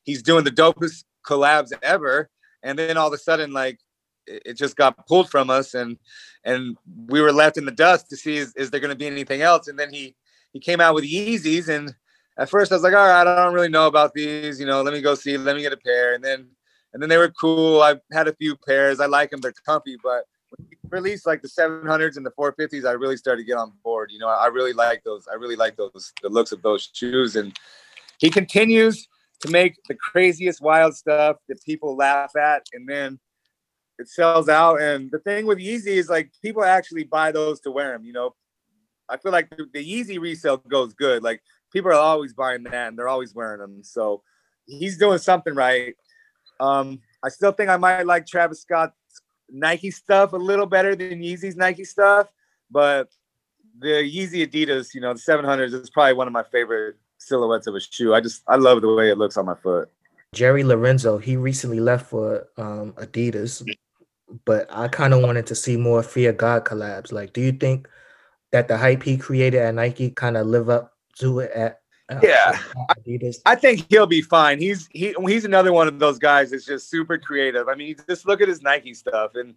He's 0.05 0.23
doing 0.23 0.45
the 0.45 0.51
dopest 0.51 1.05
collabs 1.27 1.73
ever, 1.83 2.31
and 2.62 2.79
then 2.79 2.97
all 2.97 3.09
of 3.09 3.12
a 3.12 3.19
sudden, 3.19 3.53
like 3.53 3.79
it, 4.27 4.57
just 4.57 4.77
got 4.77 5.07
pulled 5.07 5.31
from 5.31 5.51
us, 5.51 5.75
and 5.75 5.99
and 6.45 6.77
we 7.07 7.21
were 7.21 7.33
left 7.33 7.57
in 7.57 7.64
the 7.64 7.73
dust 7.73 8.09
to 8.11 8.16
see 8.16 8.37
is, 8.37 8.55
is 8.57 8.71
there 8.71 8.81
going 8.81 8.90
to 8.90 8.97
be 8.97 9.07
anything 9.07 9.42
else. 9.42 9.69
And 9.69 9.79
then 9.79 9.92
he 9.92 10.14
he 10.53 10.61
came 10.61 10.81
out 10.81 10.95
with 10.95 11.05
Yeezys, 11.05 11.69
and 11.69 11.95
at 12.38 12.51
first 12.51 12.73
I 12.73 12.77
was 12.77 12.83
like, 12.83 12.95
all 12.95 13.07
right, 13.07 13.27
I 13.27 13.45
don't 13.45 13.55
really 13.55 13.69
know 13.69 13.87
about 13.87 14.14
these, 14.14 14.61
you 14.61 14.66
know, 14.66 14.83
let 14.83 14.95
me 14.95 15.01
go 15.01 15.14
see, 15.14 15.37
let 15.37 15.57
me 15.57 15.62
get 15.62 15.73
a 15.73 15.79
pair, 15.79 16.14
and 16.14 16.25
then 16.25 16.49
and 16.92 17.03
then 17.03 17.09
they 17.09 17.19
were 17.19 17.31
cool. 17.31 17.83
I 17.83 17.97
had 18.12 18.29
a 18.29 18.35
few 18.35 18.57
pairs. 18.57 19.01
I 19.01 19.07
like 19.07 19.31
them; 19.31 19.40
they're 19.40 19.53
comfy, 19.66 19.97
but 20.03 20.25
when 20.88 20.99
you 20.99 21.05
release 21.05 21.27
like 21.27 21.42
the 21.42 21.49
700s 21.49 22.16
and 22.16 22.25
the 22.25 22.31
450s, 22.33 22.87
I 22.87 22.92
really 22.92 23.16
started 23.16 23.42
to 23.42 23.46
get 23.46 23.57
on 23.57 23.72
board. 23.83 24.11
You 24.12 24.18
know, 24.18 24.29
I 24.29 24.46
really 24.46 24.72
like 24.72 25.03
those. 25.05 25.27
I 25.31 25.35
really 25.35 25.57
like 25.57 25.77
those 25.77 26.12
the 26.22 26.29
looks 26.29 26.53
of 26.53 26.62
those 26.62 26.90
shoes, 26.92 27.37
and 27.37 27.57
he 28.18 28.31
continues 28.31 29.09
to 29.40 29.51
make 29.51 29.77
the 29.88 29.94
craziest 29.94 30.61
wild 30.61 30.96
stuff 30.96 31.37
that 31.49 31.62
people 31.64 31.96
laugh 31.96 32.35
at, 32.37 32.66
and 32.72 32.88
then 32.88 33.18
it 33.99 34.09
sells 34.09 34.49
out. 34.49 34.81
And 34.81 35.11
the 35.11 35.18
thing 35.18 35.46
with 35.46 35.59
Yeezy 35.59 35.96
is 35.96 36.09
like 36.09 36.31
people 36.42 36.64
actually 36.64 37.05
buy 37.05 37.33
those 37.33 37.61
to 37.61 37.70
wear 37.70 37.92
them. 37.92 38.05
You 38.05 38.12
know, 38.12 38.35
I 39.09 39.16
feel 39.16 39.33
like 39.33 39.51
the, 39.51 39.66
the 39.72 39.85
Yeezy 39.85 40.18
resale 40.18 40.59
goes 40.59 40.94
good. 40.94 41.22
Like 41.22 41.42
people 41.72 41.90
are 41.90 41.94
always 41.94 42.33
buying 42.33 42.64
that, 42.64 42.88
and 42.88 42.99
they're 42.99 43.09
always 43.09 43.35
wearing 43.35 43.61
them. 43.61 43.83
So 43.83 44.22
he's 44.66 44.99
doing 44.99 45.18
something 45.18 45.55
right. 45.55 45.94
Um, 46.59 47.01
I 47.22 47.29
still 47.29 47.53
think 47.53 47.68
I 47.68 47.77
might 47.77 48.07
like 48.07 48.27
Travis 48.27 48.62
Scott's 48.62 48.96
Nike 49.51 49.91
stuff 49.91 50.33
a 50.33 50.37
little 50.37 50.67
better 50.67 50.95
than 50.95 51.21
Yeezy's 51.21 51.57
Nike 51.57 51.85
stuff, 51.85 52.29
but 52.71 53.09
the 53.79 53.89
Yeezy 53.89 54.47
Adidas, 54.47 54.95
you 54.95 55.01
know, 55.01 55.13
the 55.13 55.21
700s 55.21 55.75
is 55.75 55.91
probably 55.91 56.15
one 56.15 56.27
of 56.27 56.33
my 56.33 56.43
favorite 56.45 56.97
silhouettes 57.19 57.67
of 57.67 57.75
a 57.75 57.81
shoe. 57.81 58.15
I 58.15 58.21
just 58.21 58.43
I 58.47 58.57
love 58.57 58.81
the 58.83 58.93
way 58.93 59.11
it 59.11 59.19
looks 59.19 59.37
on 59.37 59.47
my 59.47 59.55
foot. 59.55 59.91
Jerry 60.35 60.65
Lorenzo, 60.65 61.19
he 61.19 61.37
recently 61.37 61.81
left 61.81 62.07
for 62.07 62.49
um, 62.57 62.93
Adidas, 62.95 63.67
but 64.45 64.67
I 64.71 64.89
kind 64.89 65.15
of 65.15 65.23
wanted 65.23 65.47
to 65.47 65.55
see 65.55 65.77
more 65.77 66.03
Fear 66.03 66.33
God 66.33 66.65
collabs. 66.65 67.13
Like, 67.13 67.33
do 67.33 67.41
you 67.41 67.53
think 67.53 67.89
that 68.53 68.69
the 68.69 68.77
hype 68.77 69.03
he 69.03 69.17
created 69.17 69.61
at 69.61 69.75
Nike 69.75 70.11
kind 70.11 70.37
of 70.37 70.47
live 70.47 70.69
up 70.69 70.93
to 71.19 71.41
it 71.41 71.53
at 71.53 71.81
uh, 72.09 72.21
Yeah. 72.23 72.59
Adidas? 72.90 73.37
I 73.47 73.55
think 73.55 73.87
he'll 73.90 74.07
be 74.07 74.23
fine. 74.23 74.59
He's 74.59 74.88
he 74.92 75.14
he's 75.27 75.45
another 75.45 75.73
one 75.73 75.88
of 75.88 75.99
those 75.99 76.19
guys 76.19 76.51
that's 76.51 76.66
just 76.66 76.90
super 76.90 77.19
creative. 77.19 77.69
I 77.69 77.75
mean, 77.75 77.97
just 78.09 78.27
look 78.27 78.40
at 78.40 78.49
his 78.49 78.62
Nike 78.62 78.95
stuff, 78.95 79.35
and 79.35 79.55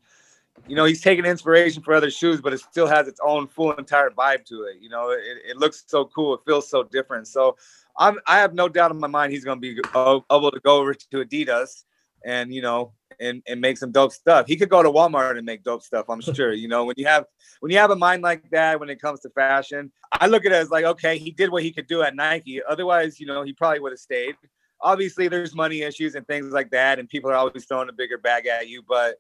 you 0.67 0.75
know 0.75 0.85
he's 0.85 1.01
taking 1.01 1.25
inspiration 1.25 1.81
for 1.81 1.93
other 1.93 2.09
shoes, 2.09 2.41
but 2.41 2.53
it 2.53 2.59
still 2.59 2.87
has 2.87 3.07
its 3.07 3.19
own 3.23 3.47
full 3.47 3.71
entire 3.73 4.09
vibe 4.09 4.45
to 4.45 4.63
it. 4.63 4.77
You 4.81 4.89
know, 4.89 5.11
it, 5.11 5.21
it 5.47 5.57
looks 5.57 5.83
so 5.87 6.05
cool. 6.05 6.35
It 6.35 6.41
feels 6.45 6.67
so 6.69 6.83
different. 6.83 7.27
So 7.27 7.57
I'm 7.97 8.19
I 8.27 8.39
have 8.39 8.53
no 8.53 8.67
doubt 8.69 8.91
in 8.91 8.99
my 8.99 9.07
mind 9.07 9.31
he's 9.31 9.43
going 9.43 9.57
to 9.57 9.61
be 9.61 9.79
able 9.93 10.21
to 10.51 10.59
go 10.59 10.77
over 10.77 10.93
to 10.93 11.25
Adidas 11.25 11.83
and 12.25 12.53
you 12.53 12.61
know 12.61 12.93
and 13.19 13.41
and 13.47 13.59
make 13.61 13.77
some 13.77 13.91
dope 13.91 14.11
stuff. 14.11 14.47
He 14.47 14.55
could 14.55 14.69
go 14.69 14.83
to 14.83 14.89
Walmart 14.89 15.37
and 15.37 15.45
make 15.45 15.63
dope 15.63 15.83
stuff. 15.83 16.05
I'm 16.09 16.21
sure. 16.35 16.53
You 16.53 16.67
know, 16.67 16.85
when 16.85 16.95
you 16.97 17.05
have 17.05 17.25
when 17.59 17.71
you 17.71 17.77
have 17.77 17.91
a 17.91 17.95
mind 17.95 18.23
like 18.23 18.49
that 18.51 18.79
when 18.79 18.89
it 18.89 19.01
comes 19.01 19.19
to 19.21 19.29
fashion, 19.29 19.91
I 20.13 20.27
look 20.27 20.45
at 20.45 20.51
it 20.51 20.55
as 20.55 20.69
like, 20.69 20.85
okay, 20.85 21.17
he 21.17 21.31
did 21.31 21.49
what 21.49 21.63
he 21.63 21.71
could 21.71 21.87
do 21.87 22.01
at 22.01 22.15
Nike. 22.15 22.61
Otherwise, 22.67 23.19
you 23.19 23.25
know, 23.25 23.43
he 23.43 23.53
probably 23.53 23.79
would 23.79 23.91
have 23.91 23.99
stayed. 23.99 24.35
Obviously, 24.81 25.27
there's 25.27 25.53
money 25.53 25.81
issues 25.81 26.15
and 26.15 26.25
things 26.25 26.53
like 26.53 26.69
that, 26.71 26.99
and 26.99 27.09
people 27.09 27.29
are 27.29 27.35
always 27.35 27.65
throwing 27.65 27.89
a 27.89 27.93
bigger 27.93 28.17
bag 28.17 28.47
at 28.47 28.69
you. 28.69 28.81
But 28.87 29.15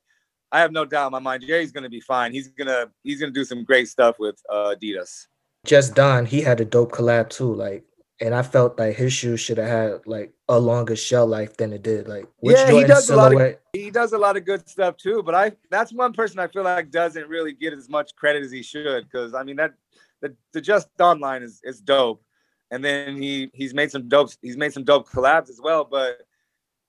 I 0.51 0.61
have 0.61 0.71
no 0.71 0.85
doubt 0.85 1.07
in 1.07 1.11
my 1.11 1.19
mind, 1.19 1.43
Jerry's 1.45 1.71
to 1.71 1.89
be 1.89 2.01
fine. 2.01 2.31
He's 2.31 2.47
gonna 2.47 2.87
he's 3.03 3.19
gonna 3.19 3.31
do 3.31 3.43
some 3.43 3.63
great 3.63 3.87
stuff 3.89 4.15
with 4.19 4.39
uh, 4.49 4.75
Adidas. 4.75 5.27
Just 5.65 5.93
Don, 5.93 6.25
he 6.25 6.41
had 6.41 6.61
a 6.61 6.65
dope 6.65 6.91
collab 6.91 7.29
too. 7.29 7.53
Like, 7.53 7.83
and 8.21 8.35
I 8.35 8.41
felt 8.41 8.77
like 8.77 8.95
his 8.95 9.13
shoes 9.13 9.39
should 9.39 9.57
have 9.57 9.67
had 9.69 10.07
like 10.07 10.33
a 10.49 10.59
longer 10.59 10.95
shell 10.95 11.25
life 11.25 11.55
than 11.57 11.71
it 11.73 11.83
did. 11.83 12.07
Like, 12.07 12.27
which 12.39 12.57
Yeah, 12.57 12.71
he 12.71 12.83
does 12.83 13.09
a 13.09 13.15
lot 13.15 13.33
of- 13.33 13.57
He 13.73 13.89
does 13.91 14.13
a 14.13 14.17
lot 14.17 14.35
of 14.35 14.45
good 14.45 14.67
stuff 14.67 14.97
too. 14.97 15.23
But 15.23 15.35
I 15.35 15.51
that's 15.69 15.93
one 15.93 16.13
person 16.13 16.39
I 16.39 16.47
feel 16.47 16.63
like 16.63 16.91
doesn't 16.91 17.27
really 17.29 17.53
get 17.53 17.73
as 17.73 17.87
much 17.89 18.15
credit 18.15 18.43
as 18.43 18.51
he 18.51 18.61
should. 18.63 19.05
Because 19.05 19.33
I 19.33 19.43
mean 19.43 19.55
that 19.57 19.73
the 20.21 20.35
the 20.53 20.61
Just 20.61 20.89
Don 20.97 21.19
line 21.19 21.43
is 21.43 21.61
is 21.63 21.79
dope, 21.79 22.21
and 22.71 22.83
then 22.83 23.21
he 23.21 23.49
he's 23.53 23.73
made 23.73 23.91
some 23.91 24.07
dope 24.09 24.31
he's 24.41 24.57
made 24.57 24.73
some 24.73 24.83
dope 24.83 25.07
collabs 25.09 25.49
as 25.49 25.61
well. 25.61 25.85
But 25.85 26.21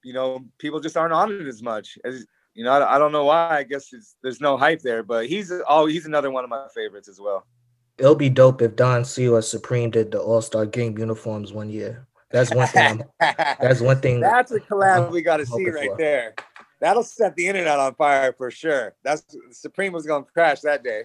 you 0.02 0.12
know 0.12 0.44
people 0.58 0.80
just 0.80 0.96
aren't 0.96 1.12
on 1.12 1.30
it 1.32 1.46
as 1.46 1.62
much 1.62 1.98
as 2.04 2.26
you 2.54 2.64
know. 2.64 2.72
I, 2.72 2.96
I 2.96 2.98
don't 2.98 3.12
know 3.12 3.26
why. 3.26 3.58
I 3.58 3.62
guess 3.62 3.92
it's, 3.92 4.16
there's 4.22 4.40
no 4.40 4.56
hype 4.56 4.80
there. 4.82 5.02
But 5.04 5.26
he's 5.28 5.52
oh 5.68 5.86
he's 5.86 6.06
another 6.06 6.30
one 6.30 6.42
of 6.44 6.50
my 6.50 6.66
favorites 6.74 7.08
as 7.08 7.20
well. 7.20 7.46
It'll 8.00 8.14
be 8.14 8.30
dope 8.30 8.62
if 8.62 8.76
Don 8.76 9.04
C 9.04 9.28
or 9.28 9.42
Supreme 9.42 9.90
did 9.90 10.10
the 10.10 10.20
All 10.20 10.40
Star 10.40 10.64
Game 10.64 10.96
uniforms 10.96 11.52
one 11.52 11.68
year. 11.68 12.06
That's 12.30 12.52
one 12.54 12.66
thing. 12.68 13.02
I'm, 13.20 13.34
that's 13.60 13.80
one 13.80 14.00
thing. 14.00 14.20
That's 14.20 14.52
a 14.52 14.60
collab 14.60 15.10
we 15.10 15.20
got 15.20 15.36
to 15.36 15.46
see 15.46 15.68
right 15.68 15.90
for. 15.90 15.96
there. 15.98 16.34
That'll 16.80 17.02
set 17.02 17.36
the 17.36 17.46
internet 17.46 17.78
on 17.78 17.94
fire 17.94 18.32
for 18.32 18.50
sure. 18.50 18.94
That's 19.02 19.36
Supreme 19.50 19.92
was 19.92 20.06
gonna 20.06 20.24
crash 20.24 20.60
that 20.62 20.82
day. 20.82 21.04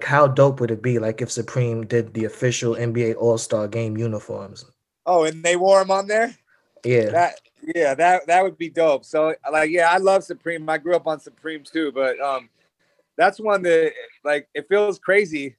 How 0.00 0.26
dope 0.26 0.58
would 0.60 0.70
it 0.70 0.82
be 0.82 0.98
like 0.98 1.20
if 1.20 1.30
Supreme 1.30 1.86
did 1.86 2.14
the 2.14 2.24
official 2.24 2.76
NBA 2.76 3.16
All 3.16 3.36
Star 3.36 3.68
Game 3.68 3.98
uniforms? 3.98 4.64
Oh, 5.04 5.24
and 5.24 5.42
they 5.42 5.56
wore 5.56 5.80
them 5.80 5.90
on 5.90 6.06
there. 6.06 6.34
Yeah, 6.82 7.10
That 7.10 7.34
yeah, 7.74 7.94
that 7.94 8.26
that 8.26 8.42
would 8.42 8.56
be 8.56 8.70
dope. 8.70 9.04
So 9.04 9.34
like 9.52 9.70
yeah, 9.70 9.90
I 9.90 9.98
love 9.98 10.24
Supreme. 10.24 10.66
I 10.70 10.78
grew 10.78 10.96
up 10.96 11.06
on 11.06 11.20
Supreme 11.20 11.62
too, 11.62 11.92
but 11.92 12.18
um 12.20 12.48
that's 13.18 13.38
one 13.38 13.60
that 13.62 13.92
like 14.24 14.48
it 14.54 14.66
feels 14.66 14.98
crazy 14.98 15.56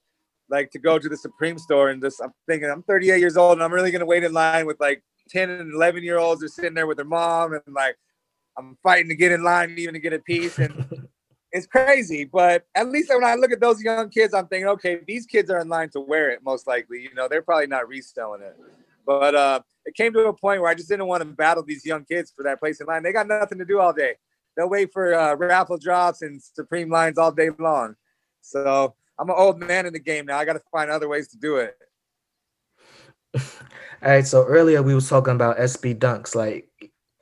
like 0.50 0.72
to 0.72 0.80
go 0.80 1.00
to 1.00 1.10
the 1.10 1.18
Supreme 1.18 1.58
store 1.58 1.90
and 1.90 2.02
just 2.02 2.22
I'm 2.22 2.34
thinking 2.48 2.70
I'm 2.70 2.84
38 2.84 3.20
years 3.20 3.38
old 3.38 3.54
and 3.54 3.64
I'm 3.64 3.74
really 3.74 3.92
gonna 3.92 4.06
wait 4.06 4.24
in 4.24 4.34
line 4.34 4.66
with 4.66 4.80
like 4.80 5.04
10 5.30 5.50
and 5.50 5.74
11 5.74 6.04
year 6.04 6.18
olds 6.18 6.44
are 6.44 6.48
sitting 6.48 6.74
there 6.74 6.88
with 6.88 6.98
their 6.98 7.06
mom 7.06 7.54
and 7.54 7.62
like 7.74 7.96
I'm 8.58 8.78
fighting 8.84 9.10
to 9.10 9.16
get 9.16 9.32
in 9.32 9.44
line 9.44 9.76
even 9.78 9.94
to 9.94 10.00
get 10.00 10.14
a 10.14 10.20
piece 10.20 10.60
and 10.60 10.86
it's 11.54 11.68
crazy. 11.68 12.26
But 12.26 12.66
at 12.76 12.90
least 12.90 13.10
when 13.10 13.24
I 13.24 13.36
look 13.36 13.52
at 13.52 13.62
those 13.62 13.82
young 13.82 14.10
kids, 14.10 14.34
I'm 14.34 14.48
thinking, 14.48 14.68
okay, 14.70 15.00
these 15.08 15.26
kids 15.26 15.50
are 15.50 15.60
in 15.60 15.70
line 15.70 15.90
to 15.92 16.02
wear 16.02 16.32
it 16.32 16.40
most 16.44 16.68
likely. 16.68 17.02
You 17.02 17.14
know, 17.14 17.28
they're 17.30 17.44
probably 17.44 17.68
not 17.68 17.88
reselling 17.88 18.42
it. 18.42 18.58
But 19.06 19.36
uh, 19.36 19.62
it 19.86 19.96
came 19.96 20.14
to 20.14 20.28
a 20.28 20.34
point 20.34 20.62
where 20.62 20.70
I 20.70 20.76
just 20.76 20.90
didn't 20.90 21.08
want 21.08 21.22
to 21.22 21.30
battle 21.30 21.64
these 21.64 21.86
young 21.86 22.06
kids 22.06 22.34
for 22.36 22.44
that 22.44 22.60
place 22.60 22.82
in 22.82 22.88
line. 22.88 23.04
They 23.04 23.14
got 23.14 23.28
nothing 23.28 23.60
to 23.60 23.66
do 23.66 23.80
all 23.80 23.94
day. 23.94 24.16
They'll 24.58 24.70
wait 24.70 24.92
for 24.92 25.14
uh, 25.14 25.36
raffle 25.36 25.78
drops 25.78 26.22
and 26.22 26.42
Supreme 26.42 26.90
lines 26.90 27.18
all 27.18 27.32
day 27.32 27.50
long. 27.60 27.96
So 28.42 28.96
I'm 29.20 29.30
an 29.30 29.36
old 29.38 29.60
man 29.60 29.86
in 29.86 29.94
the 29.94 30.00
game 30.00 30.26
now. 30.26 30.38
I 30.38 30.46
got 30.46 30.54
to 30.54 30.62
find 30.72 30.90
other 30.90 31.08
ways 31.08 31.28
to 31.30 31.38
do 31.38 31.58
it. 31.58 31.78
All 33.36 34.12
right, 34.12 34.28
so 34.28 34.46
earlier 34.46 34.82
we 34.82 34.94
was 34.94 35.10
talking 35.10 35.36
about 35.36 35.58
SB 35.58 35.96
dunks, 35.96 36.36
like 36.36 36.70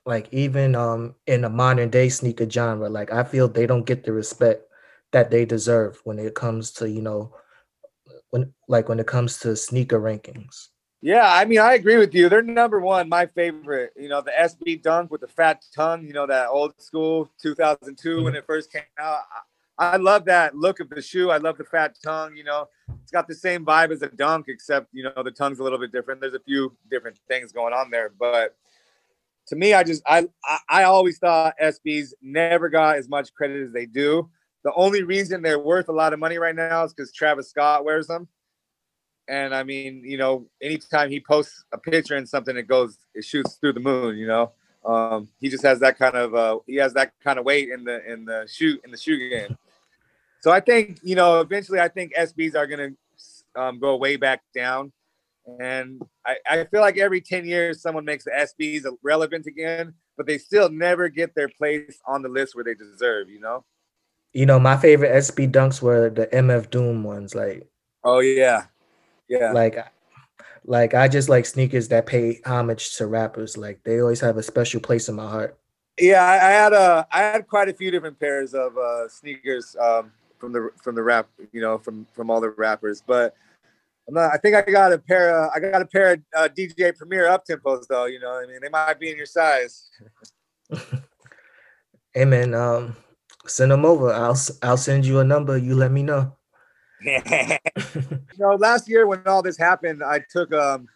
like 0.05 0.27
even 0.33 0.75
um 0.75 1.15
in 1.27 1.41
the 1.41 1.49
modern 1.49 1.89
day 1.89 2.09
sneaker 2.09 2.49
genre, 2.49 2.89
like 2.89 3.11
I 3.13 3.23
feel 3.23 3.47
they 3.47 3.67
don't 3.67 3.85
get 3.85 4.03
the 4.03 4.11
respect 4.11 4.63
that 5.11 5.29
they 5.29 5.45
deserve 5.45 6.01
when 6.03 6.19
it 6.19 6.35
comes 6.35 6.71
to, 6.73 6.89
you 6.89 7.01
know, 7.01 7.35
when 8.31 8.53
like 8.67 8.89
when 8.89 8.99
it 8.99 9.07
comes 9.07 9.39
to 9.39 9.55
sneaker 9.55 9.99
rankings. 9.99 10.69
Yeah, 11.03 11.25
I 11.25 11.45
mean, 11.45 11.59
I 11.59 11.73
agree 11.73 11.97
with 11.97 12.13
you. 12.13 12.29
They're 12.29 12.43
number 12.43 12.79
one, 12.79 13.09
my 13.09 13.25
favorite. 13.25 13.91
You 13.97 14.07
know, 14.07 14.21
the 14.21 14.31
SB 14.31 14.83
Dunk 14.83 15.11
with 15.11 15.21
the 15.21 15.27
fat 15.27 15.63
tongue. 15.75 16.05
You 16.05 16.13
know, 16.13 16.27
that 16.27 16.49
old 16.49 16.79
school 16.79 17.29
2002 17.41 18.23
when 18.23 18.35
it 18.35 18.45
first 18.45 18.71
came 18.71 18.83
out. 18.99 19.21
I, 19.81 19.97
love 19.97 20.25
that 20.25 20.55
look 20.55 20.79
of 20.79 20.89
the 20.89 21.01
shoe. 21.01 21.31
I 21.31 21.37
love 21.37 21.57
the 21.57 21.63
fat 21.63 21.95
tongue. 22.03 22.35
You 22.35 22.43
know, 22.43 22.67
it's 23.01 23.11
got 23.11 23.27
the 23.27 23.35
same 23.35 23.65
vibe 23.65 23.91
as 23.91 24.01
a 24.01 24.09
dunk, 24.09 24.45
except 24.47 24.87
you 24.93 25.03
know 25.03 25.23
the 25.23 25.31
tongue's 25.31 25.59
a 25.59 25.63
little 25.63 25.79
bit 25.79 25.91
different. 25.91 26.21
There's 26.21 26.33
a 26.33 26.39
few 26.39 26.75
different 26.89 27.17
things 27.27 27.51
going 27.51 27.73
on 27.73 27.89
there, 27.89 28.11
but 28.19 28.55
to 29.47 29.55
me, 29.55 29.73
I 29.73 29.83
just 29.83 30.01
I, 30.05 30.27
I 30.69 30.83
always 30.83 31.17
thought 31.17 31.55
SBs 31.61 32.13
never 32.21 32.69
got 32.69 32.97
as 32.97 33.09
much 33.09 33.33
credit 33.33 33.61
as 33.63 33.73
they 33.73 33.85
do. 33.85 34.29
The 34.63 34.73
only 34.75 35.03
reason 35.03 35.41
they're 35.41 35.59
worth 35.59 35.89
a 35.89 35.93
lot 35.93 36.13
of 36.13 36.19
money 36.19 36.37
right 36.37 36.55
now 36.55 36.83
is 36.83 36.93
because 36.93 37.11
Travis 37.11 37.49
Scott 37.49 37.83
wears 37.83 38.07
them. 38.07 38.27
And 39.27 39.55
I 39.55 39.63
mean, 39.63 40.03
you 40.05 40.17
know, 40.17 40.47
anytime 40.61 41.09
he 41.09 41.19
posts 41.19 41.63
a 41.73 41.77
picture 41.77 42.15
and 42.15 42.27
something, 42.27 42.55
it 42.57 42.67
goes, 42.67 42.97
it 43.13 43.23
shoots 43.23 43.55
through 43.55 43.73
the 43.73 43.79
moon. 43.79 44.17
You 44.17 44.27
know, 44.27 44.51
um, 44.85 45.29
he 45.39 45.49
just 45.49 45.63
has 45.63 45.79
that 45.79 45.97
kind 45.97 46.15
of, 46.15 46.35
uh, 46.35 46.59
he 46.67 46.75
has 46.75 46.93
that 46.93 47.13
kind 47.23 47.39
of 47.39 47.45
weight 47.45 47.69
in 47.69 47.83
the 47.83 48.05
in 48.11 48.25
the 48.25 48.47
shoe 48.51 48.79
in 48.83 48.91
the 48.91 48.97
shoe 48.97 49.17
game. 49.29 49.57
So 50.41 50.51
I 50.51 50.59
think, 50.59 50.99
you 51.03 51.15
know, 51.15 51.39
eventually, 51.39 51.79
I 51.79 51.87
think 51.87 52.13
SBs 52.17 52.55
are 52.55 52.67
gonna 52.67 52.89
um, 53.55 53.79
go 53.79 53.95
way 53.95 54.15
back 54.15 54.41
down, 54.55 54.91
and 55.59 56.01
I, 56.25 56.37
I 56.49 56.63
feel 56.65 56.81
like 56.81 56.97
every 56.97 57.21
ten 57.21 57.45
years 57.45 57.81
someone 57.81 58.05
makes 58.05 58.25
the 58.25 58.31
SBs 58.31 58.85
relevant 59.03 59.45
again, 59.45 59.93
but 60.17 60.25
they 60.25 60.37
still 60.37 60.69
never 60.69 61.09
get 61.09 61.35
their 61.35 61.49
place 61.49 61.99
on 62.07 62.21
the 62.21 62.29
list 62.29 62.55
where 62.55 62.63
they 62.63 62.73
deserve. 62.73 63.29
You 63.29 63.39
know? 63.39 63.65
You 64.33 64.45
know, 64.45 64.59
my 64.59 64.77
favorite 64.77 65.11
SB 65.11 65.51
dunks 65.51 65.81
were 65.81 66.09
the 66.09 66.27
MF 66.27 66.69
Doom 66.69 67.03
ones, 67.03 67.35
like 67.35 67.67
Oh 68.03 68.19
yeah, 68.19 68.65
yeah. 69.27 69.51
like 69.51 69.77
like 70.65 70.93
I 70.93 71.07
just 71.07 71.29
like 71.29 71.45
sneakers 71.45 71.87
that 71.89 72.05
pay 72.05 72.39
homage 72.45 72.95
to 72.97 73.07
rappers. 73.07 73.57
Like 73.57 73.83
they 73.83 73.99
always 73.99 74.21
have 74.21 74.37
a 74.37 74.43
special 74.43 74.79
place 74.79 75.07
in 75.09 75.15
my 75.15 75.29
heart. 75.29 75.57
Yeah, 75.99 76.23
I, 76.23 76.35
I 76.35 76.51
had 76.51 76.73
a 76.73 77.07
I 77.11 77.19
had 77.19 77.47
quite 77.47 77.69
a 77.69 77.73
few 77.73 77.91
different 77.91 78.19
pairs 78.19 78.53
of 78.53 78.77
uh, 78.77 79.07
sneakers. 79.07 79.75
Um, 79.79 80.11
from 80.41 80.51
the 80.51 80.71
from 80.83 80.95
the 80.95 81.03
rap, 81.03 81.29
you 81.53 81.61
know, 81.61 81.77
from 81.77 82.05
from 82.11 82.29
all 82.29 82.41
the 82.41 82.49
rappers. 82.49 83.01
But 83.05 83.35
I'm 84.07 84.15
not. 84.15 84.33
I 84.33 84.37
think 84.37 84.55
I 84.55 84.61
got 84.63 84.91
a 84.91 84.97
pair. 84.97 85.29
Of, 85.29 85.51
I 85.55 85.59
got 85.59 85.81
a 85.81 85.85
pair 85.85 86.13
of 86.13 86.21
uh, 86.35 86.49
DJ 86.49 86.97
Premier 86.97 87.27
up 87.27 87.45
tempos 87.45 87.87
though. 87.87 88.05
You 88.05 88.19
know, 88.19 88.33
I 88.33 88.47
mean, 88.47 88.59
they 88.61 88.67
might 88.67 88.99
be 88.99 89.11
in 89.11 89.15
your 89.15 89.27
size. 89.27 89.89
hey 92.13 92.25
man, 92.25 92.53
um, 92.53 92.97
send 93.45 93.71
them 93.71 93.85
over. 93.85 94.11
I'll 94.11 94.37
I'll 94.63 94.77
send 94.77 95.05
you 95.05 95.19
a 95.19 95.23
number. 95.23 95.57
You 95.57 95.75
let 95.75 95.91
me 95.91 96.03
know. 96.03 96.35
you 97.03 97.57
know, 98.37 98.55
last 98.55 98.89
year 98.89 99.07
when 99.07 99.25
all 99.25 99.41
this 99.41 99.57
happened, 99.57 100.03
I 100.03 100.21
took 100.29 100.53
um, 100.53 100.87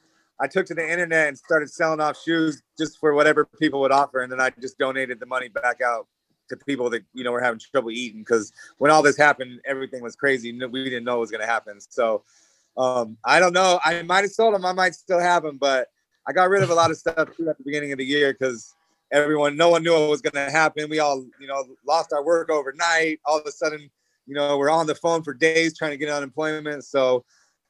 I 0.42 0.48
took 0.48 0.66
to 0.68 0.76
the 0.76 0.92
internet 0.92 1.30
and 1.30 1.38
started 1.38 1.70
selling 1.70 2.02
off 2.02 2.22
shoes 2.22 2.64
just 2.78 3.00
for 3.00 3.14
whatever 3.14 3.46
people 3.46 3.80
would 3.82 3.92
offer, 3.92 4.22
and 4.22 4.32
then 4.32 4.42
I 4.42 4.52
just 4.60 4.78
donated 4.78 5.20
the 5.20 5.26
money 5.28 5.48
back 5.48 5.82
out 5.82 6.08
to 6.50 6.58
people 6.58 6.90
that 6.92 7.04
you 7.14 7.24
know 7.24 7.32
were 7.32 7.42
having 7.42 7.60
trouble 7.60 7.92
eating 7.92 8.22
because 8.22 8.52
when 8.78 8.92
all 8.92 9.02
this 9.02 9.18
happened, 9.18 9.60
everything 9.66 10.02
was 10.02 10.16
crazy. 10.16 10.52
We 10.52 10.84
didn't 10.84 11.04
know 11.04 11.18
it 11.18 11.22
was 11.22 11.32
going 11.32 11.42
to 11.42 11.48
happen. 11.48 11.80
So 11.80 12.24
um, 12.78 13.18
I 13.24 13.40
don't 13.40 13.54
know. 13.54 13.80
I 13.84 14.02
might 14.04 14.24
have 14.24 14.32
sold 14.32 14.54
them. 14.54 14.66
I 14.66 14.74
might 14.74 14.96
still 14.96 15.20
have 15.20 15.44
them, 15.44 15.58
but 15.58 15.90
I 16.28 16.34
got 16.34 16.50
rid 16.50 16.64
of 16.64 16.70
a 16.70 16.76
lot 16.76 16.92
of 16.92 16.98
stuff 16.98 17.18
at 17.18 17.38
the 17.38 17.56
beginning 17.64 17.92
of 17.92 17.98
the 17.98 18.06
year 18.06 18.34
because 18.34 18.76
everyone, 19.12 19.56
no 19.56 19.70
one 19.70 19.84
knew 19.84 19.94
what 19.94 20.10
was 20.10 20.22
going 20.22 20.34
to 20.34 20.52
happen. 20.52 20.90
We 20.90 21.00
all, 21.00 21.26
you 21.40 21.48
know, 21.48 21.64
lost 21.88 22.12
our 22.12 22.24
work 22.24 22.50
overnight. 22.50 23.20
All 23.26 23.40
of 23.40 23.46
a 23.46 23.52
sudden, 23.52 23.90
you 24.26 24.34
know, 24.34 24.58
we're 24.58 24.70
on 24.72 24.88
the 24.88 24.96
phone 24.96 25.24
for 25.24 25.34
days 25.34 25.78
trying 25.78 25.92
to 25.92 25.98
get 25.98 26.10
unemployment. 26.10 26.84
So 26.84 27.24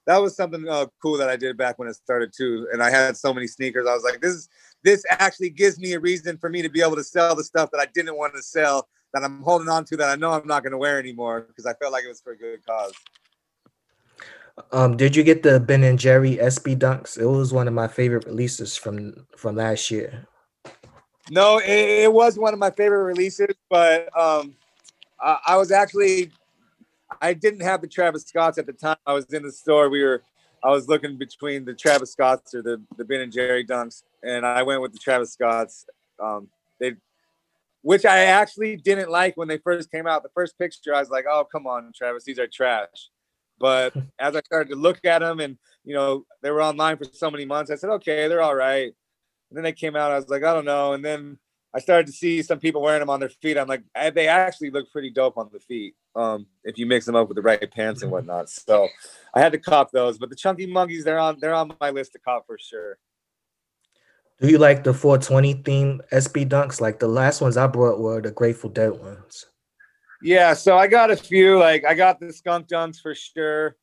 that 0.05 0.17
was 0.17 0.35
something 0.35 0.67
uh, 0.67 0.85
cool 1.01 1.17
that 1.17 1.29
I 1.29 1.35
did 1.35 1.57
back 1.57 1.79
when 1.79 1.87
it 1.87 1.95
started 1.95 2.31
too. 2.35 2.67
And 2.71 2.81
I 2.81 2.89
had 2.89 3.17
so 3.17 3.33
many 3.33 3.47
sneakers. 3.47 3.87
I 3.87 3.93
was 3.93 4.03
like, 4.03 4.21
this 4.21 4.33
is 4.33 4.49
this 4.83 5.03
actually 5.09 5.49
gives 5.49 5.79
me 5.79 5.93
a 5.93 5.99
reason 5.99 6.37
for 6.37 6.49
me 6.49 6.61
to 6.61 6.69
be 6.69 6.81
able 6.81 6.95
to 6.95 7.03
sell 7.03 7.35
the 7.35 7.43
stuff 7.43 7.71
that 7.71 7.79
I 7.79 7.87
didn't 7.93 8.15
want 8.15 8.35
to 8.35 8.43
sell 8.43 8.87
that 9.13 9.23
I'm 9.23 9.41
holding 9.41 9.69
on 9.69 9.85
to 9.85 9.97
that 9.97 10.09
I 10.09 10.15
know 10.15 10.31
I'm 10.31 10.47
not 10.47 10.61
going 10.61 10.71
to 10.71 10.77
wear 10.77 10.99
anymore 10.99 11.41
because 11.41 11.65
I 11.65 11.73
felt 11.73 11.91
like 11.91 12.03
it 12.03 12.09
was 12.09 12.21
for 12.21 12.33
a 12.33 12.37
good 12.37 12.65
cause. 12.65 12.93
Um, 14.71 14.95
did 14.95 15.15
you 15.15 15.23
get 15.23 15.43
the 15.43 15.59
Ben 15.59 15.83
and 15.83 15.99
Jerry 15.99 16.37
SB 16.37 16.77
Dunks? 16.77 17.17
It 17.17 17.25
was 17.25 17.51
one 17.51 17.67
of 17.67 17.73
my 17.73 17.87
favorite 17.87 18.25
releases 18.25 18.77
from 18.77 19.25
from 19.35 19.55
last 19.55 19.89
year. 19.91 20.27
No, 21.31 21.57
it, 21.57 22.03
it 22.03 22.13
was 22.13 22.37
one 22.37 22.53
of 22.53 22.59
my 22.59 22.69
favorite 22.69 23.03
releases, 23.03 23.55
but 23.69 24.15
um, 24.17 24.55
I, 25.19 25.39
I 25.47 25.57
was 25.57 25.71
actually 25.71 26.31
I 27.21 27.33
didn't 27.33 27.61
have 27.61 27.81
the 27.81 27.87
Travis 27.87 28.23
Scotts 28.23 28.57
at 28.57 28.65
the 28.65 28.73
time. 28.73 28.97
I 29.05 29.13
was 29.13 29.25
in 29.33 29.43
the 29.43 29.51
store. 29.51 29.89
We 29.89 30.03
were 30.03 30.23
I 30.63 30.69
was 30.69 30.87
looking 30.87 31.17
between 31.17 31.63
the 31.63 31.73
Travis 31.73 32.11
Scotts 32.11 32.55
or 32.55 32.61
the 32.61 32.81
the 32.97 33.05
Ben 33.05 33.21
and 33.21 33.31
Jerry 33.31 33.65
Dunks, 33.65 34.03
and 34.23 34.45
I 34.45 34.63
went 34.63 34.81
with 34.81 34.93
the 34.93 34.99
Travis 34.99 35.33
Scotts. 35.33 35.85
Um, 36.21 36.49
they, 36.79 36.93
which 37.81 38.03
I 38.05 38.25
actually 38.25 38.77
didn't 38.77 39.11
like 39.11 39.37
when 39.37 39.47
they 39.47 39.59
first 39.59 39.91
came 39.91 40.07
out. 40.07 40.23
The 40.23 40.29
first 40.33 40.57
picture, 40.57 40.95
I 40.95 40.99
was 40.99 41.09
like, 41.09 41.25
"Oh, 41.29 41.45
come 41.49 41.67
on, 41.67 41.91
Travis, 41.95 42.23
these 42.23 42.39
are 42.39 42.47
trash." 42.47 43.09
But 43.59 43.93
as 44.19 44.35
I 44.35 44.41
started 44.41 44.69
to 44.69 44.75
look 44.75 45.05
at 45.05 45.19
them, 45.19 45.39
and 45.39 45.57
you 45.83 45.93
know, 45.93 46.25
they 46.41 46.49
were 46.49 46.63
online 46.63 46.97
for 46.97 47.05
so 47.05 47.29
many 47.29 47.45
months, 47.45 47.69
I 47.69 47.75
said, 47.75 47.91
"Okay, 47.91 48.27
they're 48.27 48.41
all 48.41 48.55
right." 48.55 48.91
And 49.49 49.57
then 49.57 49.63
they 49.63 49.73
came 49.73 49.95
out. 49.95 50.11
I 50.11 50.15
was 50.15 50.29
like, 50.29 50.43
"I 50.43 50.53
don't 50.53 50.65
know." 50.65 50.93
And 50.93 51.05
then 51.05 51.37
I 51.75 51.79
started 51.79 52.07
to 52.07 52.13
see 52.13 52.41
some 52.41 52.59
people 52.59 52.81
wearing 52.81 53.01
them 53.01 53.09
on 53.09 53.19
their 53.19 53.27
feet. 53.27 53.57
I'm 53.57 53.67
like, 53.67 53.83
they 54.13 54.29
actually 54.29 54.69
look 54.69 54.89
pretty 54.93 55.09
dope 55.09 55.37
on 55.37 55.49
the 55.51 55.59
feet 55.59 55.93
um, 56.15 56.47
if 56.63 56.77
you 56.77 56.85
mix 56.85 57.05
them 57.05 57.17
up 57.17 57.27
with 57.27 57.35
the 57.35 57.41
right 57.41 57.69
pants 57.69 58.01
and 58.01 58.09
whatnot. 58.09 58.49
So 58.49 58.87
I 59.33 59.41
had 59.41 59.51
to 59.51 59.57
cop 59.57 59.91
those. 59.91 60.17
But 60.17 60.29
the 60.29 60.37
chunky 60.37 60.67
monkeys, 60.67 61.03
they're 61.03 61.19
on 61.19 61.37
they're 61.41 61.53
on 61.53 61.75
my 61.81 61.89
list 61.89 62.13
to 62.13 62.19
cop 62.19 62.45
for 62.47 62.57
sure. 62.57 62.97
Do 64.39 64.47
you 64.47 64.57
like 64.57 64.85
the 64.85 64.93
420 64.93 65.53
theme 65.63 66.01
SB 66.13 66.47
dunks? 66.47 66.79
Like 66.79 66.99
the 66.99 67.07
last 67.09 67.41
ones 67.41 67.57
I 67.57 67.67
brought 67.67 67.99
were 67.99 68.21
the 68.21 68.31
Grateful 68.31 68.69
Dead 68.69 68.91
ones. 68.91 69.45
Yeah, 70.21 70.53
so 70.53 70.77
I 70.77 70.87
got 70.87 71.11
a 71.11 71.17
few. 71.17 71.59
Like 71.59 71.83
I 71.85 71.93
got 71.93 72.21
the 72.21 72.31
skunk 72.31 72.67
dunks 72.67 73.01
for 73.01 73.13
sure, 73.13 73.75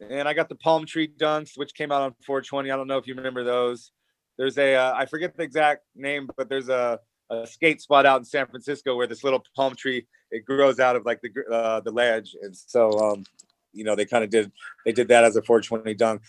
and 0.00 0.28
I 0.28 0.34
got 0.34 0.48
the 0.48 0.56
palm 0.56 0.84
tree 0.84 1.06
dunks, 1.08 1.56
which 1.56 1.74
came 1.74 1.92
out 1.92 2.02
on 2.02 2.14
420. 2.26 2.72
I 2.72 2.76
don't 2.76 2.88
know 2.88 2.98
if 2.98 3.06
you 3.06 3.14
remember 3.14 3.44
those. 3.44 3.92
There's 4.36 4.58
a 4.58 4.74
uh, 4.74 4.94
I 4.96 5.06
forget 5.06 5.36
the 5.36 5.44
exact 5.44 5.84
name, 5.94 6.28
but 6.36 6.48
there's 6.48 6.68
a, 6.68 6.98
a 7.30 7.46
skate 7.46 7.80
spot 7.80 8.06
out 8.06 8.18
in 8.18 8.24
San 8.24 8.46
Francisco 8.46 8.96
where 8.96 9.06
this 9.06 9.24
little 9.24 9.42
palm 9.54 9.74
tree 9.74 10.06
it 10.30 10.44
grows 10.44 10.80
out 10.80 10.96
of 10.96 11.04
like 11.04 11.20
the 11.20 11.30
uh, 11.50 11.80
the 11.80 11.90
ledge, 11.90 12.36
and 12.42 12.56
so 12.56 12.90
um, 12.98 13.24
you 13.72 13.84
know 13.84 13.94
they 13.94 14.04
kind 14.04 14.24
of 14.24 14.30
did 14.30 14.50
they 14.84 14.92
did 14.92 15.08
that 15.08 15.24
as 15.24 15.36
a 15.36 15.42
420 15.42 15.94
dunk. 15.94 16.22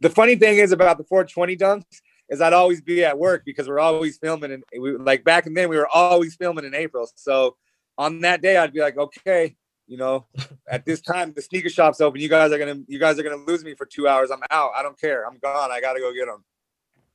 The 0.00 0.10
funny 0.10 0.36
thing 0.36 0.58
is 0.58 0.72
about 0.72 0.96
the 0.96 1.04
420 1.04 1.56
dunks 1.56 2.00
is 2.30 2.40
I'd 2.40 2.52
always 2.52 2.80
be 2.80 3.04
at 3.04 3.18
work 3.18 3.42
because 3.44 3.68
we're 3.68 3.80
always 3.80 4.16
filming 4.16 4.52
and 4.52 4.62
we 4.80 4.96
like 4.96 5.24
back 5.24 5.44
then 5.44 5.68
we 5.68 5.76
were 5.76 5.88
always 5.88 6.36
filming 6.36 6.64
in 6.64 6.74
April. 6.74 7.08
So 7.14 7.56
on 7.98 8.20
that 8.20 8.40
day 8.40 8.56
I'd 8.56 8.72
be 8.72 8.80
like, 8.80 8.96
okay, 8.96 9.56
you 9.86 9.98
know, 9.98 10.26
at 10.70 10.86
this 10.86 11.00
time 11.00 11.32
the 11.34 11.42
sneaker 11.42 11.68
shop's 11.68 12.00
open. 12.00 12.20
You 12.20 12.28
guys 12.28 12.52
are 12.52 12.58
gonna 12.58 12.80
you 12.86 12.98
guys 12.98 13.18
are 13.18 13.22
gonna 13.22 13.44
lose 13.44 13.64
me 13.64 13.74
for 13.74 13.84
two 13.84 14.08
hours. 14.08 14.30
I'm 14.30 14.40
out. 14.50 14.70
I 14.76 14.82
don't 14.82 14.98
care. 14.98 15.26
I'm 15.26 15.38
gone. 15.38 15.70
I 15.70 15.80
gotta 15.80 16.00
go 16.00 16.14
get 16.14 16.26
them. 16.26 16.44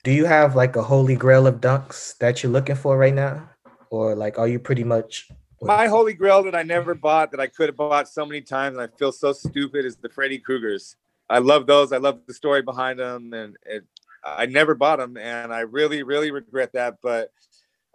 Do 0.05 0.11
you 0.11 0.25
have 0.25 0.55
like 0.55 0.75
a 0.75 0.83
holy 0.83 1.15
grail 1.15 1.47
of 1.47 1.59
dunks 1.61 2.15
that 2.19 2.43
you're 2.43 2.51
looking 2.51 2.75
for 2.75 2.95
right 2.95 3.11
now, 3.11 3.49
or 3.89 4.13
like 4.13 4.37
are 4.37 4.47
you 4.47 4.59
pretty 4.59 4.83
much? 4.83 5.31
My 5.63 5.87
holy 5.87 6.13
grail 6.13 6.43
that 6.43 6.53
I 6.53 6.61
never 6.61 6.93
bought 6.93 7.31
that 7.31 7.39
I 7.39 7.47
could 7.47 7.69
have 7.69 7.75
bought 7.75 8.07
so 8.07 8.23
many 8.23 8.41
times 8.41 8.77
and 8.77 8.83
I 8.83 8.95
feel 8.99 9.11
so 9.11 9.33
stupid 9.33 9.83
is 9.83 9.95
the 9.95 10.09
Freddy 10.09 10.39
Kruegers. 10.39 10.93
I 11.27 11.39
love 11.39 11.65
those. 11.65 11.91
I 11.91 11.97
love 11.97 12.19
the 12.27 12.35
story 12.35 12.61
behind 12.61 12.99
them, 12.99 13.33
and 13.33 13.57
it, 13.65 13.83
I 14.23 14.45
never 14.45 14.75
bought 14.75 14.99
them, 14.99 15.17
and 15.17 15.51
I 15.51 15.61
really, 15.61 16.03
really 16.03 16.29
regret 16.29 16.73
that. 16.73 16.97
But 17.01 17.31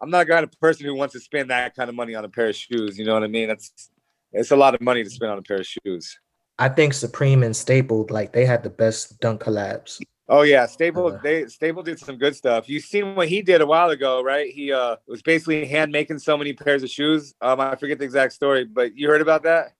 I'm 0.02 0.10
not 0.10 0.26
kind 0.26 0.42
of 0.42 0.50
person 0.60 0.86
who 0.86 0.96
wants 0.96 1.12
to 1.12 1.20
spend 1.20 1.50
that 1.50 1.76
kind 1.76 1.88
of 1.88 1.94
money 1.94 2.16
on 2.16 2.24
a 2.24 2.28
pair 2.28 2.48
of 2.48 2.56
shoes. 2.56 2.98
You 2.98 3.04
know 3.04 3.14
what 3.14 3.22
I 3.22 3.28
mean? 3.28 3.46
That's 3.46 3.88
it's 4.32 4.50
a 4.50 4.56
lot 4.56 4.74
of 4.74 4.80
money 4.80 5.04
to 5.04 5.10
spend 5.10 5.30
on 5.30 5.38
a 5.38 5.42
pair 5.42 5.58
of 5.58 5.66
shoes. 5.66 6.18
I 6.58 6.70
think 6.70 6.92
Supreme 6.92 7.44
and 7.44 7.54
Staple, 7.54 8.08
like 8.10 8.32
they 8.32 8.46
had 8.46 8.64
the 8.64 8.70
best 8.70 9.20
dunk 9.20 9.42
collabs. 9.42 10.00
Oh 10.30 10.42
yeah, 10.42 10.64
Staple. 10.66 11.08
Uh, 11.08 11.18
they 11.20 11.46
Staple 11.46 11.82
did 11.82 11.98
some 11.98 12.16
good 12.16 12.36
stuff. 12.36 12.68
You 12.68 12.78
seen 12.78 13.16
what 13.16 13.28
he 13.28 13.42
did 13.42 13.60
a 13.60 13.66
while 13.66 13.90
ago, 13.90 14.22
right? 14.22 14.48
He 14.48 14.72
uh 14.72 14.94
was 15.08 15.22
basically 15.22 15.66
hand 15.66 15.90
making 15.90 16.20
so 16.20 16.38
many 16.38 16.52
pairs 16.52 16.84
of 16.84 16.88
shoes. 16.88 17.34
Um, 17.40 17.60
I 17.60 17.74
forget 17.74 17.98
the 17.98 18.04
exact 18.04 18.32
story, 18.32 18.64
but 18.64 18.96
you 18.96 19.08
heard 19.08 19.22
about 19.22 19.42
that? 19.42 19.74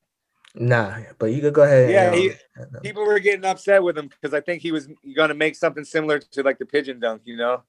Nah, 0.57 0.99
but 1.19 1.27
you 1.27 1.41
could 1.41 1.55
go 1.55 1.63
ahead. 1.63 1.89
Yeah, 1.93 2.13
he, 2.13 2.33
people 2.83 3.07
were 3.07 3.21
getting 3.21 3.45
upset 3.45 3.81
with 3.81 3.97
him 3.97 4.09
because 4.09 4.35
I 4.35 4.41
think 4.41 4.61
he 4.61 4.73
was 4.73 4.89
going 5.15 5.29
to 5.29 5.35
make 5.35 5.55
something 5.55 5.85
similar 5.85 6.19
to 6.19 6.43
like 6.43 6.59
the 6.59 6.67
pigeon 6.67 6.99
dunk, 6.99 7.23
you 7.25 7.37
know. 7.37 7.63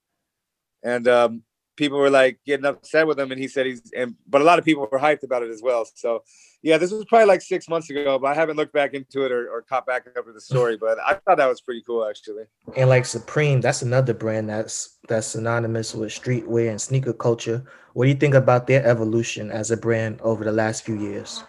And 0.82 1.08
um, 1.08 1.44
people 1.82 1.98
were 1.98 2.12
like 2.12 2.40
getting 2.46 2.66
upset 2.66 3.08
with 3.08 3.20
him, 3.20 3.32
and 3.32 3.42
he 3.42 3.48
said 3.48 3.66
he's. 3.66 3.82
And 3.96 4.16
but 4.28 4.42
a 4.42 4.44
lot 4.44 4.60
of 4.60 4.66
people 4.66 4.88
were 4.90 5.00
hyped 5.00 5.24
about 5.24 5.42
it 5.42 5.50
as 5.50 5.62
well. 5.64 5.84
So, 5.96 6.24
yeah, 6.62 6.78
this 6.78 6.92
was 6.92 7.04
probably 7.06 7.26
like 7.26 7.42
six 7.42 7.68
months 7.68 7.90
ago, 7.90 8.20
but 8.20 8.28
I 8.28 8.36
haven't 8.36 8.56
looked 8.56 8.72
back 8.72 8.94
into 8.94 9.26
it 9.26 9.32
or, 9.32 9.50
or 9.50 9.64
caught 9.64 9.88
back 9.88 10.06
up 10.16 10.26
with 10.28 10.36
the 10.36 10.42
story. 10.42 10.78
But 10.78 11.00
I 11.00 11.16
thought 11.16 11.38
that 11.38 11.48
was 11.48 11.60
pretty 11.60 11.82
cool, 11.82 12.06
actually. 12.08 12.44
And 12.78 12.88
like 12.88 13.06
Supreme, 13.06 13.62
that's 13.62 13.82
another 13.82 14.14
brand 14.14 14.48
that's 14.48 15.00
that's 15.10 15.28
synonymous 15.28 15.96
with 15.96 16.12
streetwear 16.12 16.70
and 16.70 16.80
sneaker 16.80 17.14
culture. 17.14 17.66
What 17.94 18.06
do 18.06 18.10
you 18.10 18.16
think 18.16 18.36
about 18.36 18.68
their 18.68 18.86
evolution 18.86 19.50
as 19.52 19.72
a 19.72 19.78
brand 19.78 20.22
over 20.22 20.44
the 20.44 20.52
last 20.52 20.84
few 20.84 21.00
years? 21.00 21.44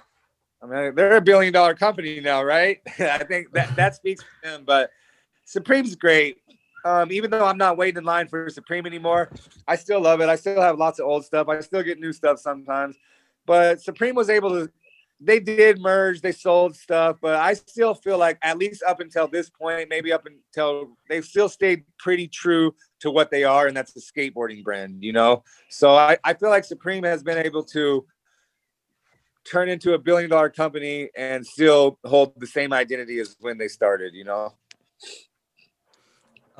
I 0.62 0.66
mean, 0.66 0.94
they're 0.94 1.16
a 1.16 1.20
billion 1.20 1.52
dollar 1.52 1.74
company 1.74 2.20
now, 2.20 2.42
right? 2.42 2.78
I 2.98 3.24
think 3.24 3.52
that 3.52 3.76
that 3.76 3.94
speaks 4.00 4.22
for 4.22 4.48
them. 4.48 4.64
But 4.64 4.90
Supreme's 5.44 5.94
great. 5.94 6.38
Um, 6.84 7.12
even 7.12 7.30
though 7.30 7.44
I'm 7.44 7.58
not 7.58 7.76
waiting 7.76 7.98
in 7.98 8.04
line 8.04 8.28
for 8.28 8.48
Supreme 8.50 8.86
anymore, 8.86 9.30
I 9.68 9.76
still 9.76 10.00
love 10.00 10.20
it. 10.20 10.28
I 10.28 10.36
still 10.36 10.60
have 10.60 10.78
lots 10.78 10.98
of 10.98 11.06
old 11.06 11.24
stuff. 11.24 11.48
I 11.48 11.60
still 11.60 11.82
get 11.82 12.00
new 12.00 12.12
stuff 12.12 12.38
sometimes. 12.38 12.96
But 13.46 13.80
Supreme 13.80 14.14
was 14.14 14.30
able 14.30 14.50
to. 14.50 14.70
They 15.24 15.38
did 15.38 15.80
merge. 15.80 16.20
They 16.20 16.32
sold 16.32 16.74
stuff, 16.74 17.18
but 17.20 17.36
I 17.36 17.54
still 17.54 17.94
feel 17.94 18.18
like 18.18 18.38
at 18.42 18.58
least 18.58 18.82
up 18.82 18.98
until 18.98 19.28
this 19.28 19.48
point, 19.48 19.88
maybe 19.88 20.12
up 20.12 20.26
until 20.26 20.96
they've 21.08 21.24
still 21.24 21.48
stayed 21.48 21.84
pretty 21.96 22.26
true 22.26 22.74
to 23.00 23.10
what 23.10 23.30
they 23.30 23.44
are, 23.44 23.68
and 23.68 23.76
that's 23.76 23.92
the 23.92 24.00
skateboarding 24.00 24.64
brand. 24.64 25.04
You 25.04 25.12
know, 25.12 25.44
so 25.70 25.94
I, 25.94 26.18
I 26.24 26.34
feel 26.34 26.50
like 26.50 26.64
Supreme 26.64 27.04
has 27.04 27.22
been 27.22 27.38
able 27.38 27.62
to 27.64 28.04
turn 29.44 29.68
into 29.68 29.94
a 29.94 29.98
billion 29.98 30.30
dollar 30.30 30.48
company 30.48 31.08
and 31.16 31.46
still 31.46 31.98
hold 32.04 32.32
the 32.38 32.46
same 32.46 32.72
identity 32.72 33.18
as 33.18 33.36
when 33.40 33.58
they 33.58 33.68
started, 33.68 34.14
you 34.14 34.24
know? 34.24 34.54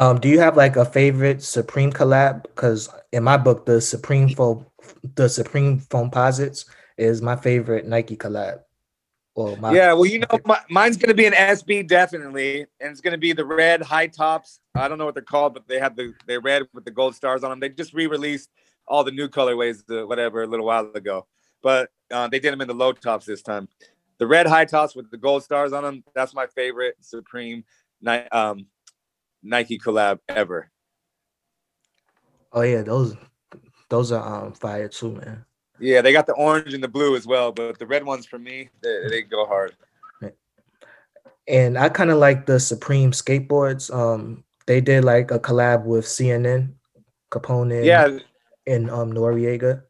Um, 0.03 0.18
do 0.18 0.28
you 0.28 0.40
have 0.40 0.57
like 0.57 0.76
a 0.76 0.84
favorite 0.84 1.42
Supreme 1.42 1.92
collab? 1.92 2.42
Because 2.42 2.88
in 3.12 3.22
my 3.22 3.36
book, 3.36 3.66
the 3.66 3.80
Supreme 3.80 4.28
foam, 4.28 4.66
the 5.14 5.28
Supreme 5.28 5.80
Foamposites 5.80 6.64
is 6.98 7.22
my 7.22 7.36
favorite 7.36 7.86
Nike 7.86 8.16
collab. 8.16 8.61
Well, 9.34 9.57
my 9.57 9.72
yeah, 9.72 9.92
well, 9.92 10.07
you 10.07 10.18
know, 10.18 10.40
my, 10.44 10.59
mine's 10.68 10.96
gonna 10.96 11.14
be 11.14 11.26
an 11.26 11.32
SB 11.32 11.86
definitely, 11.86 12.66
and 12.80 12.90
it's 12.90 13.00
gonna 13.00 13.16
be 13.16 13.32
the 13.32 13.44
red 13.44 13.80
high 13.80 14.09
tops. 14.09 14.61
I 14.74 14.88
don't 14.88 14.98
know 14.98 15.05
what 15.05 15.14
they're 15.14 15.22
called, 15.22 15.55
but 15.55 15.68
they 15.68 15.78
have 15.78 15.96
the 15.96 16.12
they 16.26 16.36
red 16.36 16.64
with 16.74 16.84
the 16.84 16.90
gold 16.90 17.14
stars 17.14 17.44
on 17.44 17.50
them. 17.50 17.61
They 17.61 17.70
just 17.70 17.94
re-released 17.94 18.50
all 18.86 19.05
the 19.05 19.12
new 19.12 19.28
colorways, 19.28 19.86
the 19.86 20.07
whatever, 20.07 20.42
a 20.42 20.46
little 20.46 20.66
while 20.66 20.90
ago 20.94 21.26
but 21.62 21.90
uh, 22.11 22.28
they 22.28 22.38
did 22.38 22.53
them 22.53 22.61
in 22.61 22.68
the 22.68 22.74
low 22.74 22.92
tops 22.92 23.24
this 23.24 23.42
time. 23.42 23.68
The 24.18 24.26
red 24.26 24.46
high 24.46 24.64
tops 24.64 24.94
with 24.94 25.11
the 25.11 25.16
gold 25.16 25.42
stars 25.42 25.72
on 25.72 25.82
them, 25.82 26.05
that's 26.14 26.34
my 26.34 26.46
favorite 26.46 26.96
Supreme 27.00 27.64
um, 28.32 28.66
Nike 29.43 29.78
collab 29.78 30.18
ever. 30.28 30.70
Oh 32.53 32.62
yeah, 32.62 32.82
those 32.82 33.16
those 33.88 34.12
are 34.12 34.45
um 34.45 34.53
fire 34.53 34.88
too, 34.88 35.12
man. 35.12 35.45
Yeah, 35.78 36.01
they 36.01 36.12
got 36.12 36.26
the 36.26 36.34
orange 36.34 36.74
and 36.74 36.82
the 36.82 36.88
blue 36.88 37.16
as 37.16 37.26
well, 37.26 37.51
but 37.51 37.78
the 37.78 37.86
red 37.86 38.05
ones 38.05 38.24
for 38.26 38.38
me, 38.38 38.68
they, 38.82 39.09
they 39.09 39.22
go 39.22 39.47
hard. 39.47 39.74
And 41.49 41.76
I 41.76 41.88
kind 41.88 42.11
of 42.11 42.18
like 42.18 42.47
the 42.47 42.61
Supreme 42.61 43.11
skateboards. 43.11 43.93
Um, 43.93 44.45
they 44.66 44.80
did 44.80 45.03
like 45.05 45.32
a 45.32 45.40
collab 45.40 45.84
with 45.84 46.05
CNN, 46.05 46.74
Capone, 47.32 47.84
Yeah, 47.84 48.18
and 48.66 48.88
um 48.90 49.12
Noreaga. 49.12 49.82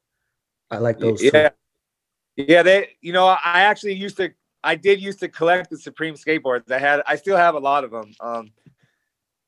I 0.70 0.78
like 0.78 0.98
those. 0.98 1.22
yeah, 1.22 1.50
Too. 1.50 2.44
yeah. 2.48 2.62
They, 2.62 2.96
you 3.02 3.12
know, 3.12 3.26
I 3.26 3.62
actually 3.62 3.92
used 3.92 4.16
to, 4.16 4.30
I 4.64 4.76
did 4.76 5.02
used 5.02 5.20
to 5.20 5.28
collect 5.28 5.68
the 5.68 5.76
Supreme 5.76 6.14
skateboards. 6.14 6.70
I 6.70 6.78
had, 6.78 7.02
I 7.06 7.16
still 7.16 7.36
have 7.36 7.54
a 7.54 7.60
lot 7.60 7.84
of 7.84 7.90
them. 7.90 8.14
Um, 8.20 8.52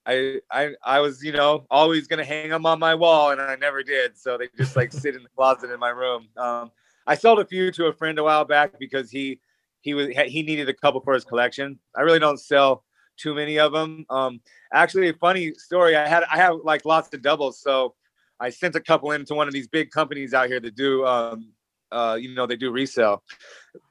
I, 0.06 0.40
I, 0.50 0.70
I 0.82 1.00
was, 1.00 1.22
you 1.22 1.32
know, 1.32 1.66
always 1.70 2.06
gonna 2.06 2.24
hang 2.24 2.50
them 2.50 2.66
on 2.66 2.78
my 2.78 2.94
wall, 2.94 3.30
and 3.30 3.40
I 3.40 3.56
never 3.56 3.82
did. 3.82 4.18
So 4.18 4.36
they 4.36 4.48
just 4.56 4.76
like 4.76 4.92
sit 4.92 5.14
in 5.14 5.22
the 5.22 5.28
closet 5.30 5.70
in 5.70 5.80
my 5.80 5.90
room. 5.90 6.28
Um, 6.36 6.70
I 7.06 7.14
sold 7.14 7.40
a 7.40 7.44
few 7.44 7.70
to 7.72 7.86
a 7.86 7.92
friend 7.92 8.18
a 8.18 8.24
while 8.24 8.44
back 8.44 8.78
because 8.78 9.10
he, 9.10 9.40
he 9.80 9.94
was, 9.94 10.08
he 10.08 10.42
needed 10.42 10.68
a 10.68 10.74
couple 10.74 11.00
for 11.00 11.14
his 11.14 11.24
collection. 11.24 11.78
I 11.96 12.02
really 12.02 12.18
don't 12.18 12.40
sell 12.40 12.84
too 13.16 13.34
many 13.34 13.58
of 13.58 13.72
them. 13.72 14.06
Um, 14.10 14.40
actually, 14.72 15.08
a 15.08 15.14
funny 15.14 15.52
story. 15.54 15.96
I 15.96 16.08
had, 16.08 16.24
I 16.30 16.36
have 16.36 16.56
like 16.64 16.84
lots 16.84 17.12
of 17.12 17.22
doubles, 17.22 17.60
so 17.60 17.94
I 18.40 18.50
sent 18.50 18.74
a 18.74 18.80
couple 18.80 19.12
into 19.12 19.34
one 19.34 19.48
of 19.48 19.54
these 19.54 19.68
big 19.68 19.90
companies 19.90 20.34
out 20.34 20.48
here 20.48 20.60
that 20.60 20.74
do, 20.74 21.06
um, 21.06 21.52
uh, 21.92 22.18
you 22.20 22.34
know, 22.34 22.46
they 22.46 22.56
do 22.56 22.72
resale, 22.72 23.22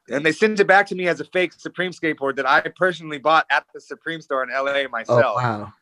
and 0.09 0.25
they 0.25 0.31
sent 0.31 0.59
it 0.59 0.67
back 0.67 0.87
to 0.87 0.95
me 0.95 1.07
as 1.07 1.21
a 1.21 1.25
fake 1.25 1.53
Supreme 1.53 1.91
skateboard 1.91 2.35
that 2.35 2.49
I 2.49 2.61
personally 2.61 3.19
bought 3.19 3.45
at 3.49 3.65
the 3.73 3.79
Supreme 3.79 4.21
store 4.21 4.43
in 4.43 4.49
LA 4.49 4.87
myself. 4.89 5.09
Oh 5.09 5.15
myself. 5.15 5.35
wow. 5.35 5.73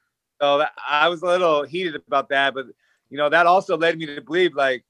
So 0.41 0.57
that, 0.57 0.71
I 0.89 1.07
was 1.07 1.21
a 1.21 1.25
little 1.25 1.63
heated 1.63 2.01
about 2.07 2.29
that, 2.29 2.55
but 2.55 2.65
you 3.09 3.17
know, 3.17 3.29
that 3.29 3.45
also 3.45 3.77
led 3.77 3.97
me 3.97 4.07
to 4.07 4.21
believe 4.21 4.55
like 4.55 4.83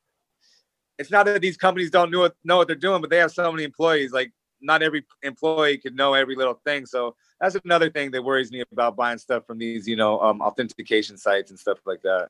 it's 0.98 1.12
not 1.12 1.26
that 1.26 1.42
these 1.42 1.58
companies 1.58 1.90
don't 1.90 2.12
know 2.12 2.20
what, 2.20 2.36
know 2.44 2.58
what 2.58 2.68
they're 2.68 2.76
doing, 2.76 3.02
but 3.02 3.10
they 3.10 3.18
have 3.18 3.32
so 3.32 3.52
many 3.52 3.64
employees. 3.64 4.14
Like 4.14 4.32
not 4.62 4.82
every 4.82 5.04
employee 5.24 5.78
could 5.78 5.96
know 5.96 6.14
every 6.14 6.36
little 6.36 6.62
thing. 6.64 6.86
So 6.86 7.16
that's 7.40 7.58
another 7.66 7.90
thing 7.90 8.12
that 8.12 8.24
worries 8.24 8.52
me 8.52 8.64
about 8.72 8.96
buying 8.96 9.18
stuff 9.18 9.46
from 9.46 9.58
these, 9.58 9.88
you 9.88 9.96
know, 9.96 10.22
um, 10.22 10.42
authentication 10.42 11.18
sites 11.18 11.50
and 11.50 11.60
stuff 11.60 11.80
like 11.86 12.02
that. 12.04 12.30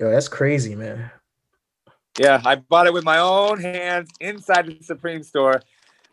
Yo, 0.00 0.10
that's 0.10 0.28
crazy, 0.28 0.74
man. 0.74 1.10
Yeah, 2.18 2.40
I 2.46 2.54
bought 2.54 2.86
it 2.86 2.94
with 2.94 3.04
my 3.04 3.18
own 3.18 3.60
hands 3.60 4.10
inside 4.20 4.66
the 4.66 4.78
Supreme 4.82 5.22
store. 5.22 5.60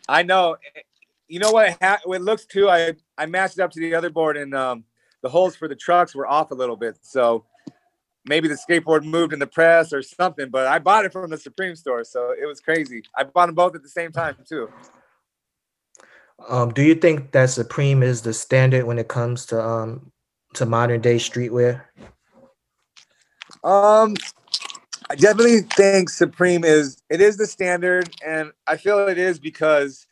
I 0.10 0.24
know. 0.24 0.58
You 1.30 1.40
know 1.40 1.52
what? 1.52 1.70
It, 1.70 1.78
ha- 1.82 2.02
it 2.06 2.22
looks 2.22 2.46
too. 2.46 2.70
I 2.70 2.96
I 3.18 3.26
matched 3.26 3.58
it 3.58 3.62
up 3.62 3.72
to 3.72 3.80
the 3.80 3.96
other 3.96 4.10
board, 4.10 4.36
and 4.36 4.54
um, 4.54 4.84
the 5.24 5.30
holes 5.30 5.56
for 5.56 5.68
the 5.68 5.76
trucks 5.76 6.14
were 6.14 6.28
off 6.28 6.52
a 6.52 6.54
little 6.54 6.76
bit. 6.76 7.00
So 7.02 7.46
maybe 8.26 8.48
the 8.48 8.56
skateboard 8.56 9.04
moved 9.04 9.34
in 9.34 9.40
the 9.40 9.48
press 9.48 9.92
or 9.92 10.04
something. 10.04 10.50
But 10.50 10.68
I 10.68 10.78
bought 10.78 11.06
it 11.06 11.12
from 11.12 11.30
the 11.32 11.38
Supreme 11.38 11.76
store, 11.76 12.04
so 12.04 12.36
it 12.40 12.46
was 12.46 12.60
crazy. 12.60 13.02
I 13.18 13.24
bought 13.24 13.48
them 13.48 13.56
both 13.56 13.74
at 13.74 13.82
the 13.82 13.90
same 13.90 14.12
time 14.12 14.36
too. 14.48 14.70
Um, 16.48 16.74
do 16.74 16.84
you 16.84 16.94
think 16.96 17.32
that 17.32 17.50
Supreme 17.50 18.04
is 18.04 18.22
the 18.22 18.34
standard 18.34 18.86
when 18.86 19.00
it 19.00 19.08
comes 19.08 19.46
to 19.48 19.64
um 19.64 20.12
to 20.56 20.66
modern 20.66 21.02
day 21.02 21.16
streetwear? 21.16 21.84
Um, 23.64 24.16
I 25.10 25.16
definitely 25.16 25.62
think 25.62 26.10
Supreme 26.10 26.66
is 26.66 27.02
it 27.10 27.22
is 27.22 27.38
the 27.38 27.48
standard, 27.48 28.10
and 28.26 28.52
I 28.68 28.76
feel 28.76 29.08
it 29.08 29.18
is 29.18 29.40
because 29.40 30.06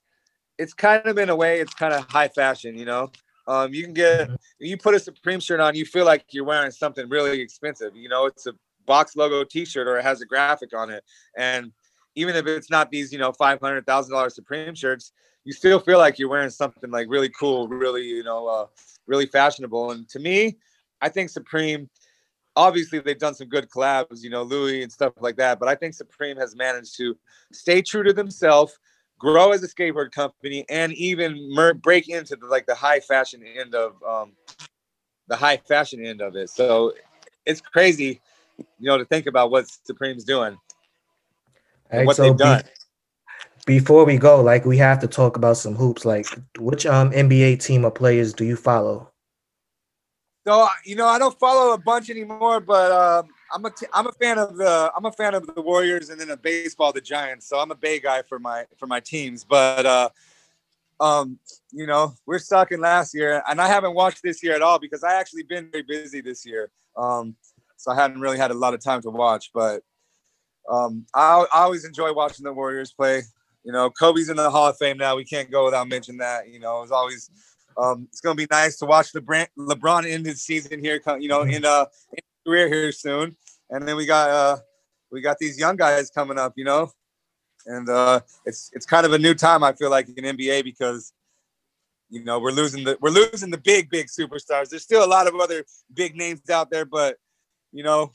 it's 0.57 0.73
kind 0.73 1.05
of 1.05 1.17
in 1.17 1.29
a 1.29 1.35
way 1.35 1.59
it's 1.59 1.73
kind 1.73 1.93
of 1.93 2.09
high 2.09 2.29
fashion. 2.29 2.77
You 2.77 2.85
know, 2.85 3.11
um, 3.51 3.73
you 3.73 3.83
can 3.83 3.93
get 3.93 4.29
you 4.59 4.77
put 4.77 4.95
a 4.95 4.99
Supreme 4.99 5.39
shirt 5.39 5.59
on, 5.59 5.75
you 5.75 5.85
feel 5.85 6.05
like 6.05 6.25
you're 6.31 6.45
wearing 6.45 6.71
something 6.71 7.07
really 7.09 7.41
expensive. 7.41 7.95
You 7.95 8.09
know, 8.09 8.25
it's 8.25 8.47
a 8.47 8.53
box 8.85 9.15
logo 9.15 9.43
T-shirt 9.43 9.87
or 9.87 9.97
it 9.97 10.03
has 10.03 10.21
a 10.21 10.25
graphic 10.25 10.71
on 10.75 10.89
it, 10.89 11.03
and 11.37 11.71
even 12.15 12.35
if 12.35 12.45
it's 12.45 12.69
not 12.69 12.91
these, 12.91 13.11
you 13.13 13.19
know, 13.19 13.31
five 13.31 13.59
hundred 13.59 13.85
thousand 13.85 14.13
dollars 14.13 14.35
Supreme 14.35 14.75
shirts, 14.75 15.11
you 15.43 15.53
still 15.53 15.79
feel 15.79 15.97
like 15.97 16.19
you're 16.19 16.29
wearing 16.29 16.49
something 16.49 16.91
like 16.91 17.07
really 17.09 17.29
cool, 17.29 17.67
really, 17.67 18.03
you 18.03 18.23
know, 18.23 18.47
uh, 18.47 18.65
really 19.07 19.25
fashionable. 19.25 19.91
And 19.91 20.07
to 20.09 20.19
me, 20.19 20.57
I 21.01 21.09
think 21.09 21.29
Supreme 21.29 21.89
obviously 22.55 22.99
they've 22.99 23.17
done 23.17 23.33
some 23.33 23.47
good 23.47 23.69
collabs, 23.69 24.23
you 24.23 24.29
know, 24.29 24.43
Louis 24.43 24.83
and 24.83 24.91
stuff 24.91 25.13
like 25.19 25.37
that. 25.37 25.59
But 25.59 25.69
I 25.69 25.75
think 25.75 25.93
Supreme 25.93 26.37
has 26.37 26.55
managed 26.55 26.97
to 26.97 27.17
stay 27.51 27.81
true 27.81 28.03
to 28.03 28.13
themselves, 28.13 28.77
grow 29.21 29.51
as 29.51 29.63
a 29.63 29.67
skateboard 29.67 30.11
company, 30.11 30.65
and 30.67 30.91
even 30.93 31.53
mer- 31.53 31.75
break 31.75 32.09
into 32.09 32.35
the, 32.35 32.47
like 32.47 32.65
the 32.65 32.75
high 32.75 32.99
fashion 32.99 33.43
end 33.43 33.75
of 33.75 34.01
um, 34.03 34.33
the 35.27 35.35
high 35.35 35.57
fashion 35.57 36.03
end 36.03 36.21
of 36.21 36.35
it. 36.35 36.49
So 36.49 36.93
it's 37.45 37.61
crazy, 37.61 38.19
you 38.57 38.65
know, 38.79 38.97
to 38.97 39.05
think 39.05 39.27
about 39.27 39.51
what 39.51 39.67
Supreme's 39.85 40.23
doing 40.23 40.57
and 41.91 41.99
Alright, 41.99 42.07
what 42.07 42.15
so 42.15 42.23
they've 42.23 42.33
be- 42.33 42.43
done. 42.43 42.63
before 43.67 44.05
we 44.05 44.17
go, 44.17 44.41
like 44.41 44.65
we 44.65 44.77
have 44.77 44.99
to 45.01 45.07
talk 45.07 45.37
about 45.37 45.57
some 45.57 45.75
hoops. 45.75 46.03
Like 46.03 46.25
which 46.57 46.85
um 46.87 47.11
NBA 47.11 47.63
team 47.63 47.85
of 47.85 47.93
players 47.93 48.33
do 48.33 48.43
you 48.43 48.55
follow? 48.55 49.11
So 50.47 50.67
you 50.83 50.95
know, 50.95 51.05
I 51.07 51.19
don't 51.19 51.37
follow 51.39 51.73
a 51.73 51.77
bunch 51.77 52.09
anymore, 52.09 52.59
but 52.59 52.91
um, 52.91 53.29
I'm 53.53 53.65
a 53.65 53.69
t- 53.69 53.87
I'm 53.93 54.07
a 54.07 54.11
fan 54.11 54.37
of 54.37 54.55
the 54.57 54.91
I'm 54.95 55.05
a 55.05 55.11
fan 55.11 55.33
of 55.33 55.45
the 55.53 55.61
Warriors 55.61 56.09
and 56.09 56.19
then 56.19 56.29
a 56.29 56.37
baseball 56.37 56.91
the 56.91 57.01
Giants. 57.01 57.47
So 57.47 57.59
I'm 57.59 57.71
a 57.71 57.75
Bay 57.75 57.99
guy 57.99 58.21
for 58.21 58.39
my 58.39 58.65
for 58.77 58.87
my 58.87 58.99
teams. 58.99 59.43
But 59.43 59.85
uh, 59.85 60.09
um, 60.99 61.39
you 61.71 61.87
know, 61.87 62.13
we're 62.25 62.39
sucking 62.39 62.79
last 62.79 63.13
year, 63.13 63.43
and 63.49 63.59
I 63.59 63.67
haven't 63.67 63.95
watched 63.95 64.21
this 64.23 64.43
year 64.43 64.53
at 64.53 64.61
all 64.61 64.79
because 64.79 65.03
I 65.03 65.15
actually 65.15 65.43
been 65.43 65.69
very 65.71 65.83
busy 65.83 66.21
this 66.21 66.45
year. 66.45 66.71
Um, 66.95 67.35
so 67.77 67.91
I 67.91 67.95
hadn't 67.95 68.21
really 68.21 68.37
had 68.37 68.51
a 68.51 68.55
lot 68.55 68.73
of 68.73 68.83
time 68.83 69.01
to 69.01 69.09
watch. 69.09 69.51
But 69.53 69.81
um, 70.69 71.05
I, 71.13 71.45
I 71.53 71.61
always 71.61 71.85
enjoy 71.85 72.13
watching 72.13 72.43
the 72.43 72.53
Warriors 72.53 72.93
play. 72.93 73.23
You 73.63 73.71
know, 73.71 73.89
Kobe's 73.89 74.29
in 74.29 74.37
the 74.37 74.49
Hall 74.49 74.67
of 74.67 74.77
Fame 74.77 74.97
now. 74.97 75.15
We 75.15 75.25
can't 75.25 75.51
go 75.51 75.65
without 75.65 75.87
mentioning 75.87 76.19
that. 76.19 76.49
You 76.49 76.59
know, 76.59 76.83
it's 76.83 76.91
always 76.91 77.29
um, 77.77 78.07
it's 78.11 78.21
gonna 78.21 78.35
be 78.35 78.47
nice 78.49 78.77
to 78.77 78.85
watch 78.85 79.13
LeBron 79.13 79.47
LeBron 79.57 80.09
end 80.09 80.25
his 80.25 80.41
season 80.41 80.83
here. 80.83 81.01
You 81.19 81.27
know, 81.27 81.41
in 81.41 81.65
uh 81.65 81.85
in 82.13 82.23
career 82.45 82.67
here 82.67 82.91
soon, 82.91 83.35
and 83.69 83.87
then 83.87 83.95
we 83.95 84.05
got 84.05 84.29
uh 84.29 84.57
we 85.11 85.21
got 85.21 85.37
these 85.39 85.57
young 85.57 85.75
guys 85.75 86.09
coming 86.09 86.37
up. 86.37 86.53
You 86.55 86.65
know, 86.65 86.91
and 87.65 87.89
uh 87.89 88.21
it's 88.45 88.69
it's 88.73 88.85
kind 88.85 89.05
of 89.05 89.13
a 89.13 89.19
new 89.19 89.33
time. 89.33 89.63
I 89.63 89.73
feel 89.73 89.89
like 89.89 90.09
in 90.09 90.37
NBA 90.37 90.63
because 90.63 91.13
you 92.09 92.23
know 92.23 92.39
we're 92.39 92.51
losing 92.51 92.83
the 92.83 92.97
we're 93.01 93.09
losing 93.09 93.49
the 93.49 93.57
big 93.57 93.89
big 93.89 94.07
superstars. 94.07 94.69
There's 94.69 94.83
still 94.83 95.03
a 95.03 95.07
lot 95.07 95.27
of 95.27 95.35
other 95.35 95.63
big 95.93 96.15
names 96.15 96.49
out 96.49 96.69
there, 96.69 96.85
but 96.85 97.17
you 97.71 97.83
know 97.83 98.11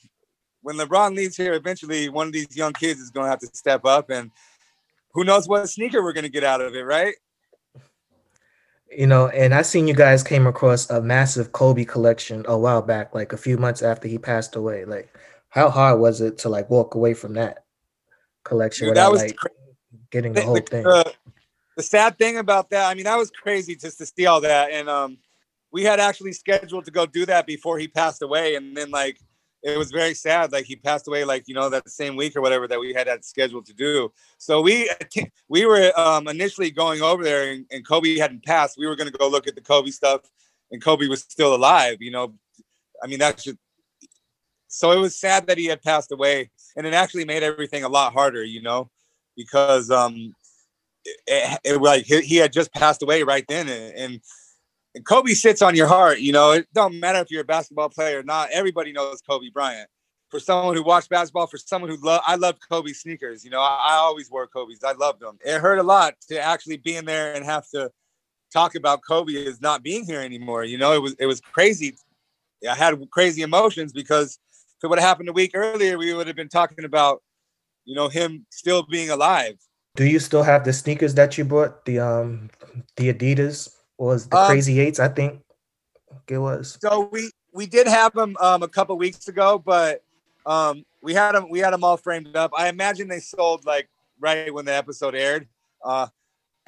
when 0.62 0.76
LeBron 0.76 1.14
leaves 1.14 1.36
here, 1.36 1.54
eventually 1.54 2.08
one 2.08 2.26
of 2.26 2.32
these 2.32 2.56
young 2.56 2.72
kids 2.72 3.00
is 3.00 3.10
gonna 3.10 3.28
have 3.28 3.40
to 3.40 3.48
step 3.52 3.84
up 3.84 4.10
and. 4.10 4.30
Who 5.14 5.24
knows 5.24 5.48
what 5.48 5.66
sneaker 5.70 6.02
we're 6.02 6.12
gonna 6.12 6.28
get 6.28 6.44
out 6.44 6.60
of 6.60 6.74
it, 6.74 6.82
right? 6.82 7.14
You 8.90 9.06
know, 9.06 9.28
and 9.28 9.52
I 9.54 9.62
seen 9.62 9.88
you 9.88 9.94
guys 9.94 10.22
came 10.22 10.46
across 10.46 10.88
a 10.90 11.02
massive 11.02 11.52
Kobe 11.52 11.84
collection 11.84 12.44
a 12.48 12.56
while 12.56 12.82
back, 12.82 13.14
like 13.14 13.32
a 13.32 13.36
few 13.36 13.58
months 13.58 13.82
after 13.82 14.08
he 14.08 14.16
passed 14.18 14.56
away. 14.56 14.84
Like, 14.84 15.12
how 15.48 15.70
hard 15.70 16.00
was 16.00 16.20
it 16.20 16.38
to 16.38 16.48
like 16.48 16.70
walk 16.70 16.94
away 16.94 17.14
from 17.14 17.34
that 17.34 17.64
collection 18.44 18.86
Dude, 18.88 18.96
that 18.96 19.10
without 19.10 19.12
was 19.12 19.22
like 19.22 19.36
cra- 19.36 19.50
getting 20.10 20.32
the 20.32 20.40
the, 20.40 20.46
whole 20.46 20.54
the- 20.54 20.60
thing? 20.62 20.82
the- 20.84 21.12
the 21.76 21.82
sad 21.82 22.16
thing 22.16 22.38
about 22.38 22.70
that, 22.70 22.90
I 22.90 22.94
mean, 22.94 23.04
that 23.04 23.18
was 23.18 23.30
crazy 23.30 23.76
just 23.76 23.98
to 23.98 24.06
see 24.06 24.24
all 24.24 24.40
that. 24.40 24.70
And 24.70 24.88
um, 24.88 25.18
we 25.70 25.82
had 25.82 26.00
actually 26.00 26.32
scheduled 26.32 26.86
to 26.86 26.90
go 26.90 27.04
do 27.04 27.26
that 27.26 27.46
before 27.46 27.78
he 27.78 27.86
passed 27.86 28.22
away. 28.22 28.54
And 28.54 28.74
then, 28.74 28.90
like, 28.90 29.20
it 29.62 29.76
was 29.76 29.90
very 29.90 30.14
sad. 30.14 30.52
Like, 30.52 30.66
he 30.66 30.76
passed 30.76 31.08
away, 31.08 31.24
like, 31.24 31.44
you 31.46 31.54
know, 31.54 31.68
that 31.70 31.88
same 31.88 32.16
week 32.16 32.36
or 32.36 32.40
whatever 32.40 32.68
that 32.68 32.78
we 32.78 32.92
had 32.94 33.06
that 33.06 33.24
scheduled 33.24 33.66
to 33.66 33.74
do. 33.74 34.12
So 34.38 34.60
we 34.60 34.90
we 35.48 35.66
were 35.66 35.92
um, 35.98 36.28
initially 36.28 36.70
going 36.70 37.02
over 37.02 37.24
there 37.24 37.52
and, 37.52 37.66
and 37.70 37.86
Kobe 37.86 38.16
hadn't 38.16 38.44
passed. 38.44 38.78
We 38.78 38.86
were 38.86 38.96
going 38.96 39.10
to 39.10 39.18
go 39.18 39.28
look 39.28 39.46
at 39.46 39.54
the 39.54 39.60
Kobe 39.60 39.90
stuff 39.90 40.20
and 40.70 40.82
Kobe 40.82 41.08
was 41.08 41.22
still 41.22 41.54
alive, 41.54 41.98
you 42.00 42.10
know. 42.10 42.34
I 43.02 43.06
mean, 43.06 43.18
that's 43.18 43.44
just 43.44 43.58
so 44.68 44.92
it 44.92 45.00
was 45.00 45.18
sad 45.18 45.46
that 45.46 45.58
he 45.58 45.66
had 45.66 45.82
passed 45.82 46.12
away. 46.12 46.50
And 46.76 46.86
it 46.86 46.94
actually 46.94 47.24
made 47.24 47.42
everything 47.42 47.84
a 47.84 47.88
lot 47.88 48.12
harder, 48.12 48.44
you 48.44 48.60
know, 48.60 48.90
because 49.36 49.90
um, 49.90 50.34
it, 51.26 51.58
it, 51.64 51.80
like 51.80 52.04
he, 52.04 52.20
he 52.20 52.36
had 52.36 52.52
just 52.52 52.72
passed 52.72 53.02
away 53.02 53.22
right 53.22 53.44
then 53.48 53.68
and 53.68 53.94
and 53.96 54.20
Kobe 55.04 55.32
sits 55.32 55.62
on 55.62 55.74
your 55.74 55.86
heart 55.86 56.20
you 56.20 56.32
know 56.32 56.52
it 56.52 56.66
don't 56.72 56.98
matter 56.98 57.18
if 57.18 57.30
you're 57.30 57.42
a 57.42 57.44
basketball 57.44 57.88
player 57.88 58.20
or 58.20 58.22
not. 58.22 58.50
Everybody 58.52 58.92
knows 58.92 59.20
Kobe 59.22 59.50
Bryant. 59.50 59.88
For 60.30 60.40
someone 60.40 60.74
who 60.74 60.82
watched 60.82 61.08
basketball 61.08 61.46
for 61.46 61.56
someone 61.56 61.90
who 61.90 61.96
loved 62.04 62.24
I 62.26 62.36
loved 62.36 62.58
Kobe 62.68 62.92
sneakers 62.92 63.44
you 63.44 63.50
know 63.50 63.60
I, 63.60 63.92
I 63.92 63.92
always 63.94 64.30
wore 64.30 64.46
Kobe's. 64.46 64.82
I 64.84 64.92
loved 64.92 65.20
them. 65.20 65.38
It 65.44 65.60
hurt 65.60 65.78
a 65.78 65.82
lot 65.82 66.14
to 66.28 66.40
actually 66.40 66.78
be 66.78 66.96
in 66.96 67.04
there 67.04 67.34
and 67.34 67.44
have 67.44 67.68
to 67.70 67.90
talk 68.52 68.74
about 68.74 69.00
Kobe 69.06 69.46
as 69.46 69.60
not 69.60 69.82
being 69.82 70.04
here 70.04 70.20
anymore 70.20 70.64
you 70.64 70.78
know? 70.78 70.92
It 70.92 71.02
was 71.02 71.14
it 71.18 71.26
was 71.26 71.40
crazy. 71.40 71.96
I 72.68 72.74
had 72.74 72.98
crazy 73.10 73.42
emotions 73.42 73.92
because 73.92 74.38
if 74.78 74.84
it 74.84 74.88
would 74.88 74.98
have 74.98 75.08
happened 75.08 75.28
a 75.28 75.32
week 75.32 75.52
earlier 75.54 75.98
we 75.98 76.12
would 76.12 76.26
have 76.26 76.36
been 76.36 76.48
talking 76.48 76.84
about 76.84 77.22
you 77.84 77.94
know 77.94 78.08
him 78.08 78.46
still 78.50 78.82
being 78.82 79.10
alive. 79.10 79.56
Do 79.94 80.04
you 80.04 80.18
still 80.18 80.42
have 80.42 80.64
the 80.64 80.74
sneakers 80.74 81.14
that 81.14 81.38
you 81.38 81.44
bought? 81.44 81.84
The 81.86 82.00
um 82.00 82.50
the 82.96 83.12
Adidas 83.12 83.75
was 83.98 84.28
the 84.28 84.36
Um, 84.36 84.46
Crazy 84.46 84.80
Eights, 84.80 85.00
I 85.00 85.08
think 85.08 85.42
it 86.28 86.38
was. 86.38 86.78
So 86.80 87.08
we 87.12 87.30
we 87.52 87.66
did 87.66 87.86
have 87.86 88.12
them 88.12 88.36
um, 88.40 88.62
a 88.62 88.68
couple 88.68 88.96
weeks 88.98 89.28
ago, 89.28 89.58
but 89.58 90.02
um, 90.44 90.84
we 91.02 91.14
had 91.14 91.32
them 91.32 91.48
we 91.48 91.58
had 91.58 91.72
them 91.72 91.84
all 91.84 91.96
framed 91.96 92.36
up. 92.36 92.52
I 92.56 92.68
imagine 92.68 93.08
they 93.08 93.20
sold 93.20 93.64
like 93.64 93.88
right 94.20 94.52
when 94.52 94.64
the 94.64 94.74
episode 94.74 95.14
aired. 95.14 95.48
Uh, 95.84 96.08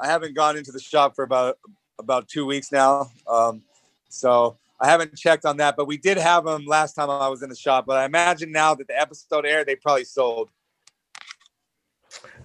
I 0.01 0.07
haven't 0.07 0.35
gone 0.35 0.57
into 0.57 0.73
the 0.73 0.81
shop 0.81 1.15
for 1.15 1.25
about 1.25 1.59
about 1.99 2.29
two 2.29 2.47
weeks 2.47 2.71
now, 2.73 3.11
um, 3.27 3.63
so 4.09 4.57
I 4.81 4.87
haven't 4.87 5.17
checked 5.17 5.45
on 5.45 5.57
that. 5.59 5.77
But 5.77 5.87
we 5.87 5.97
did 5.97 6.19
have 6.19 6.45
them 6.45 6.65
last 6.65 6.95
time 6.95 7.11
I 7.11 7.29
was 7.29 7.43
in 7.43 7.49
the 7.49 7.57
shop. 7.57 7.85
But 7.87 7.99
I 7.99 8.05
imagine 8.05 8.53
now 8.53 8.75
that 8.75 8.87
the 8.87 8.99
episode 8.99 9.45
aired, 9.45 9.67
they 9.67 9.77
probably 9.77 10.05
sold. 10.05 10.51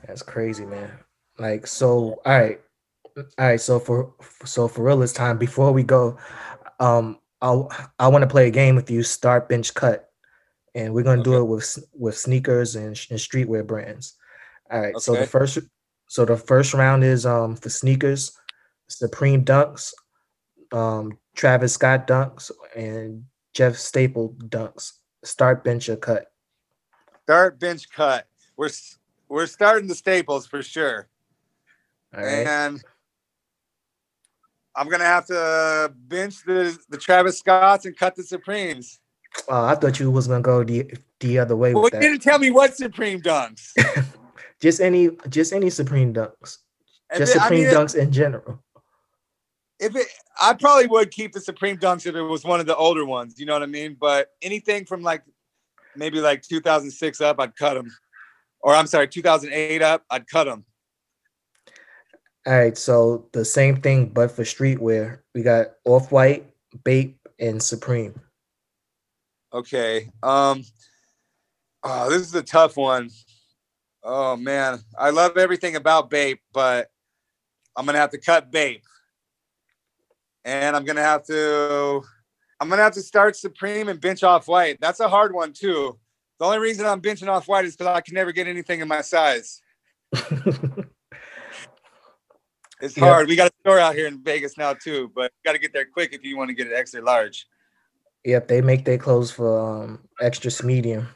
That's 0.07 0.21
crazy, 0.21 0.65
man. 0.65 0.91
Like 1.37 1.65
so, 1.67 2.21
all 2.25 2.39
right, 2.39 2.59
all 3.17 3.23
right. 3.37 3.61
So 3.61 3.79
for 3.79 4.13
so 4.45 4.67
for 4.67 4.83
real, 4.83 4.99
this 4.99 5.13
time 5.13 5.37
before 5.37 5.71
we 5.71 5.83
go, 5.83 6.17
um, 6.79 7.19
I 7.41 7.61
I 7.99 8.07
want 8.07 8.23
to 8.23 8.27
play 8.27 8.47
a 8.47 8.51
game 8.51 8.75
with 8.75 8.89
you. 8.89 9.03
Start 9.03 9.49
bench 9.49 9.73
cut, 9.73 10.09
and 10.75 10.93
we're 10.93 11.03
gonna 11.03 11.23
do 11.23 11.37
it 11.37 11.45
with 11.45 11.77
with 11.93 12.17
sneakers 12.17 12.75
and, 12.75 12.87
and 13.09 13.19
streetwear 13.19 13.65
brands. 13.65 14.15
All 14.71 14.81
right. 14.81 14.99
So 14.99 15.15
the 15.15 15.27
first 15.27 15.59
so 16.07 16.25
the 16.25 16.37
first 16.37 16.73
round 16.73 17.03
is 17.03 17.25
um 17.25 17.55
for 17.55 17.69
sneakers, 17.69 18.37
Supreme 18.87 19.43
Dunks, 19.43 19.93
um 20.71 21.17
Travis 21.35 21.73
Scott 21.73 22.07
Dunks, 22.07 22.51
and 22.75 23.25
Jeff 23.53 23.75
Staple 23.75 24.35
Dunks. 24.39 24.93
Start 25.23 25.63
bench 25.63 25.89
or 25.89 25.95
cut. 25.95 26.31
Start 27.23 27.59
bench 27.59 27.89
cut. 27.89 28.27
We're 28.57 28.69
we're 29.29 29.47
starting 29.47 29.87
the 29.87 29.95
staples 29.95 30.45
for 30.45 30.61
sure. 30.61 31.07
All 32.15 32.23
right. 32.23 32.45
and 32.45 32.83
I'm 34.75 34.89
gonna 34.89 35.03
have 35.05 35.25
to 35.27 35.93
bench 36.07 36.43
the 36.45 36.77
the 36.89 36.97
Travis 36.97 37.39
Scotts 37.39 37.85
and 37.85 37.95
cut 37.97 38.15
the 38.15 38.23
Supremes. 38.23 38.99
Uh, 39.49 39.63
I 39.65 39.75
thought 39.75 39.99
you 39.99 40.09
was 40.11 40.27
gonna 40.27 40.41
go 40.41 40.63
the 40.63 40.91
the 41.19 41.39
other 41.39 41.55
way 41.55 41.73
Well, 41.73 41.83
with 41.83 41.93
you 41.93 41.99
that. 41.99 42.05
didn't 42.05 42.21
tell 42.21 42.39
me 42.39 42.51
what 42.51 42.75
Supreme 42.75 43.21
dunks. 43.21 43.71
Just 44.61 44.79
any 44.79 45.09
just 45.29 45.51
any 45.51 45.69
Supreme 45.69 46.13
Dunks. 46.13 46.59
If 47.11 47.17
Just 47.17 47.35
it- 47.35 47.41
I 47.41 47.43
Supreme 47.45 47.63
mean, 47.65 47.73
Dunks 47.73 47.95
in 47.95 48.11
general. 48.13 48.63
If 49.79 49.93
it, 49.95 50.07
I 50.41 50.53
probably 50.53 50.87
would 50.87 51.11
keep 51.11 51.33
the 51.33 51.41
Supreme 51.41 51.77
dunks 51.77 52.05
if 52.05 52.15
it 52.15 52.21
was 52.21 52.45
one 52.45 52.61
of 52.61 52.65
the 52.65 52.75
older 52.75 53.05
ones. 53.05 53.37
You 53.37 53.45
know 53.45 53.51
what 53.53 53.63
I 53.63 53.65
mean? 53.65 53.97
But 53.99 54.29
anything 54.41 54.85
from 54.85 55.01
like 55.01 55.23
maybe 55.97 56.21
like 56.21 56.43
2006 56.43 57.19
up, 57.19 57.41
I'd 57.41 57.55
cut 57.57 57.73
them. 57.73 57.87
Or 58.61 58.73
I'm 58.73 58.87
sorry, 58.87 59.09
2008 59.09 59.81
up, 59.81 60.05
I'd 60.09 60.27
cut 60.27 60.45
them. 60.45 60.63
All 62.45 62.53
right, 62.53 62.77
so 62.77 63.29
the 63.31 63.45
same 63.45 63.77
thing, 63.77 64.07
but 64.07 64.29
for 64.29 64.43
streetwear, 64.43 65.19
we 65.33 65.43
got 65.43 65.67
Off 65.85 66.11
White, 66.11 66.45
Bape, 66.83 67.17
and 67.39 67.63
Supreme. 67.63 68.19
Okay. 69.53 70.09
Um. 70.21 70.63
Oh, 71.83 72.09
this 72.09 72.21
is 72.21 72.35
a 72.35 72.43
tough 72.43 72.75
one. 72.75 73.09
Oh 74.03 74.35
man, 74.35 74.79
I 74.97 75.11
love 75.11 75.37
everything 75.37 75.77
about 75.77 76.09
Bape, 76.09 76.41
but 76.51 76.89
I'm 77.77 77.85
gonna 77.85 77.97
have 77.97 78.11
to 78.11 78.17
cut 78.17 78.51
Bape, 78.51 78.83
and 80.43 80.75
I'm 80.75 80.83
gonna 80.83 81.01
have 81.01 81.23
to, 81.27 82.01
I'm 82.59 82.67
gonna 82.67 82.83
have 82.83 82.93
to 82.93 83.01
start 83.01 83.37
Supreme 83.37 83.87
and 83.87 84.01
bench 84.01 84.23
off 84.23 84.49
White. 84.49 84.79
That's 84.81 84.99
a 84.99 85.07
hard 85.07 85.33
one 85.33 85.53
too. 85.53 85.97
The 86.39 86.45
only 86.45 86.59
reason 86.59 86.85
I'm 86.85 87.01
benching 87.01 87.29
off 87.29 87.47
White 87.47 87.63
is 87.63 87.77
because 87.77 87.95
I 87.95 88.01
can 88.01 88.15
never 88.15 88.33
get 88.33 88.47
anything 88.47 88.81
in 88.81 88.87
my 88.89 89.01
size. 89.01 89.61
It's 92.83 92.97
Yeah. 92.97 93.05
hard. 93.05 93.29
We 93.29 93.37
got 93.37 93.47
a 93.47 93.53
store 93.61 93.79
out 93.79 93.95
here 93.95 94.07
in 94.07 94.21
Vegas 94.21 94.57
now 94.57 94.73
too, 94.73 95.09
but 95.15 95.31
you 95.31 95.49
got 95.49 95.53
to 95.53 95.59
get 95.59 95.71
there 95.71 95.85
quick 95.85 96.11
if 96.11 96.25
you 96.25 96.35
want 96.37 96.49
to 96.49 96.53
get 96.53 96.67
it 96.67 96.73
extra 96.73 97.01
large. 97.01 97.47
yep, 98.25 98.49
they 98.49 98.61
make 98.61 98.83
their 98.83 98.97
clothes 98.97 99.31
for 99.31 99.57
um 99.57 99.99
extra 100.19 100.51
medium. 100.65 101.07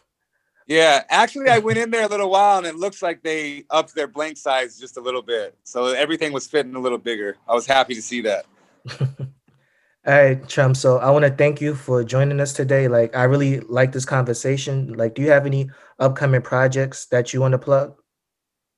Yeah, 0.65 1.03
actually, 1.09 1.49
I 1.49 1.59
went 1.59 1.77
in 1.77 1.91
there 1.91 2.05
a 2.05 2.07
little 2.07 2.29
while, 2.29 2.57
and 2.57 2.67
it 2.67 2.75
looks 2.75 3.01
like 3.01 3.21
they 3.21 3.65
upped 3.69 3.95
their 3.95 4.07
blank 4.07 4.37
size 4.37 4.77
just 4.79 4.97
a 4.97 5.01
little 5.01 5.21
bit, 5.21 5.57
so 5.63 5.87
everything 5.87 6.31
was 6.31 6.47
fitting 6.47 6.75
a 6.75 6.79
little 6.79 6.97
bigger. 6.97 7.37
I 7.47 7.53
was 7.53 7.65
happy 7.65 7.95
to 7.95 8.01
see 8.01 8.21
that. 8.21 8.45
All 8.99 10.13
right, 10.13 10.47
chum. 10.47 10.73
So 10.73 10.99
I 10.99 11.09
want 11.09 11.25
to 11.25 11.31
thank 11.31 11.59
you 11.59 11.75
for 11.75 12.01
joining 12.03 12.39
us 12.39 12.53
today. 12.53 12.87
Like, 12.87 13.13
I 13.13 13.23
really 13.23 13.59
like 13.59 13.91
this 13.91 14.05
conversation. 14.05 14.93
Like, 14.93 15.15
do 15.15 15.21
you 15.21 15.31
have 15.31 15.45
any 15.45 15.69
upcoming 15.99 16.41
projects 16.41 17.07
that 17.07 17.33
you 17.33 17.41
want 17.41 17.51
to 17.53 17.57
plug? 17.57 17.93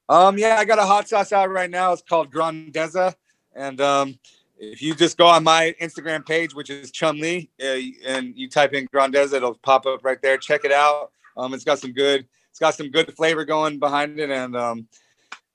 Um, 0.10 0.38
yeah, 0.38 0.58
I 0.58 0.66
got 0.66 0.80
a 0.80 0.86
hot 0.86 1.08
sauce 1.08 1.32
out 1.32 1.52
right 1.52 1.70
now. 1.70 1.94
It's 1.94 2.02
called 2.02 2.34
Grandeza, 2.34 3.14
and 3.56 3.80
um, 3.80 4.20
if 4.58 4.82
you 4.82 4.96
just 4.96 5.18
go 5.18 5.28
on 5.28 5.44
my 5.44 5.76
Instagram 5.80 6.26
page, 6.26 6.56
which 6.56 6.72
is 6.72 6.92
Chumlee, 6.92 7.48
uh, 7.62 8.10
and 8.10 8.36
you 8.36 8.50
type 8.50 8.74
in 8.74 8.88
Grandeza, 8.88 9.36
it'll 9.36 9.54
pop 9.54 9.86
up 9.86 10.04
right 10.04 10.22
there. 10.22 10.38
Check 10.38 10.66
it 10.66 10.72
out. 10.72 11.12
Um, 11.38 11.54
it's 11.54 11.64
got 11.64 11.78
some 11.78 11.94
good, 11.94 12.26
it's 12.50 12.60
got 12.60 12.74
some 12.74 12.90
good 12.90 13.16
flavor 13.16 13.46
going 13.46 13.78
behind 13.78 14.20
it, 14.20 14.32
and 14.32 14.58
um, 14.58 14.88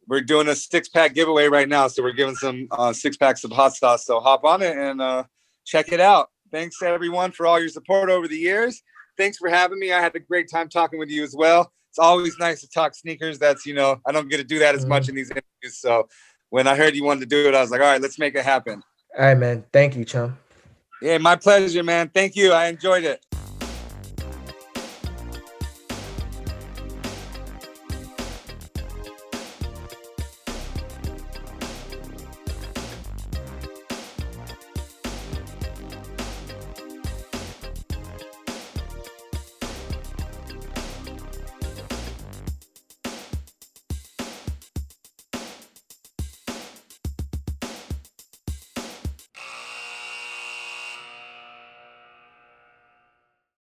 we're 0.09 0.21
doing 0.21 0.49
a 0.49 0.55
six 0.55 0.89
pack 0.89 1.15
giveaway 1.15 1.47
right 1.47 1.69
now. 1.69 1.89
So 1.89 2.03
we're 2.03 2.13
giving 2.13 2.35
some 2.35 2.69
uh, 2.71 2.93
six 2.93 3.17
packs 3.17 3.45
of 3.45 3.53
hot 3.53 3.75
sauce. 3.75 4.07
So 4.07 4.21
hop 4.21 4.45
on 4.45 4.63
it 4.63 4.77
and 4.77 5.01
uh, 5.01 5.25
check 5.65 5.93
it 5.93 6.01
out. 6.01 6.31
Thanks 6.51 6.83
everyone 6.83 7.33
for 7.33 7.47
all 7.47 7.59
your 7.59 7.69
support 7.69 8.11
over 8.11 8.29
the 8.29 8.37
years. 8.37 8.83
Thanks 9.17 9.39
for 9.39 9.49
having 9.49 9.79
me. 9.79 9.93
I 9.93 10.01
had 10.01 10.15
a 10.15 10.21
great 10.21 10.51
time 10.51 10.69
talking 10.69 10.99
with 10.99 11.11
you 11.11 11.23
as 11.23 11.35
well. 11.37 11.73
It's 11.95 12.01
always 12.01 12.37
nice 12.41 12.61
to 12.63 12.69
talk 12.69 12.93
sneakers. 12.97 13.39
That's 13.39 13.65
you 13.65 13.73
know 13.73 14.01
I 14.05 14.11
don't 14.11 14.29
get 14.29 14.39
to 14.39 14.45
do 14.45 14.59
that 14.59 14.75
as 14.75 14.81
mm-hmm. 14.81 14.89
much 14.89 15.09
in 15.09 15.15
these 15.15 15.31
interviews. 15.31 15.79
So 15.79 16.09
when 16.51 16.67
I 16.67 16.75
heard 16.75 16.97
you 16.97 17.05
wanted 17.05 17.21
to 17.21 17.27
do 17.27 17.47
it, 17.47 17.55
I 17.55 17.61
was 17.61 17.71
like, 17.71 17.81
all 17.81 17.87
right, 17.87 18.03
let's 18.03 18.19
make 18.19 18.35
it 18.35 18.45
happen. 18.45 18.83
All 19.17 19.25
right, 19.25 19.39
man. 19.39 19.63
Thank 19.73 19.95
you, 19.95 20.05
chum. 20.05 20.37
Yeah, 21.01 21.19
my 21.19 21.37
pleasure, 21.37 21.85
man. 21.85 22.11
Thank 22.13 22.35
you. 22.35 22.53
I 22.53 22.67
enjoyed 22.67 23.05
it. 23.05 23.25